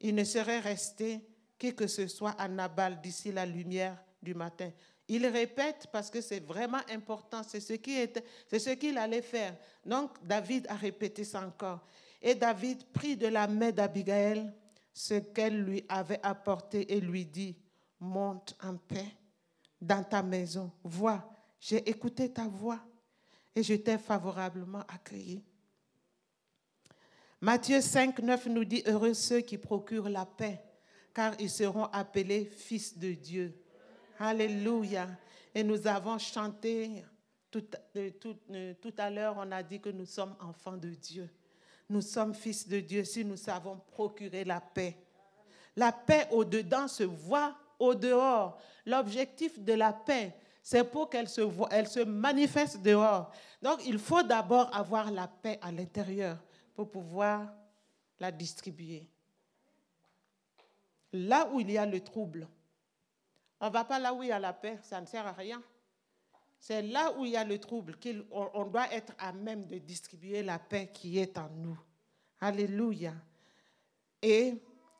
il 0.02 0.14
ne 0.14 0.24
serait 0.24 0.60
resté 0.60 1.20
qui 1.58 1.74
que 1.74 1.86
ce 1.86 2.06
soit 2.06 2.32
à 2.32 2.46
Nabal 2.46 3.00
d'ici 3.00 3.32
la 3.32 3.46
lumière 3.46 3.96
du 4.22 4.34
matin. 4.34 4.70
Il 5.08 5.26
répète 5.26 5.86
parce 5.92 6.10
que 6.10 6.20
c'est 6.20 6.40
vraiment 6.40 6.80
important, 6.90 7.42
c'est 7.46 7.60
ce 7.60 7.74
qu'il 8.72 8.98
allait 8.98 9.22
faire. 9.22 9.56
Donc 9.84 10.10
David 10.24 10.66
a 10.68 10.74
répété 10.74 11.22
ça 11.22 11.46
encore. 11.46 11.80
Et 12.20 12.34
David 12.34 12.84
prit 12.92 13.16
de 13.16 13.28
la 13.28 13.46
main 13.46 13.70
d'Abigail 13.70 14.52
ce 14.92 15.14
qu'elle 15.14 15.62
lui 15.62 15.84
avait 15.88 16.20
apporté 16.22 16.92
et 16.92 17.00
lui 17.00 17.24
dit, 17.24 17.56
monte 18.00 18.56
en 18.62 18.76
paix 18.76 19.12
dans 19.80 20.02
ta 20.02 20.22
maison. 20.22 20.72
Vois, 20.82 21.30
j'ai 21.60 21.88
écouté 21.88 22.32
ta 22.32 22.48
voix 22.48 22.80
et 23.54 23.62
je 23.62 23.74
t'ai 23.74 23.98
favorablement 23.98 24.82
accueilli. 24.88 25.44
Matthieu 27.40 27.80
5, 27.80 28.18
9 28.18 28.46
nous 28.46 28.64
dit, 28.64 28.82
heureux 28.86 29.14
ceux 29.14 29.40
qui 29.40 29.58
procurent 29.58 30.08
la 30.08 30.24
paix, 30.26 30.62
car 31.14 31.34
ils 31.38 31.50
seront 31.50 31.84
appelés 31.84 32.46
fils 32.46 32.98
de 32.98 33.12
Dieu. 33.12 33.54
Alléluia. 34.18 35.08
Et 35.54 35.62
nous 35.62 35.86
avons 35.86 36.18
chanté 36.18 37.04
tout, 37.50 37.64
euh, 37.96 38.10
tout, 38.20 38.36
euh, 38.50 38.74
tout 38.80 38.94
à 38.98 39.10
l'heure, 39.10 39.36
on 39.38 39.50
a 39.52 39.62
dit 39.62 39.80
que 39.80 39.90
nous 39.90 40.06
sommes 40.06 40.34
enfants 40.40 40.76
de 40.76 40.90
Dieu. 40.90 41.28
Nous 41.88 42.00
sommes 42.00 42.34
fils 42.34 42.66
de 42.66 42.80
Dieu 42.80 43.04
si 43.04 43.24
nous 43.24 43.36
savons 43.36 43.80
procurer 43.92 44.44
la 44.44 44.60
paix. 44.60 44.96
La 45.76 45.92
paix 45.92 46.26
au-dedans 46.30 46.88
se 46.88 47.04
voit 47.04 47.54
au 47.78 47.94
dehors. 47.94 48.58
L'objectif 48.84 49.60
de 49.60 49.74
la 49.74 49.92
paix, 49.92 50.34
c'est 50.62 50.84
pour 50.84 51.08
qu'elle 51.08 51.28
se, 51.28 51.42
elle 51.70 51.86
se 51.86 52.00
manifeste 52.00 52.82
dehors. 52.82 53.30
Donc, 53.62 53.86
il 53.86 53.98
faut 53.98 54.22
d'abord 54.22 54.74
avoir 54.74 55.10
la 55.10 55.28
paix 55.28 55.58
à 55.62 55.70
l'intérieur 55.70 56.38
pour 56.74 56.90
pouvoir 56.90 57.52
la 58.18 58.32
distribuer. 58.32 59.06
Là 61.12 61.48
où 61.52 61.60
il 61.60 61.70
y 61.70 61.78
a 61.78 61.86
le 61.86 62.00
trouble, 62.00 62.48
on 63.60 63.66
ne 63.66 63.72
va 63.72 63.84
pas 63.84 63.98
là 63.98 64.12
où 64.12 64.22
il 64.22 64.28
y 64.28 64.32
a 64.32 64.38
la 64.38 64.52
paix, 64.52 64.78
ça 64.82 65.00
ne 65.00 65.06
sert 65.06 65.26
à 65.26 65.32
rien. 65.32 65.62
C'est 66.58 66.82
là 66.82 67.12
où 67.16 67.24
il 67.24 67.32
y 67.32 67.36
a 67.36 67.44
le 67.44 67.58
trouble 67.58 67.96
qu'on 67.96 68.64
doit 68.64 68.92
être 68.92 69.12
à 69.18 69.32
même 69.32 69.66
de 69.66 69.78
distribuer 69.78 70.42
la 70.42 70.58
paix 70.58 70.90
qui 70.92 71.18
est 71.18 71.38
en 71.38 71.48
nous. 71.50 71.78
Alléluia. 72.40 73.12
Et 74.20 74.54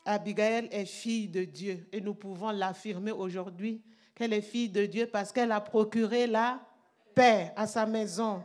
Abigail 0.05 0.69
est 0.71 0.87
fille 0.87 1.29
de 1.29 1.45
Dieu 1.45 1.89
et 1.93 2.01
nous 2.01 2.15
pouvons 2.15 2.51
l'affirmer 2.51 3.13
aujourd'hui 3.13 3.83
qu'elle 4.15 4.33
est 4.33 4.43
fille 4.43 4.69
de 4.69 4.87
Dieu 4.87 5.07
parce 5.07 5.33
qu'elle 5.33 5.53
a 5.53 5.61
procuré 5.61 6.27
la 6.27 6.61
paix 7.15 7.53
à 7.57 7.67
sa 7.67 7.85
maison. 7.85 8.45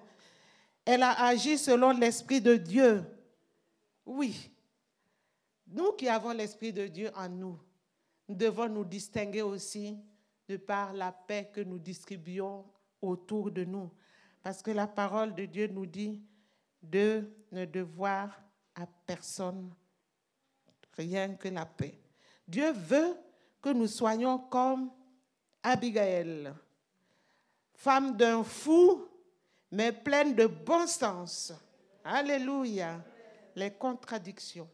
Elle 0.83 1.03
a 1.03 1.25
agi 1.25 1.57
selon 1.57 1.91
l'Esprit 1.91 2.41
de 2.41 2.55
Dieu. 2.55 3.03
Oui, 4.05 4.51
nous 5.67 5.93
qui 5.93 6.09
avons 6.09 6.31
l'Esprit 6.31 6.73
de 6.73 6.87
Dieu 6.87 7.11
en 7.15 7.29
nous, 7.29 7.59
nous 8.31 8.37
devons 8.37 8.69
nous 8.69 8.85
distinguer 8.85 9.41
aussi 9.41 9.99
de 10.47 10.55
par 10.55 10.93
la 10.93 11.11
paix 11.11 11.51
que 11.53 11.59
nous 11.59 11.77
distribuons 11.77 12.63
autour 13.01 13.51
de 13.51 13.65
nous. 13.65 13.91
Parce 14.41 14.61
que 14.61 14.71
la 14.71 14.87
parole 14.87 15.35
de 15.35 15.43
Dieu 15.43 15.67
nous 15.67 15.85
dit 15.85 16.23
de 16.81 17.29
ne 17.51 17.65
devoir 17.65 18.41
à 18.73 18.87
personne 19.05 19.69
rien 20.95 21.35
que 21.35 21.49
la 21.49 21.65
paix. 21.65 21.99
Dieu 22.47 22.71
veut 22.71 23.17
que 23.61 23.67
nous 23.67 23.87
soyons 23.87 24.39
comme 24.39 24.89
Abigail, 25.61 26.53
femme 27.73 28.15
d'un 28.15 28.45
fou, 28.45 29.09
mais 29.71 29.91
pleine 29.91 30.35
de 30.35 30.47
bon 30.47 30.87
sens. 30.87 31.51
Alléluia. 32.05 33.03
Les 33.57 33.71
contradictions. 33.71 34.69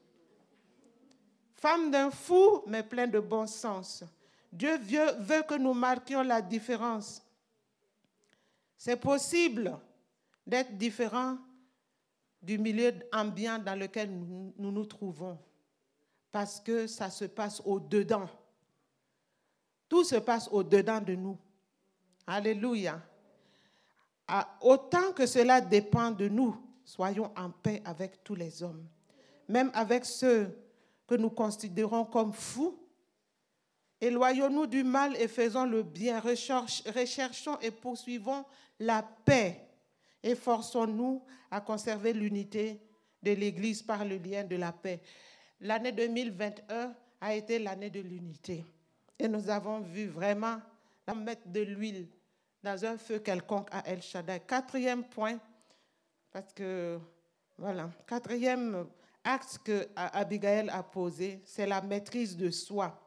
Femme 1.57 1.89
d'un 1.89 2.11
fou, 2.11 2.63
mais 2.67 2.83
pleine 2.83 3.09
de 3.11 3.19
bon 3.19 3.47
sens. 3.47 4.03
Dieu 4.51 4.77
veut 5.19 5.43
que 5.43 5.55
nous 5.55 5.73
marquions 5.73 6.21
la 6.21 6.41
différence. 6.41 7.21
C'est 8.77 8.95
possible 8.97 9.77
d'être 10.45 10.77
différent 10.77 11.37
du 12.41 12.59
milieu 12.59 12.93
ambiant 13.11 13.57
dans 13.57 13.77
lequel 13.77 14.09
nous 14.11 14.53
nous 14.71 14.85
trouvons 14.85 15.37
parce 16.31 16.59
que 16.59 16.85
ça 16.85 17.09
se 17.09 17.25
passe 17.25 17.61
au-dedans. 17.65 18.29
Tout 19.89 20.03
se 20.03 20.17
passe 20.17 20.47
au-dedans 20.51 21.01
de 21.01 21.15
nous. 21.15 21.37
Alléluia. 22.27 23.01
Ah, 24.27 24.57
autant 24.61 25.13
que 25.13 25.25
cela 25.25 25.61
dépend 25.61 26.11
de 26.11 26.27
nous, 26.27 26.55
soyons 26.83 27.31
en 27.35 27.49
paix 27.49 27.81
avec 27.85 28.23
tous 28.23 28.35
les 28.35 28.61
hommes, 28.61 28.85
même 29.47 29.71
avec 29.73 30.05
ceux 30.05 30.55
que 31.07 31.15
nous 31.15 31.29
considérons 31.29 32.05
comme 32.05 32.33
fous. 32.33 32.77
Éloignons-nous 33.99 34.67
du 34.67 34.83
mal 34.83 35.15
et 35.15 35.27
faisons 35.27 35.65
le 35.65 35.81
bien. 35.81 36.19
Recherchons 36.19 37.57
et 37.61 37.71
poursuivons 37.71 38.45
la 38.79 39.01
paix. 39.25 39.63
Efforçons-nous 40.21 41.23
à 41.49 41.61
conserver 41.61 42.13
l'unité 42.13 42.79
de 43.23 43.31
l'Église 43.31 43.81
par 43.81 44.05
le 44.05 44.17
lien 44.17 44.43
de 44.43 44.55
la 44.55 44.71
paix. 44.71 45.01
L'année 45.61 45.91
2021 45.91 46.93
a 47.21 47.33
été 47.33 47.57
l'année 47.57 47.89
de 47.89 48.01
l'unité. 48.01 48.63
Et 49.17 49.27
nous 49.27 49.49
avons 49.49 49.79
vu 49.79 50.07
vraiment 50.07 50.61
mettre 51.15 51.47
de 51.47 51.61
l'huile 51.61 52.07
dans 52.61 52.85
un 52.85 52.97
feu 52.97 53.19
quelconque 53.19 53.69
à 53.71 53.87
El 53.87 54.01
Shaddai. 54.01 54.41
Quatrième 54.41 55.03
point, 55.05 55.39
parce 56.31 56.53
que, 56.53 56.99
voilà, 57.57 57.89
quatrième 58.05 58.87
axe 59.27 59.57
que 59.57 59.89
Abigail 59.95 60.69
a 60.69 60.81
posé, 60.81 61.41
c'est 61.45 61.67
la 61.67 61.81
maîtrise 61.81 62.37
de 62.37 62.49
soi. 62.49 62.97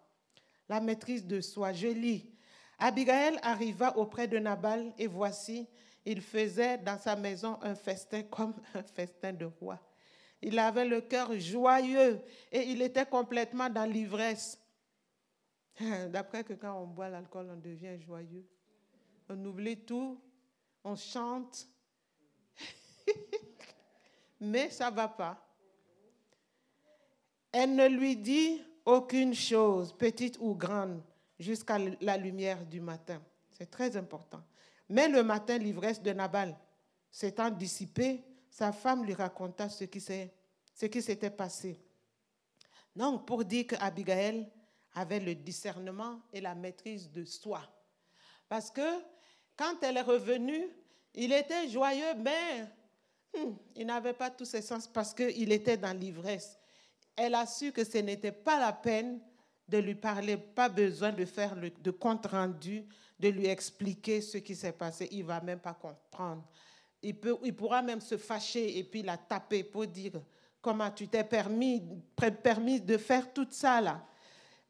La 0.69 0.81
maîtrise 0.81 1.27
de 1.27 1.41
soi. 1.41 1.73
Je 1.73 1.89
lis. 1.89 2.31
Abigail 2.79 3.39
arriva 3.43 3.97
auprès 3.97 4.29
de 4.29 4.39
Nabal 4.39 4.93
et 4.99 5.07
voici, 5.07 5.67
il 6.05 6.21
faisait 6.21 6.79
dans 6.79 6.99
sa 6.99 7.17
maison 7.17 7.59
un 7.63 7.75
festin 7.75 8.23
comme 8.25 8.55
un 8.75 8.83
festin 8.83 9.33
de 9.33 9.47
roi. 9.47 9.79
Il 10.43 10.59
avait 10.59 10.87
le 10.87 11.01
cœur 11.01 11.39
joyeux 11.39 12.21
et 12.53 12.63
il 12.63 12.81
était 12.83 13.07
complètement 13.07 13.69
dans 13.69 13.85
l'ivresse. 13.85 14.59
D'après 16.09 16.45
que 16.45 16.55
quand 16.55 16.83
on 16.83 16.87
boit 16.87 17.09
l'alcool, 17.09 17.49
on 17.51 17.57
devient 17.57 17.99
joyeux. 17.99 18.47
On 19.29 19.45
oublie 19.45 19.85
tout, 19.85 20.21
on 20.85 20.97
chante. 20.97 21.67
Mais 24.41 24.71
ça 24.71 24.91
ne 24.91 24.97
va 24.97 25.09
pas. 25.09 25.50
Elle 27.53 27.75
ne 27.75 27.89
lui 27.89 28.17
dit 28.17 28.63
aucune 28.85 29.35
chose, 29.35 29.93
petite 29.93 30.39
ou 30.41 30.55
grande, 30.55 31.03
jusqu'à 31.39 31.79
la 32.01 32.17
lumière 32.17 32.65
du 32.65 32.81
matin. 32.81 33.21
C'est 33.53 33.71
très 33.71 33.97
important. 33.97 34.43
Mais 34.89 35.09
le 35.09 35.23
matin, 35.23 35.59
l'ivresse 35.59 36.03
de 36.03 36.13
Nabal 36.13 36.57
s'étant 37.11 37.51
dissipée, 37.51 38.25
sa 38.51 38.73
femme 38.73 39.05
lui 39.05 39.15
raconta 39.15 39.69
ce 39.69 39.85
qui 39.85 40.01
s'était 40.01 41.31
passé. 41.31 41.81
Donc, 42.95 43.27
pour 43.27 43.45
dire 43.45 43.69
qu'Abigail 43.69 44.49
avait 44.95 45.21
le 45.21 45.35
discernement 45.35 46.21
et 46.33 46.41
la 46.41 46.55
maîtrise 46.55 47.11
de 47.11 47.25
soi. 47.25 47.63
Parce 48.49 48.71
que 48.71 49.01
quand 49.57 49.83
elle 49.83 49.97
est 49.97 50.03
revenue, 50.03 50.69
il 51.15 51.33
était 51.33 51.69
joyeux, 51.69 52.15
mais 52.19 52.67
hmm, 53.37 53.53
il 53.77 53.87
n'avait 53.87 54.13
pas 54.13 54.31
tous 54.31 54.45
ses 54.45 54.63
sens 54.63 54.89
parce 54.89 55.15
qu'il 55.15 55.53
était 55.53 55.77
dans 55.77 55.97
l'ivresse. 55.97 56.60
Elle 57.17 57.35
a 57.35 57.47
su 57.47 57.73
que 57.73 57.85
ce 57.85 57.99
n'était 57.99 58.33
pas 58.33 58.59
la 58.59 58.73
peine 58.73 59.21
de 59.69 59.79
lui 59.79 59.95
parler, 59.95 60.37
pas 60.37 60.69
besoin 60.69 61.13
de 61.13 61.25
faire 61.25 61.55
le, 61.55 61.71
de 61.71 61.91
compte 61.91 62.27
rendu, 62.27 62.85
de 63.19 63.29
lui 63.29 63.47
expliquer 63.47 64.21
ce 64.21 64.39
qui 64.39 64.57
s'est 64.57 64.73
passé. 64.73 65.09
Il 65.13 65.25
va 65.25 65.41
même 65.41 65.61
pas 65.61 65.75
comprendre. 65.75 66.45
Il, 67.03 67.19
peut, 67.19 67.37
il 67.45 67.55
pourra 67.55 67.81
même 67.81 68.01
se 68.01 68.17
fâcher 68.17 68.79
et 68.79 68.85
puis 68.85 69.03
la 69.03 69.17
taper 69.17 69.63
pour 69.65 69.87
dire 69.87 70.21
comment 70.61 70.91
tu 70.91 71.09
t'es 71.09 71.25
permis, 71.25 71.83
permis 72.43 72.81
de 72.81 72.97
faire 72.97 73.33
tout 73.33 73.47
ça 73.51 73.81
là. 73.81 74.05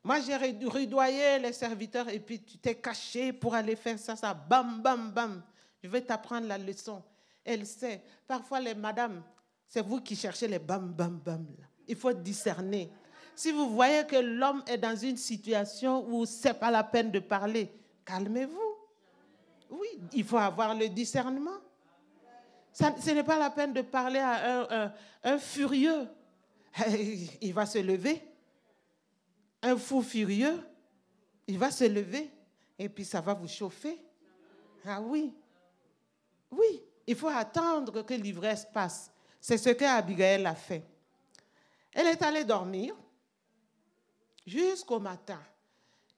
Moi, 0.02 0.20
j'ai 0.20 0.36
rudoyé 0.36 1.38
les 1.38 1.52
serviteurs 1.52 2.08
et 2.08 2.20
puis 2.20 2.42
tu 2.42 2.56
t'es 2.56 2.74
caché 2.74 3.32
pour 3.34 3.54
aller 3.54 3.76
faire 3.76 3.98
ça, 3.98 4.16
ça, 4.16 4.32
bam, 4.32 4.80
bam, 4.80 5.10
bam. 5.10 5.42
Je 5.82 5.88
vais 5.88 6.00
t'apprendre 6.00 6.46
la 6.46 6.56
leçon. 6.56 7.02
Elle 7.44 7.66
sait. 7.66 8.02
Parfois, 8.26 8.60
les 8.60 8.74
madames, 8.74 9.22
c'est 9.68 9.84
vous 9.84 10.00
qui 10.00 10.16
cherchez 10.16 10.48
les 10.48 10.58
bam, 10.58 10.90
bam, 10.92 11.18
bam. 11.18 11.46
Il 11.90 11.96
faut 11.96 12.12
discerner. 12.12 12.88
Si 13.34 13.50
vous 13.50 13.68
voyez 13.70 14.06
que 14.06 14.14
l'homme 14.14 14.62
est 14.68 14.78
dans 14.78 14.94
une 14.94 15.16
situation 15.16 16.06
où 16.08 16.24
ce 16.24 16.46
n'est 16.46 16.54
pas 16.54 16.70
la 16.70 16.84
peine 16.84 17.10
de 17.10 17.18
parler, 17.18 17.68
calmez-vous. 18.04 18.76
Oui, 19.70 19.88
il 20.12 20.22
faut 20.22 20.38
avoir 20.38 20.72
le 20.72 20.88
discernement. 20.88 21.58
ce 22.72 23.10
n'est 23.10 23.24
pas 23.24 23.40
la 23.40 23.50
peine 23.50 23.72
de 23.72 23.82
parler 23.82 24.20
à 24.20 24.92
un, 25.24 25.38
furieux. 25.38 26.06
Il 27.40 27.52
va 27.52 27.66
se 27.66 27.78
lever. 27.78 28.22
Un 29.62 29.76
fou 29.76 30.00
furieux, 30.00 30.58
il 31.46 31.58
va 31.58 31.70
se 31.70 31.84
lever 31.84 32.30
et 32.78 32.88
puis 32.88 33.04
ça 33.04 33.20
va 33.20 33.34
vous 33.34 33.48
chauffer. 33.48 33.98
Ah 34.86 35.02
oui. 35.02 35.34
Oui, 36.50 36.82
il 37.06 37.14
faut 37.16 37.28
attendre 37.28 38.00
que 38.02 38.14
l'ivresse 38.14 38.66
passe. 38.72 39.10
C'est 39.40 39.58
ce 39.58 39.70
qu'Abigail 39.70 40.46
a 40.46 40.54
fait. 40.54 40.82
Elle 41.92 42.06
est 42.06 42.22
allée 42.22 42.44
dormir 42.44 42.94
jusqu'au 44.46 44.98
matin. 44.98 45.40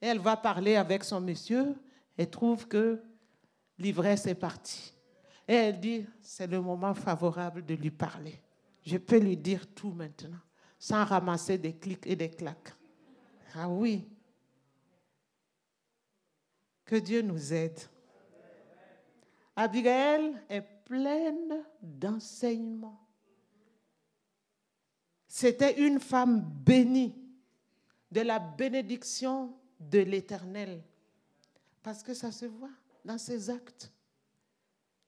elle 0.01 0.19
va 0.19 0.37
parler 0.37 0.77
avec 0.77 1.05
son 1.05 1.21
monsieur 1.21 1.75
et 2.19 2.27
trouve 2.27 2.67
que 2.67 3.03
l'ivresse 3.79 4.27
est 4.27 4.35
partie. 4.35 4.93
Et 5.47 5.55
elle 5.55 5.81
dit, 5.81 6.07
c'est 6.21 6.47
le 6.47 6.61
moment 6.61 6.95
favorable 6.95 7.65
de 7.65 7.75
lui 7.75 7.91
parler. 7.91 8.41
Je 8.85 8.97
peux 8.97 9.19
lui 9.19 9.37
dire 9.37 9.67
tout 9.75 9.93
maintenant, 9.93 10.41
sans 10.79 11.05
ramasser 11.05 11.59
des 11.59 11.75
clics 11.75 12.07
et 12.07 12.17
des 12.17 12.31
claques. 12.31 12.75
Ah 13.55 13.69
oui. 13.69 14.09
Que 16.85 16.97
Dieu 16.97 17.23
nous 17.23 17.53
aide. 17.53 17.79
Abigail 19.55 20.35
est 20.49 20.63
pleine 20.85 21.65
d'enseignements. 21.81 23.02
C'était 25.35 25.81
une 25.81 25.99
femme 25.99 26.43
bénie 26.43 27.15
de 28.11 28.21
la 28.21 28.39
bénédiction 28.39 29.55
de 29.81 30.01
l'Éternel. 30.01 30.83
Parce 31.83 32.03
que 32.03 32.13
ça 32.13 32.31
se 32.31 32.45
voit 32.45 32.69
dans 33.03 33.17
ses 33.17 33.49
actes. 33.49 33.91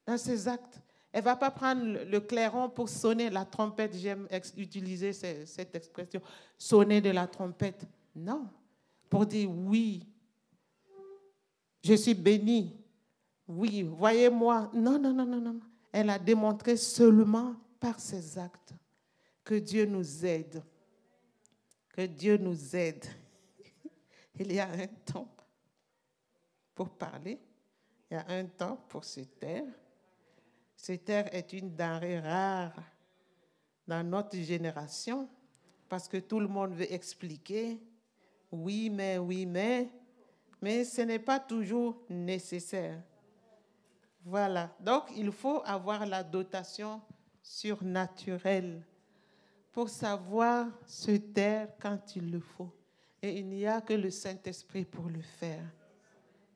Dans 0.07 0.17
ses 0.17 0.49
actes. 0.49 0.81
Elle 1.13 1.21
ne 1.21 1.25
va 1.27 1.37
pas 1.37 1.51
prendre 1.51 1.85
le 2.11 2.21
clairon 2.21 2.71
pour 2.71 2.89
sonner 2.89 3.29
la 3.29 3.45
trompette. 3.45 3.95
J'aime 3.97 4.27
utiliser 4.57 5.13
cette 5.13 5.75
expression, 5.75 6.23
sonner 6.57 7.03
de 7.03 7.11
la 7.11 7.27
trompette. 7.27 7.87
Non. 8.17 8.49
Pour 9.11 9.27
dire 9.27 9.51
oui, 9.51 10.07
je 11.83 11.93
suis 11.93 12.15
bénie. 12.15 12.75
Oui, 13.47 13.83
voyez-moi. 13.83 14.71
Non, 14.73 14.99
non, 14.99 15.13
non, 15.13 15.27
non, 15.27 15.41
non. 15.43 15.61
Elle 15.93 16.09
a 16.09 16.19
démontré 16.19 16.79
seulement 16.79 17.57
par 17.79 18.01
ses 18.01 18.39
actes 18.39 18.75
que 19.45 19.55
Dieu 19.55 19.85
nous 19.85 20.25
aide. 20.25 20.63
Que 21.91 22.07
Dieu 22.07 22.39
nous 22.39 22.75
aide. 22.75 23.05
Il 24.39 24.53
y 24.53 24.59
a 24.59 24.69
un 24.69 24.87
temps 25.05 25.33
pour 26.75 26.91
parler. 26.91 27.39
Il 28.11 28.15
y 28.15 28.17
a 28.17 28.25
un 28.29 28.47
temps 28.47 28.77
pour 28.89 29.05
se 29.05 29.21
taire. 29.21 29.67
Se 30.77 30.93
taire 30.93 31.33
est 31.33 31.53
une 31.53 31.77
denrée 31.77 32.19
rare 32.19 32.75
dans 33.87 34.03
notre 34.03 34.37
génération 34.39 35.29
parce 35.89 36.09
que 36.09 36.17
tout 36.17 36.41
le 36.41 36.49
monde 36.49 36.73
veut 36.73 36.93
expliquer. 36.93 37.79
Oui, 38.51 38.91
mais, 38.91 39.19
oui, 39.19 39.47
mais. 39.47 39.91
Mais 40.61 40.85
ce 40.85 41.03
n'est 41.03 41.19
pas 41.19 41.39
toujours 41.39 42.03
nécessaire. 42.09 43.03
Voilà. 44.25 44.75
Donc, 44.81 45.05
il 45.15 45.31
faut 45.31 45.63
avoir 45.65 46.07
la 46.07 46.23
dotation 46.23 47.03
surnaturelle 47.43 48.83
pour 49.75 49.91
savoir 49.91 50.69
se 50.87 51.11
taire 51.11 51.69
quand 51.81 52.15
il 52.15 52.31
le 52.31 52.39
faut. 52.39 52.73
Et 53.21 53.39
il 53.39 53.49
n'y 53.49 53.67
a 53.67 53.81
que 53.81 53.93
le 53.93 54.09
Saint-Esprit 54.09 54.85
pour 54.85 55.09
le 55.09 55.21
faire. 55.21 55.65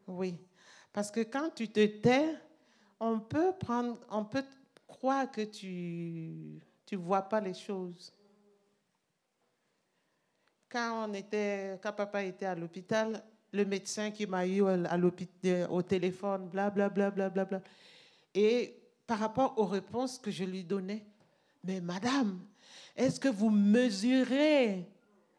Oui. 0.07 0.39
Parce 0.93 1.11
que 1.11 1.21
quand 1.21 1.51
tu 1.55 1.69
te 1.69 1.85
tais, 1.85 2.37
on 3.01 3.19
peut 3.19 3.53
prendre, 3.59 3.99
on 4.09 4.25
peut 4.25 4.45
croire 4.87 5.31
que 5.31 5.43
tu 5.43 6.61
tu 6.87 6.97
vois 6.97 7.23
pas 7.23 7.41
les 7.41 7.53
choses. 7.53 8.15
Quand 10.71 11.07
on 11.07 11.13
était, 11.13 11.79
quand 11.83 11.93
papa 11.93 12.23
était 12.23 12.47
à 12.47 12.55
l'hôpital, 12.55 13.23
le 13.53 13.65
médecin 13.65 14.11
qui 14.11 14.27
m'a 14.27 14.47
eu 14.47 14.65
à 14.65 14.97
au 15.71 15.83
téléphone, 15.83 16.49
bla 16.49 16.71
bla 16.71 16.89
bla 16.89 17.11
bla 17.11 17.29
bla 17.29 17.45
bla, 17.45 17.61
et 18.33 18.75
par 19.07 19.19
rapport 19.19 19.59
aux 19.59 19.67
réponses 19.67 20.19
que 20.19 20.31
je 20.31 20.45
lui 20.45 20.65
donnais, 20.65 21.05
mais 21.65 21.81
madame, 21.81 22.41
est-ce 22.97 23.19
que 23.21 23.29
vous 23.29 23.51
mesurez, 23.51 24.89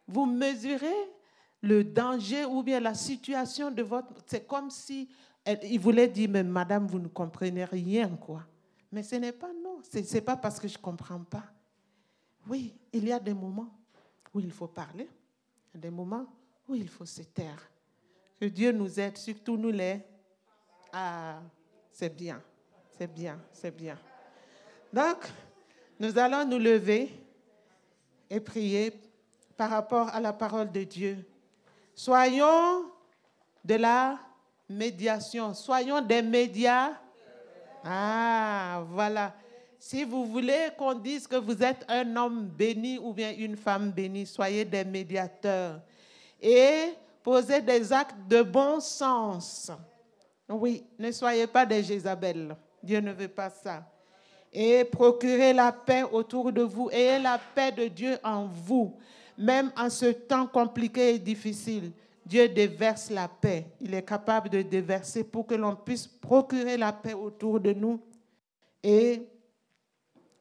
vous 0.07 0.25
mesurez 0.25 0.87
le 1.61 1.83
danger 1.83 2.45
ou 2.45 2.63
bien 2.63 2.79
la 2.79 2.93
situation 2.93 3.71
de 3.71 3.83
votre... 3.83 4.13
C'est 4.25 4.47
comme 4.47 4.69
si 4.69 5.09
il 5.63 5.79
voulait 5.79 6.07
dire, 6.07 6.29
mais 6.29 6.43
madame, 6.43 6.87
vous 6.87 6.99
ne 6.99 7.07
comprenez 7.07 7.65
rien, 7.65 8.09
quoi. 8.09 8.45
Mais 8.91 9.03
ce 9.03 9.15
n'est 9.15 9.31
pas 9.31 9.51
non, 9.63 9.79
ce 9.83 9.99
n'est 9.99 10.21
pas 10.21 10.37
parce 10.37 10.59
que 10.59 10.67
je 10.67 10.77
ne 10.77 10.81
comprends 10.81 11.23
pas. 11.23 11.43
Oui, 12.47 12.73
il 12.91 13.07
y 13.07 13.11
a 13.11 13.19
des 13.19 13.33
moments 13.33 13.69
où 14.33 14.39
il 14.39 14.51
faut 14.51 14.67
parler, 14.67 15.07
des 15.73 15.89
moments 15.89 16.25
où 16.67 16.75
il 16.75 16.87
faut 16.87 17.05
se 17.05 17.21
taire. 17.23 17.69
Que 18.39 18.45
Dieu 18.45 18.71
nous 18.71 18.99
aide, 18.99 19.17
surtout 19.17 19.57
nous 19.57 19.71
les. 19.71 20.01
Ah, 20.91 21.41
c'est 21.91 22.15
bien, 22.15 22.41
c'est 22.97 23.11
bien, 23.11 23.39
c'est 23.51 23.75
bien. 23.75 23.97
Donc, 24.91 25.29
nous 25.99 26.17
allons 26.17 26.45
nous 26.45 26.59
lever 26.59 27.09
et 28.29 28.39
prier 28.39 28.93
par 29.57 29.69
rapport 29.69 30.07
à 30.09 30.19
la 30.19 30.31
parole 30.31 30.71
de 30.71 30.83
Dieu. 30.83 31.17
Soyons 31.93 32.85
de 33.65 33.75
la 33.75 34.17
médiation, 34.69 35.53
soyons 35.53 36.01
des 36.01 36.21
médias. 36.21 36.91
Ah, 37.83 38.83
voilà. 38.87 39.33
Si 39.77 40.03
vous 40.03 40.25
voulez 40.25 40.69
qu'on 40.77 40.93
dise 40.93 41.27
que 41.27 41.35
vous 41.35 41.61
êtes 41.61 41.85
un 41.89 42.15
homme 42.15 42.45
béni 42.47 42.97
ou 42.97 43.13
bien 43.13 43.33
une 43.37 43.57
femme 43.57 43.91
bénie, 43.91 44.25
soyez 44.25 44.63
des 44.63 44.85
médiateurs. 44.85 45.81
Et 46.41 46.93
posez 47.23 47.61
des 47.61 47.91
actes 47.91 48.15
de 48.27 48.41
bon 48.41 48.79
sens. 48.79 49.71
Oui, 50.47 50.85
ne 50.97 51.11
soyez 51.11 51.47
pas 51.47 51.65
des 51.65 51.83
Jézabel. 51.83 52.55
Dieu 52.81 52.99
ne 52.99 53.11
veut 53.11 53.27
pas 53.27 53.49
ça. 53.49 53.83
Et 54.51 54.83
procurez 54.83 55.53
la 55.53 55.71
paix 55.71 56.03
autour 56.03 56.51
de 56.51 56.61
vous. 56.61 56.89
Ayez 56.91 57.19
la 57.19 57.37
paix 57.37 57.71
de 57.71 57.87
Dieu 57.87 58.17
en 58.23 58.45
vous. 58.45 58.95
Même 59.37 59.71
en 59.77 59.89
ce 59.89 60.07
temps 60.07 60.47
compliqué 60.47 61.15
et 61.15 61.19
difficile, 61.19 61.91
Dieu 62.25 62.49
déverse 62.49 63.09
la 63.09 63.27
paix. 63.27 63.67
Il 63.79 63.93
est 63.93 64.03
capable 64.03 64.49
de 64.49 64.61
déverser 64.61 65.23
pour 65.23 65.47
que 65.47 65.55
l'on 65.55 65.75
puisse 65.75 66.07
procurer 66.07 66.77
la 66.77 66.91
paix 66.91 67.13
autour 67.13 67.59
de 67.59 67.73
nous. 67.73 68.01
Et 68.83 69.27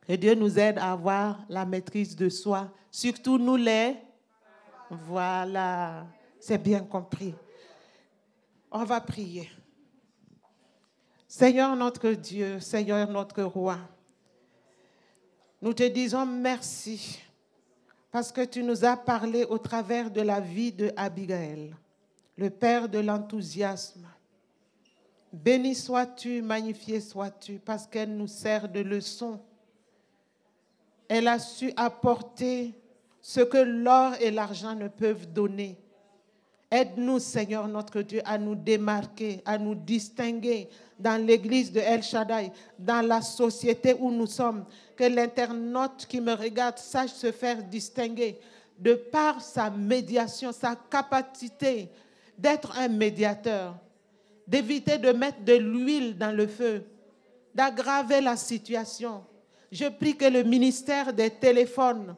Dieu 0.08 0.34
nous 0.34 0.58
aide 0.58 0.78
à 0.78 0.92
avoir 0.92 1.44
la 1.48 1.64
maîtrise 1.64 2.16
de 2.16 2.28
soi. 2.28 2.68
Surtout 2.90 3.38
nous 3.38 3.56
les. 3.56 3.96
Voilà. 4.90 6.06
C'est 6.40 6.62
bien 6.62 6.80
compris. 6.80 7.34
On 8.70 8.84
va 8.84 9.00
prier. 9.00 9.50
Seigneur 11.26 11.76
notre 11.76 12.10
Dieu, 12.10 12.58
Seigneur 12.58 13.08
notre 13.10 13.42
roi, 13.42 13.78
nous 15.60 15.72
te 15.72 15.82
disons 15.82 16.24
merci 16.24 17.20
parce 18.10 18.32
que 18.32 18.44
tu 18.44 18.62
nous 18.62 18.84
as 18.84 18.96
parlé 18.96 19.44
au 19.44 19.58
travers 19.58 20.10
de 20.10 20.20
la 20.20 20.40
vie 20.40 20.72
de 20.72 20.92
Abigail, 20.96 21.74
le 22.36 22.50
père 22.50 22.88
de 22.88 22.98
l'enthousiasme. 22.98 24.06
Béni 25.32 25.74
sois-tu, 25.74 26.40
magnifié 26.40 27.00
sois-tu, 27.00 27.58
parce 27.58 27.86
qu'elle 27.86 28.16
nous 28.16 28.26
sert 28.26 28.68
de 28.68 28.80
leçon. 28.80 29.40
Elle 31.06 31.28
a 31.28 31.38
su 31.38 31.72
apporter 31.76 32.74
ce 33.20 33.40
que 33.40 33.58
l'or 33.58 34.14
et 34.20 34.30
l'argent 34.30 34.74
ne 34.74 34.88
peuvent 34.88 35.30
donner. 35.30 35.78
Aide-nous, 36.70 37.18
Seigneur 37.18 37.66
notre 37.66 38.02
Dieu, 38.02 38.20
à 38.26 38.36
nous 38.36 38.54
démarquer, 38.54 39.40
à 39.46 39.56
nous 39.56 39.74
distinguer 39.74 40.68
dans 40.98 41.24
l'église 41.24 41.72
de 41.72 41.80
El 41.80 42.02
Shaddai, 42.02 42.52
dans 42.78 43.06
la 43.06 43.22
société 43.22 43.94
où 43.98 44.10
nous 44.10 44.26
sommes. 44.26 44.64
Que 44.94 45.04
l'internaute 45.04 46.04
qui 46.06 46.20
me 46.20 46.34
regarde 46.34 46.76
sache 46.76 47.12
se 47.12 47.32
faire 47.32 47.62
distinguer 47.62 48.38
de 48.78 48.94
par 48.94 49.40
sa 49.40 49.70
médiation, 49.70 50.52
sa 50.52 50.76
capacité 50.76 51.88
d'être 52.36 52.76
un 52.78 52.88
médiateur, 52.88 53.74
d'éviter 54.46 54.98
de 54.98 55.12
mettre 55.12 55.42
de 55.44 55.54
l'huile 55.54 56.18
dans 56.18 56.36
le 56.36 56.46
feu, 56.46 56.84
d'aggraver 57.54 58.20
la 58.20 58.36
situation. 58.36 59.24
Je 59.72 59.86
prie 59.86 60.16
que 60.16 60.26
le 60.26 60.42
ministère 60.42 61.14
des 61.14 61.30
téléphones 61.30 62.14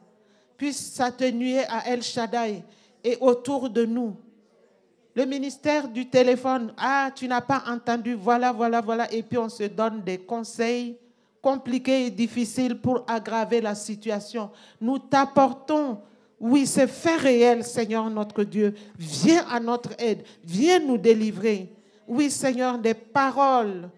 puisse 0.57 0.93
s'atténuer 0.93 1.63
à 1.69 1.87
El 1.87 2.03
Shaddai 2.03 2.63
et 3.03 3.17
autour 3.21 3.69
de 3.69 3.85
nous 3.85 4.15
le 5.13 5.25
ministère 5.25 5.87
du 5.87 6.07
téléphone, 6.07 6.73
ah, 6.77 7.11
tu 7.13 7.27
n'as 7.27 7.41
pas 7.41 7.63
entendu, 7.67 8.13
voilà, 8.13 8.51
voilà, 8.51 8.79
voilà. 8.81 9.11
Et 9.11 9.23
puis 9.23 9.37
on 9.37 9.49
se 9.49 9.63
donne 9.63 10.01
des 10.01 10.17
conseils 10.17 10.97
compliqués 11.41 12.05
et 12.05 12.11
difficiles 12.11 12.79
pour 12.79 13.03
aggraver 13.07 13.59
la 13.59 13.75
situation. 13.75 14.51
Nous 14.79 14.99
t'apportons, 14.99 15.99
oui, 16.39 16.65
c'est 16.65 16.87
fait 16.87 17.17
réel, 17.17 17.63
Seigneur 17.63 18.09
notre 18.09 18.43
Dieu. 18.43 18.73
Viens 18.97 19.45
à 19.49 19.59
notre 19.59 19.91
aide, 19.99 20.23
viens 20.43 20.79
nous 20.79 20.97
délivrer. 20.97 21.69
Oui, 22.07 22.29
Seigneur, 22.31 22.77
des 22.77 22.93
paroles. 22.93 23.89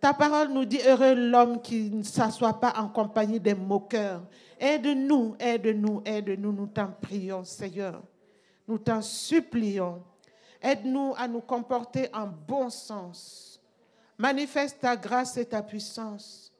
Ta 0.00 0.12
parole 0.12 0.48
nous 0.48 0.64
dit, 0.64 0.80
heureux 0.86 1.14
l'homme 1.14 1.62
qui 1.62 1.88
ne 1.90 2.02
s'assoit 2.02 2.58
pas 2.58 2.74
en 2.76 2.88
compagnie 2.88 3.40
des 3.40 3.54
moqueurs. 3.54 4.22
Aide-nous, 4.58 5.34
aide-nous, 5.38 6.02
aide-nous, 6.04 6.52
nous 6.52 6.66
t'en 6.66 6.88
prions, 7.00 7.44
Seigneur. 7.44 8.02
Nous 8.66 8.78
t'en 8.78 9.00
supplions. 9.00 10.02
Aide-nous 10.62 11.14
à 11.18 11.26
nous 11.26 11.40
comporter 11.40 12.08
en 12.14 12.26
bon 12.26 12.70
sens. 12.70 13.60
Manifeste 14.16 14.78
ta 14.80 14.96
grâce 14.96 15.36
et 15.36 15.44
ta 15.44 15.62
puissance. 15.62 16.52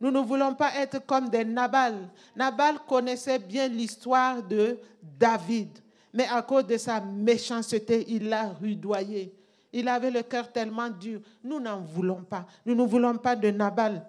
Nous 0.00 0.10
ne 0.10 0.20
voulons 0.20 0.54
pas 0.54 0.74
être 0.76 1.04
comme 1.04 1.28
des 1.28 1.44
Nabal. 1.44 2.08
Nabal 2.34 2.78
connaissait 2.88 3.38
bien 3.38 3.68
l'histoire 3.68 4.42
de 4.42 4.78
David, 5.02 5.68
mais 6.12 6.26
à 6.28 6.42
cause 6.42 6.66
de 6.66 6.76
sa 6.76 7.00
méchanceté, 7.00 8.04
il 8.08 8.28
l'a 8.28 8.48
rudoyé. 8.48 9.34
Il 9.72 9.88
avait 9.88 10.10
le 10.10 10.22
cœur 10.22 10.50
tellement 10.50 10.88
dur. 10.88 11.20
Nous 11.44 11.60
n'en 11.60 11.80
voulons 11.80 12.22
pas. 12.22 12.46
Nous 12.64 12.74
ne 12.74 12.82
voulons 12.84 13.16
pas 13.18 13.36
de 13.36 13.50
Nabal 13.50 14.02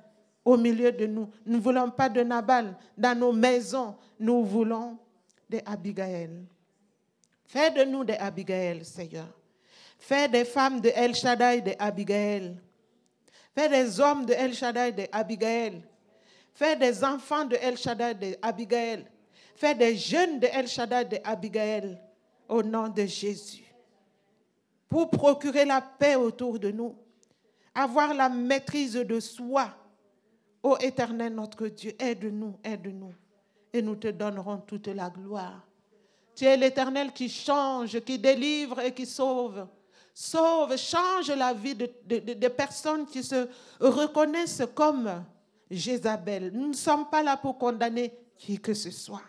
au 0.45 0.55
milieu 0.55 0.93
de 0.93 1.05
nous. 1.05 1.29
Nous 1.45 1.57
ne 1.57 1.61
voulons 1.61 1.91
pas 1.91 2.07
de 2.07 2.21
Nabal 2.21 2.73
dans 2.97 3.17
nos 3.17 3.33
maisons. 3.33 3.95
Nous 4.17 4.45
voulons 4.45 4.97
des 5.49 5.61
Abigail. 5.65 6.29
Fais 7.47 7.71
de 7.71 7.83
nous 7.85 8.03
des 8.03 8.15
Abigail, 8.15 8.83
Seigneur. 8.83 9.27
Fais 9.97 10.27
des 10.27 10.45
femmes 10.45 10.81
de 10.81 10.89
El 10.89 11.15
Shaddai 11.15 11.61
des 11.61 11.75
Abigail. 11.79 12.57
Fais 13.55 13.69
des 13.69 13.99
hommes 13.99 14.25
de 14.25 14.33
El 14.33 14.53
Shaddai 14.53 14.91
des 14.91 15.09
Abigail. 15.11 15.81
Fais 16.53 16.75
des 16.75 17.03
enfants 17.03 17.45
de 17.45 17.55
El 17.55 17.77
Shaddai 17.77 18.13
des 18.13 18.37
Abigail. 18.41 19.05
Fais 19.55 19.73
des 19.73 19.95
jeunes 19.95 20.39
de 20.39 20.47
El 20.47 20.67
Shaddai 20.67 21.05
des 21.05 21.21
Abigail. 21.23 21.97
Au 22.49 22.61
nom 22.61 22.89
de 22.89 23.05
Jésus. 23.05 23.63
Pour 24.87 25.09
procurer 25.09 25.65
la 25.65 25.81
paix 25.81 26.15
autour 26.15 26.59
de 26.59 26.69
nous. 26.69 26.95
Avoir 27.73 28.13
la 28.13 28.29
maîtrise 28.29 28.93
de 28.93 29.19
soi. 29.19 29.73
Ô 30.63 30.77
éternel 30.79 31.33
notre 31.33 31.67
Dieu, 31.67 31.93
aide-nous, 31.99 32.57
aide-nous. 32.63 33.13
Et 33.71 33.81
nous 33.81 33.95
te 33.95 34.07
donnerons 34.09 34.57
toute 34.57 34.87
la 34.87 35.09
gloire. 35.09 35.66
Tu 36.37 36.45
es 36.45 36.55
l'Éternel 36.55 37.11
qui 37.13 37.29
change, 37.29 37.99
qui 38.01 38.19
délivre 38.19 38.79
et 38.81 38.93
qui 38.93 39.07
sauve. 39.07 39.67
Sauve, 40.13 40.77
change 40.77 41.31
la 41.31 41.51
vie 41.51 41.73
de, 41.73 42.47
personnes 42.49 43.07
qui 43.07 43.23
se 43.23 43.47
reconnaissent 43.79 44.61
comme 44.75 45.23
Jézabel. 45.71 46.51
Nous 46.53 46.67
ne 46.67 46.73
sommes 46.75 47.09
pas 47.09 47.23
là 47.23 47.37
pour 47.37 47.57
condamner 47.57 48.13
qui 48.37 48.59
que 48.59 48.75
ce 48.75 48.91
soit. 48.91 49.23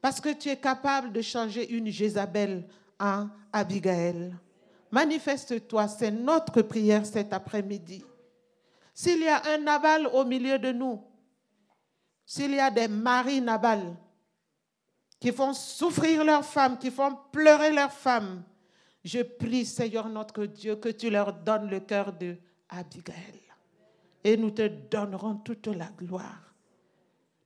Parce 0.00 0.22
que 0.22 0.32
tu 0.32 0.48
es 0.48 0.56
capable 0.56 1.12
de 1.12 1.20
changer 1.20 1.70
une 1.70 1.88
Jézabel 1.88 2.66
en 2.98 3.28
Abigail. 3.52 4.34
Manifeste-toi, 4.90 5.86
c'est 5.86 6.10
notre 6.10 6.62
prière 6.62 7.04
cet 7.04 7.34
après-midi. 7.34 8.02
S'il 8.94 9.20
y 9.20 9.28
a 9.28 9.42
un 9.52 9.58
Nabal 9.58 10.06
au 10.06 10.24
milieu 10.24 10.58
de 10.58 10.72
nous, 10.72 10.98
s'il 12.24 12.54
y 12.54 12.58
a 12.58 12.70
des 12.70 12.88
maris 12.88 13.42
Nabal, 13.42 13.94
qui 15.20 15.32
font 15.32 15.52
souffrir 15.52 16.24
leurs 16.24 16.44
femmes, 16.44 16.78
qui 16.78 16.90
font 16.90 17.16
pleurer 17.32 17.72
leurs 17.72 17.92
femmes. 17.92 18.42
Je 19.04 19.22
prie, 19.22 19.64
Seigneur 19.64 20.08
notre 20.08 20.44
Dieu, 20.46 20.76
que 20.76 20.88
tu 20.90 21.10
leur 21.10 21.32
donnes 21.32 21.68
le 21.68 21.80
cœur 21.80 22.12
de 22.12 22.36
Abigail. 22.68 23.42
Et 24.22 24.36
nous 24.36 24.50
te 24.50 24.66
donnerons 24.66 25.36
toute 25.36 25.68
la 25.68 25.86
gloire. 25.86 26.54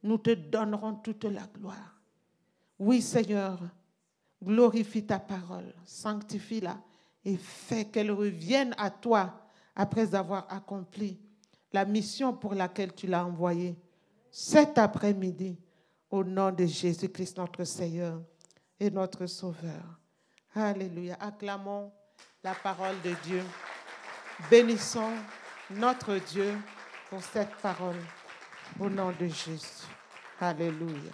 Nous 0.02 0.18
te 0.18 0.30
donnerons 0.30 0.94
toute 0.94 1.24
la 1.24 1.46
gloire. 1.46 2.00
Oui, 2.78 3.00
Seigneur, 3.00 3.60
glorifie 4.42 5.06
ta 5.06 5.20
parole, 5.20 5.72
sanctifie-la 5.84 6.76
et 7.24 7.36
fais 7.36 7.84
qu'elle 7.84 8.10
revienne 8.10 8.74
à 8.76 8.90
toi 8.90 9.32
après 9.76 10.14
avoir 10.14 10.52
accompli 10.52 11.18
la 11.72 11.84
mission 11.84 12.32
pour 12.32 12.54
laquelle 12.54 12.92
tu 12.92 13.06
l'as 13.06 13.24
envoyée 13.24 13.76
cet 14.30 14.78
après-midi 14.78 15.56
au 16.12 16.22
nom 16.22 16.52
de 16.52 16.66
Jésus-Christ, 16.66 17.38
notre 17.38 17.64
Seigneur 17.64 18.20
et 18.78 18.90
notre 18.90 19.26
Sauveur. 19.26 19.82
Alléluia. 20.54 21.16
Acclamons 21.18 21.90
la 22.44 22.54
parole 22.54 23.00
de 23.02 23.14
Dieu. 23.24 23.42
Bénissons 24.50 25.14
notre 25.70 26.16
Dieu 26.16 26.54
pour 27.08 27.22
cette 27.22 27.56
parole 27.62 27.96
au 28.78 28.90
nom 28.90 29.10
de 29.18 29.26
Jésus. 29.26 29.86
Alléluia. 30.38 31.12